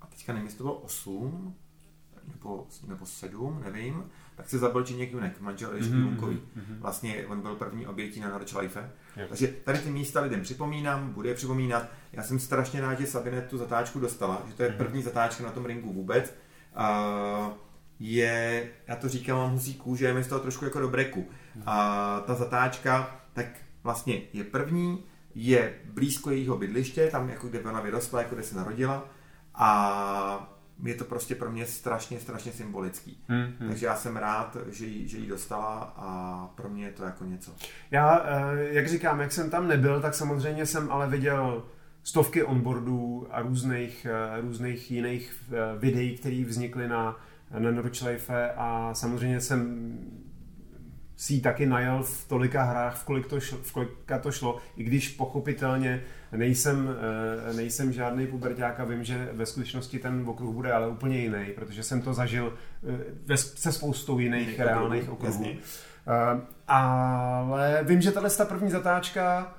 a 0.00 0.06
teďka 0.06 0.32
nevím, 0.32 0.46
jestli 0.46 0.58
to 0.58 0.64
bylo 0.64 0.74
8, 0.74 1.54
nebo, 2.34 2.66
nebo 2.86 3.06
7, 3.06 3.60
nevím, 3.64 4.04
tak 4.38 4.48
se 4.48 4.58
zabil 4.58 4.84
Činěk 4.84 5.12
Junek, 5.12 5.40
manžel 5.40 5.70
Elišky 5.70 5.92
mm-hmm. 5.92 6.08
Junkový. 6.08 6.36
Mm-hmm. 6.36 6.78
Vlastně 6.78 7.26
on 7.26 7.40
byl 7.40 7.56
první 7.56 7.86
obětí 7.86 8.20
na 8.20 8.28
Nordschleife. 8.28 8.90
Yep. 9.16 9.28
Takže 9.28 9.46
tady 9.46 9.78
ty 9.78 9.90
místa 9.90 10.20
lidem 10.20 10.40
připomínám, 10.40 11.12
bude 11.12 11.28
je 11.28 11.34
připomínat. 11.34 11.88
Já 12.12 12.22
jsem 12.22 12.38
strašně 12.38 12.80
rád, 12.80 13.00
že 13.00 13.06
Sabine 13.06 13.42
tu 13.42 13.58
zatáčku 13.58 14.00
dostala, 14.00 14.42
že 14.48 14.54
to 14.54 14.62
je 14.62 14.68
mm-hmm. 14.68 14.76
první 14.76 15.02
zatáčka 15.02 15.44
na 15.44 15.50
tom 15.50 15.66
ringu 15.66 15.92
vůbec. 15.92 16.34
Uh, 16.76 17.52
je, 18.00 18.68
já 18.86 18.96
to 18.96 19.08
říkám, 19.08 19.38
mám 19.38 19.50
husí 19.50 19.74
kůže, 19.74 20.06
je 20.06 20.14
mi 20.14 20.24
z 20.24 20.28
toho 20.28 20.40
trošku 20.40 20.64
jako 20.64 20.80
do 20.80 20.88
breku. 20.88 21.26
A 21.66 22.20
ta 22.26 22.34
zatáčka, 22.34 23.20
tak 23.32 23.46
vlastně 23.82 24.20
je 24.32 24.44
první, 24.44 25.04
je 25.34 25.74
blízko 25.92 26.30
jejího 26.30 26.56
bydliště, 26.58 27.08
tam 27.10 27.28
jako 27.28 27.48
kde 27.48 27.60
ona 27.60 27.80
vyrostla, 27.80 28.22
jako 28.22 28.34
kde 28.34 28.44
se 28.44 28.56
narodila 28.56 29.08
a 29.54 30.54
je 30.84 30.94
to 30.94 31.04
prostě 31.04 31.34
pro 31.34 31.50
mě 31.50 31.66
strašně, 31.66 32.20
strašně 32.20 32.52
symbolický. 32.52 33.24
Hmm, 33.28 33.52
hmm. 33.60 33.68
Takže 33.68 33.86
já 33.86 33.96
jsem 33.96 34.16
rád, 34.16 34.56
že 34.66 34.86
jí, 34.86 35.08
že 35.08 35.18
jí 35.18 35.26
dostala 35.26 35.94
a 35.96 36.50
pro 36.54 36.68
mě 36.68 36.84
je 36.84 36.92
to 36.92 37.04
jako 37.04 37.24
něco. 37.24 37.52
Já, 37.90 38.24
eh, 38.24 38.68
jak 38.70 38.88
říkám, 38.88 39.20
jak 39.20 39.32
jsem 39.32 39.50
tam 39.50 39.68
nebyl, 39.68 40.00
tak 40.00 40.14
samozřejmě 40.14 40.66
jsem 40.66 40.92
ale 40.92 41.08
viděl 41.08 41.64
stovky 42.02 42.42
onboardů 42.42 43.26
a 43.30 43.42
různých, 43.42 44.06
eh, 44.10 44.40
různých 44.40 44.90
jiných 44.90 45.34
eh, 45.50 45.78
videí, 45.78 46.16
které 46.18 46.44
vznikly 46.44 46.88
na 46.88 47.16
na 47.58 47.70
Nordschleife 47.70 48.50
a 48.56 48.94
samozřejmě 48.94 49.40
jsem 49.40 49.88
si 51.18 51.40
taky 51.40 51.66
najel 51.66 52.02
v 52.02 52.28
tolika 52.28 52.62
hrách, 52.62 52.96
v, 52.96 53.04
kolik 53.04 53.26
to 53.26 53.40
šlo, 53.40 53.58
v 53.62 53.72
kolika 53.72 54.18
to 54.18 54.32
šlo, 54.32 54.58
i 54.76 54.84
když 54.84 55.08
pochopitelně 55.08 56.02
nejsem, 56.32 56.96
eh, 57.50 57.52
nejsem 57.52 57.92
žádný 57.92 58.26
puberták 58.26 58.80
a 58.80 58.84
vím, 58.84 59.04
že 59.04 59.28
ve 59.32 59.46
skutečnosti 59.46 59.98
ten 59.98 60.24
okruh 60.26 60.54
bude 60.54 60.72
ale 60.72 60.88
úplně 60.88 61.18
jiný, 61.18 61.46
protože 61.54 61.82
jsem 61.82 62.02
to 62.02 62.14
zažil 62.14 62.54
eh, 63.28 63.36
se 63.36 63.72
spoustou 63.72 64.18
jiných 64.18 64.60
reálných 64.60 65.10
okruhů. 65.10 65.44
Uh, 65.44 66.40
ale 66.68 67.80
vím, 67.82 68.00
že 68.00 68.10
tahle 68.10 68.30
ta 68.30 68.44
první 68.44 68.70
zatáčka 68.70 69.54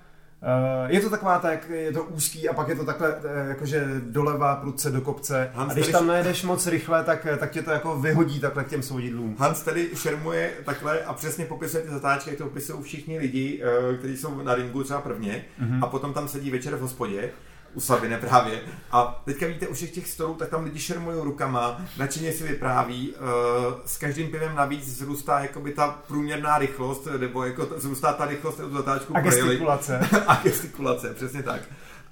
je 0.88 1.00
to 1.00 1.10
taková 1.10 1.40
tak, 1.40 1.70
je 1.70 1.92
to 1.92 2.04
úzký 2.04 2.50
a 2.50 2.54
pak 2.54 2.68
je 2.68 2.76
to 2.76 2.86
takhle 2.86 3.16
uh, 3.16 3.24
jakože 3.48 3.86
doleva, 4.00 4.56
prudce 4.56 4.92
do 4.92 5.02
kopce 5.02 5.52
Hans 5.54 5.72
a 5.72 5.74
když 5.74 5.88
tam 5.88 6.08
najedeš 6.08 6.44
moc 6.44 6.68
rychle, 6.68 7.04
tak, 7.04 7.26
eh, 7.26 7.38
tak 7.38 7.52
tě 7.52 7.62
to 7.62 7.72
jako 7.72 8.00
vyhodí 8.00 8.40
takhle 8.40 8.64
k 8.64 8.68
těm 8.68 8.84
svodidlům. 8.84 9.36
Hans 9.40 9.62
tady 9.62 9.90
šermuje 9.96 10.52
takhle 10.66 11.04
a 11.04 11.14
přesně 11.14 11.46
popisuje 11.46 11.84
ty 11.84 11.90
zatáčky, 11.90 12.30
jak 12.30 12.38
to 12.38 12.44
popisují 12.44 12.84
všichni 12.84 13.20
lidi, 13.20 13.64
kteří 14.00 14.18
jsou 14.18 14.42
na 14.42 14.56
ringu 14.56 14.84
třeba 14.84 15.02
prvně 15.02 15.46
mm-hmm. 15.62 15.80
a 15.84 15.88
potom 15.88 16.14
tam 16.14 16.28
sedí 16.28 16.52
večer 16.52 16.76
v 16.76 16.82
hospodě 16.82 17.30
u 17.74 17.80
Sabine 17.80 18.18
právě. 18.18 18.62
A 18.92 19.22
teďka 19.26 19.48
víte, 19.48 19.68
u 19.68 19.74
všech 19.74 19.92
těch 19.92 20.08
stolů, 20.08 20.34
tak 20.34 20.50
tam 20.50 20.64
lidi 20.64 20.80
šermují 20.80 21.18
rukama, 21.22 21.82
nadšeně 21.98 22.32
si 22.32 22.44
vypráví. 22.44 23.14
Uh, 23.14 23.74
s 23.86 23.98
každým 23.98 24.32
pivem 24.32 24.56
navíc 24.56 24.98
zrůstá 24.98 25.40
jakoby 25.40 25.72
ta 25.72 26.00
průměrná 26.08 26.58
rychlost, 26.58 27.08
nebo 27.20 27.46
jako 27.46 27.66
ta, 27.66 27.80
zrůstá 27.80 28.14
ta 28.14 28.26
rychlost 28.26 28.56
tu 28.56 28.74
zatáčku. 28.74 29.18
A 29.18 29.22
gestikulace. 29.22 30.00
a 30.28 30.36
gestikulace, 30.44 31.14
přesně 31.14 31.44
tak. 31.44 31.62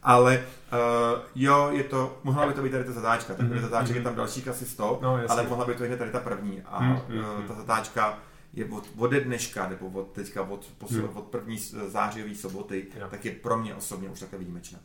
Ale 0.03 0.43
uh, 0.72 1.20
jo, 1.36 1.70
je 1.72 1.84
to, 1.84 2.20
mohla 2.24 2.47
by 2.47 2.53
to 2.53 2.62
být 2.62 2.72
tady 2.72 2.84
ta 2.84 2.91
zatáčka, 2.91 3.34
tak 3.34 3.45
mm-hmm. 3.45 3.62
zatáček 3.62 3.91
mm-hmm. 3.91 3.99
je 3.99 4.03
tam 4.03 4.16
dalších 4.16 4.47
asi 4.47 4.66
100, 4.66 4.99
no, 5.01 5.20
ale 5.30 5.43
mohla 5.43 5.66
by 5.66 5.76
to 5.76 5.84
být 5.84 5.97
tady 5.97 6.12
ta 6.12 6.20
první. 6.20 6.62
A 6.62 6.82
mm-hmm. 6.82 7.39
uh, 7.39 7.43
ta 7.47 7.53
zatáčka 7.53 8.18
je 8.53 8.66
od, 8.66 8.89
ode 8.97 9.22
dneška, 9.22 9.70
nebo 9.70 9.88
od 9.88 10.12
teďka 10.12 10.41
od, 10.41 10.66
posl, 10.78 11.01
mm. 11.01 11.18
od 11.18 11.26
první 11.26 11.58
zářijové 11.88 12.36
soboty, 12.36 12.88
jo. 12.99 13.08
tak 13.10 13.26
je 13.26 13.32
pro 13.32 13.58
mě 13.58 13.76
osobně 13.76 14.10
už 14.10 14.20
také 14.20 14.38
výjimečná. 14.38 14.80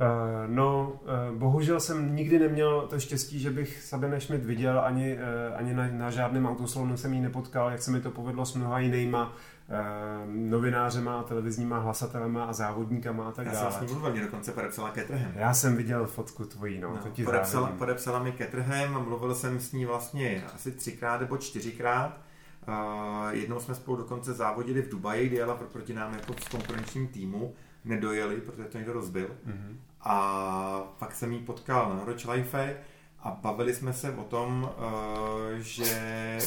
Uh, 0.00 0.06
no, 0.54 0.92
uh, 1.30 1.38
bohužel 1.38 1.80
jsem 1.80 2.16
nikdy 2.16 2.38
neměl 2.38 2.86
to 2.86 3.00
štěstí, 3.00 3.40
že 3.40 3.50
bych 3.50 3.82
Sabine 3.82 4.20
Schmidt 4.20 4.44
viděl, 4.44 4.80
ani, 4.80 5.14
uh, 5.14 5.58
ani 5.58 5.74
na, 5.74 5.88
na 5.92 6.10
žádném 6.10 6.46
autosalonu 6.46 6.96
jsem 6.96 7.14
ji 7.14 7.20
nepotkal, 7.20 7.70
jak 7.70 7.82
se 7.82 7.90
mi 7.90 8.00
to 8.00 8.10
povedlo 8.10 8.46
s 8.46 8.54
mnoha 8.54 8.78
jinýma 8.78 9.32
novinářema, 10.26 11.22
televizníma 11.22 11.78
hlasatelema 11.78 12.44
a 12.44 12.52
závodníkama 12.52 13.28
a 13.28 13.32
tak 13.32 13.46
dále. 13.46 13.58
Já 13.58 13.70
jsem 13.70 13.88
s 13.88 13.90
ní 13.90 13.98
mluvil, 13.98 14.22
dokonce 14.24 14.52
podepsala 14.52 14.90
Ketrhem. 14.90 15.32
Já 15.34 15.54
jsem 15.54 15.76
viděl 15.76 16.06
fotku 16.06 16.44
tvojí, 16.44 16.80
no, 16.80 16.90
no 16.90 16.96
to 16.96 17.08
ti 17.08 17.24
podepsala, 17.24 17.66
podepsala 17.66 18.22
mi 18.22 18.32
Ketrhem 18.32 18.96
a 18.96 18.98
mluvil 18.98 19.34
jsem 19.34 19.60
s 19.60 19.72
ní 19.72 19.86
vlastně 19.86 20.44
asi 20.54 20.72
třikrát 20.72 21.20
nebo 21.20 21.36
čtyřikrát. 21.36 22.20
Uh, 22.68 22.74
jednou 23.30 23.60
jsme 23.60 23.74
spolu 23.74 23.96
dokonce 23.96 24.32
závodili 24.32 24.82
v 24.82 24.88
Dubaji, 24.88 25.26
kdy 25.26 25.36
jela 25.36 25.54
proti 25.54 25.94
nám 25.94 26.14
jako 26.14 26.32
v 26.32 26.48
konkurenčním 26.48 27.08
týmu 27.08 27.54
nedojeli, 27.84 28.36
protože 28.36 28.64
to 28.64 28.78
někdo 28.78 28.92
rozbil. 28.92 29.30
Mm-hmm. 29.46 29.76
A 30.02 30.82
pak 30.98 31.14
jsem 31.14 31.32
jí 31.32 31.38
potkal 31.38 31.96
na 31.96 32.04
Ročlife 32.04 32.76
a 33.22 33.30
bavili 33.30 33.74
jsme 33.74 33.92
se 33.92 34.10
o 34.10 34.24
tom, 34.24 34.70
eh, 34.70 35.62
že 35.62 36.38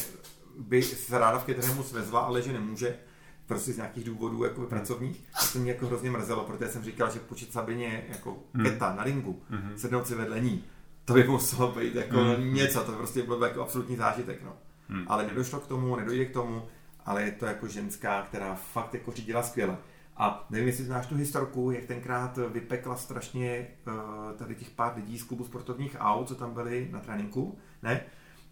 by 0.60 0.82
se 0.82 1.20
ráda 1.20 1.40
v 1.40 1.44
Keterhemu 1.44 1.84
svezla, 1.84 2.20
ale 2.20 2.42
že 2.42 2.54
nemůže, 2.54 2.98
prostě 3.46 3.74
z 3.74 3.78
nějakých 3.78 4.04
důvodů 4.04 4.44
jako 4.44 4.60
hmm. 4.62 4.70
pracovních. 4.70 5.24
A 5.34 5.46
to 5.54 5.60
mě 5.60 5.72
jako 5.72 5.88
hrozně 5.88 6.12
mrzelo, 6.12 6.44
protože 6.44 6.70
jsem 6.70 6.84
říkal, 6.84 7.12
že 7.12 7.20
počít 7.20 7.54
Sabině 7.54 8.06
jako 8.10 8.38
hmm. 8.54 8.66
keta 8.66 8.96
na 8.96 9.04
ringu, 9.04 9.42
hmm. 9.50 9.72
sednout 9.78 10.08
si 10.08 10.16
vedle 10.16 10.40
ní, 10.40 10.64
to 11.06 11.14
by 11.14 11.24
muselo 11.24 11.72
být 11.72 11.96
jako 11.96 12.18
hmm. 12.18 12.54
něco, 12.54 12.84
to 12.84 12.92
prostě 12.92 13.24
bylo 13.24 13.46
jako 13.46 13.62
absolutní 13.62 13.96
zážitek. 13.96 14.44
No. 14.44 14.54
Hmm. 14.90 15.06
Ale 15.08 15.28
nedošlo 15.28 15.60
k 15.60 15.68
tomu, 15.68 15.96
nedojde 15.96 16.26
k 16.26 16.34
tomu, 16.34 16.68
ale 17.06 17.24
je 17.24 17.32
to 17.32 17.46
jako 17.46 17.68
ženská, 17.68 18.22
která 18.22 18.56
fakt 18.56 18.94
jako 18.94 19.12
řídila 19.12 19.44
skvěle. 19.44 19.78
A 20.18 20.48
nevím, 20.50 20.68
jestli 20.68 20.84
znáš 20.84 21.08
tu 21.08 21.16
historku, 21.16 21.72
jak 21.72 21.86
tenkrát 21.86 22.38
vypekla 22.38 22.96
strašně 22.96 23.68
uh, 23.88 23.94
tady 24.38 24.56
těch 24.56 24.70
pár 24.70 24.96
lidí 24.96 25.20
z 25.20 25.24
klubu 25.24 25.44
sportovních 25.44 25.96
aut, 26.00 26.28
co 26.28 26.36
tam 26.36 26.54
byli 26.54 26.90
na 26.92 27.00
tréninku, 27.00 27.58
ne? 27.84 28.02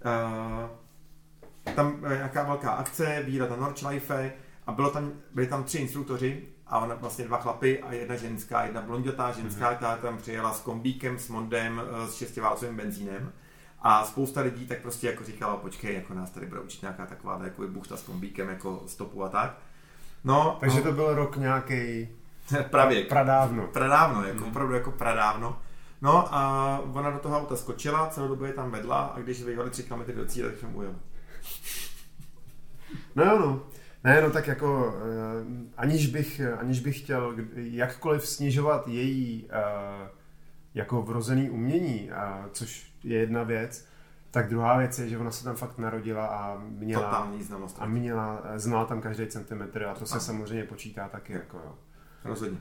Uh, 0.05 0.69
tam 1.75 1.99
eh, 2.03 2.15
nějaká 2.15 2.43
velká 2.43 2.71
akce, 2.71 3.23
výlet 3.23 3.49
na 3.49 3.55
Nordschleife 3.55 4.33
a 4.67 4.71
bylo 4.71 4.89
tam, 4.89 5.11
byli 5.33 5.47
tam 5.47 5.63
tři 5.63 5.77
instruktoři 5.77 6.47
a 6.67 6.79
ona 6.79 6.95
vlastně 6.95 7.25
dva 7.25 7.37
chlapy 7.37 7.83
a 7.83 7.93
jedna 7.93 8.15
ženská, 8.15 8.63
jedna 8.63 8.81
blondětá 8.81 9.31
ženská, 9.31 9.71
mm-hmm. 9.71 9.75
která 9.75 9.97
tam 9.97 10.17
přijela 10.17 10.53
s 10.53 10.61
kombíkem, 10.61 11.19
s 11.19 11.29
mondem, 11.29 11.81
eh, 11.81 12.07
s 12.07 12.15
šestiválcovým 12.15 12.77
benzínem. 12.77 13.31
A 13.83 14.05
spousta 14.05 14.41
lidí 14.41 14.67
tak 14.67 14.81
prostě 14.81 15.07
jako 15.07 15.23
říkala, 15.23 15.57
počkej, 15.57 15.95
jako 15.95 16.13
nás 16.13 16.31
tady 16.31 16.45
bude 16.45 16.61
učit 16.61 16.81
nějaká 16.81 17.05
taková 17.05 17.41
jako 17.43 17.67
buchta 17.67 17.97
s 17.97 18.03
kombíkem, 18.03 18.49
jako 18.49 18.83
stopu 18.87 19.23
a 19.23 19.29
tak. 19.29 19.57
No, 20.23 20.57
Takže 20.59 20.77
no, 20.77 20.83
to 20.83 20.91
byl 20.91 21.15
rok 21.15 21.37
nějaký 21.37 22.07
Pravěk. 22.69 23.07
Pradávno. 23.07 23.67
Pradávno, 23.67 24.25
jako 24.25 24.39
mm. 24.39 24.49
opravdu 24.49 24.73
jako 24.73 24.91
pradávno. 24.91 25.59
No 26.01 26.35
a 26.35 26.79
ona 26.93 27.09
do 27.09 27.19
toho 27.19 27.37
auta 27.37 27.55
skočila, 27.55 28.09
celou 28.09 28.27
dobu 28.27 28.45
je 28.45 28.53
tam 28.53 28.71
vedla 28.71 28.99
a 28.99 29.19
když 29.19 29.43
vyjeli 29.43 29.69
tři 29.69 29.83
km 29.83 30.11
do 30.15 30.25
cíle, 30.25 30.49
tak 30.49 30.59
jsem 30.59 30.75
ujel. 30.75 30.95
No 33.15 33.25
jo, 33.25 33.39
no. 33.39 33.63
Ne, 34.03 34.21
no 34.21 34.31
tak 34.31 34.47
jako, 34.47 34.87
uh, 34.87 34.93
aniž 35.77 36.07
bych, 36.07 36.41
aniž 36.59 36.79
bych 36.79 36.99
chtěl 36.99 37.35
jakkoliv 37.55 38.27
snižovat 38.27 38.87
její 38.87 39.43
uh, 39.43 40.07
jako 40.73 41.01
vrozený 41.01 41.49
umění, 41.49 42.09
což 42.51 42.91
je 43.03 43.19
jedna 43.19 43.43
věc, 43.43 43.87
tak 44.31 44.49
druhá 44.49 44.77
věc 44.77 44.99
je, 44.99 45.09
že 45.09 45.17
ona 45.17 45.31
se 45.31 45.43
tam 45.43 45.55
fakt 45.55 45.77
narodila 45.77 46.25
a 46.25 46.57
měla, 46.59 47.27
a 47.79 47.85
měla, 47.85 48.41
znala 48.55 48.85
tam 48.85 49.01
každý 49.01 49.27
centimetr 49.27 49.83
a 49.83 49.93
to 49.93 50.05
se 50.05 50.19
samozřejmě 50.19 50.63
počítá 50.63 51.09
taky. 51.09 51.33
Jako, 51.33 51.57
jo. 51.57 51.75
Rozhodně. 52.25 52.57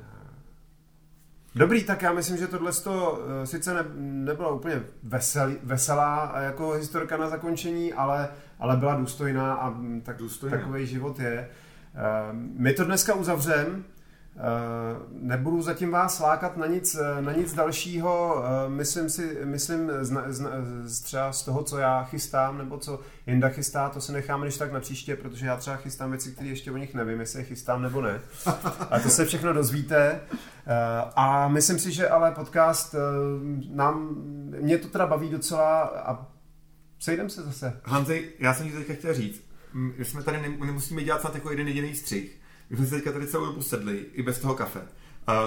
Dobrý, 1.54 1.84
tak 1.84 2.02
já 2.02 2.12
myslím, 2.12 2.36
že 2.36 2.46
tohle 2.46 2.72
to 2.72 3.18
sice 3.44 3.74
ne, 3.74 3.84
nebyla 3.96 4.50
úplně 4.52 4.82
veselý, 5.02 5.56
veselá 5.62 6.32
jako 6.40 6.70
historka 6.70 7.16
na 7.16 7.28
zakončení, 7.28 7.92
ale, 7.92 8.28
ale 8.58 8.76
byla 8.76 8.94
důstojná 8.94 9.54
a 9.54 9.74
tak, 10.02 10.16
důstojná. 10.16 10.56
takový 10.58 10.86
život 10.86 11.18
je. 11.18 11.48
My 12.34 12.72
to 12.72 12.84
dneska 12.84 13.14
uzavřeme. 13.14 13.82
Eh, 14.36 14.42
nebudu 15.12 15.62
zatím 15.62 15.90
vás 15.90 16.20
lákat 16.20 16.56
na 16.56 16.66
nic, 16.66 16.94
eh, 16.94 17.22
na 17.22 17.32
nic 17.32 17.54
dalšího. 17.54 18.44
Eh, 18.44 18.68
myslím 18.68 19.10
si, 19.10 19.38
myslím 19.44 19.90
z, 20.00 20.16
z, 20.84 21.00
třeba 21.00 21.32
z 21.32 21.42
toho, 21.42 21.62
co 21.62 21.78
já 21.78 22.04
chystám, 22.04 22.58
nebo 22.58 22.78
co 22.78 23.00
Jinda 23.26 23.48
chystá, 23.48 23.88
to 23.88 24.00
si 24.00 24.12
necháme 24.12 24.46
když 24.46 24.56
tak 24.56 24.72
na 24.72 24.80
příště, 24.80 25.16
protože 25.16 25.46
já 25.46 25.56
třeba 25.56 25.76
chystám 25.76 26.10
věci, 26.10 26.32
které 26.32 26.48
ještě 26.48 26.72
o 26.72 26.76
nich 26.76 26.94
nevím, 26.94 27.20
jestli 27.20 27.40
je 27.40 27.44
chystám 27.44 27.82
nebo 27.82 28.00
ne. 28.00 28.20
A 28.90 29.00
to 29.00 29.08
se 29.08 29.24
všechno 29.24 29.52
dozvíte. 29.52 30.20
A 31.16 31.48
myslím 31.48 31.78
si, 31.78 31.92
že 31.92 32.08
ale 32.08 32.30
podcast 32.30 32.94
nám, 33.70 34.08
mě 34.60 34.78
to 34.78 34.88
teda 34.88 35.06
baví 35.06 35.28
docela 35.28 35.80
a 35.82 36.26
sejdem 36.98 37.30
se 37.30 37.42
zase. 37.42 37.80
Hanzi, 37.84 38.32
já 38.38 38.54
jsem 38.54 38.66
ti 38.66 38.76
teďka 38.76 38.94
chtěl 38.94 39.14
říct, 39.14 39.44
my 39.72 40.04
jsme 40.04 40.22
tady 40.22 40.58
nemusíme 40.58 41.04
dělat 41.04 41.20
snad 41.20 41.34
jako 41.34 41.50
jeden 41.50 41.68
jediný 41.68 41.94
střih 41.94 42.39
my 42.70 42.76
jsme 42.76 42.86
se 42.86 42.94
teďka 42.94 43.12
tady 43.12 43.26
celou 43.26 43.46
dobu 43.46 43.62
sedli, 43.62 44.06
i 44.12 44.22
bez 44.22 44.38
toho 44.38 44.54
kafe. 44.54 44.80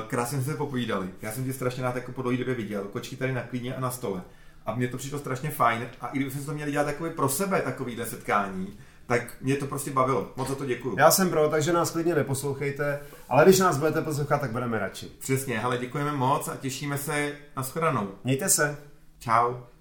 Krásně 0.07 0.41
jsme 0.41 0.51
se 0.51 0.57
popovídali. 0.57 1.09
Já 1.21 1.31
jsem 1.31 1.45
tě 1.45 1.53
strašně 1.53 1.83
rád 1.83 1.95
jako 1.95 2.11
po 2.11 2.21
dlouhé 2.21 2.37
době 2.37 2.55
viděl. 2.55 2.83
Kočky 2.83 3.15
tady 3.15 3.31
na 3.31 3.41
klíně 3.41 3.75
a 3.75 3.79
na 3.79 3.91
stole. 3.91 4.21
A 4.65 4.75
mně 4.75 4.87
to 4.87 4.97
přišlo 4.97 5.19
strašně 5.19 5.49
fajn. 5.49 5.87
A 6.01 6.07
i 6.07 6.17
kdybychom 6.17 6.45
to 6.45 6.53
měli 6.53 6.71
dělat 6.71 6.83
takové 6.83 7.09
pro 7.09 7.29
sebe, 7.29 7.61
takovýhle 7.61 8.05
setkání, 8.05 8.77
tak 9.05 9.21
mě 9.41 9.55
to 9.55 9.65
prostě 9.65 9.91
bavilo. 9.91 10.31
Moc 10.35 10.49
za 10.49 10.55
to 10.55 10.65
děkuju. 10.65 10.95
Já 10.99 11.11
jsem 11.11 11.29
pro, 11.29 11.49
takže 11.49 11.73
nás 11.73 11.91
klidně 11.91 12.15
neposlouchejte, 12.15 12.99
ale 13.29 13.43
když 13.43 13.59
nás 13.59 13.77
budete 13.77 14.01
poslouchat, 14.01 14.41
tak 14.41 14.51
budeme 14.51 14.79
radši. 14.79 15.11
Přesně, 15.19 15.61
ale 15.61 15.77
děkujeme 15.77 16.11
moc 16.11 16.47
a 16.47 16.55
těšíme 16.55 16.97
se 16.97 17.31
na 17.57 17.63
shledanou. 17.63 18.11
Mějte 18.23 18.49
se. 18.49 18.77
Ciao. 19.19 19.72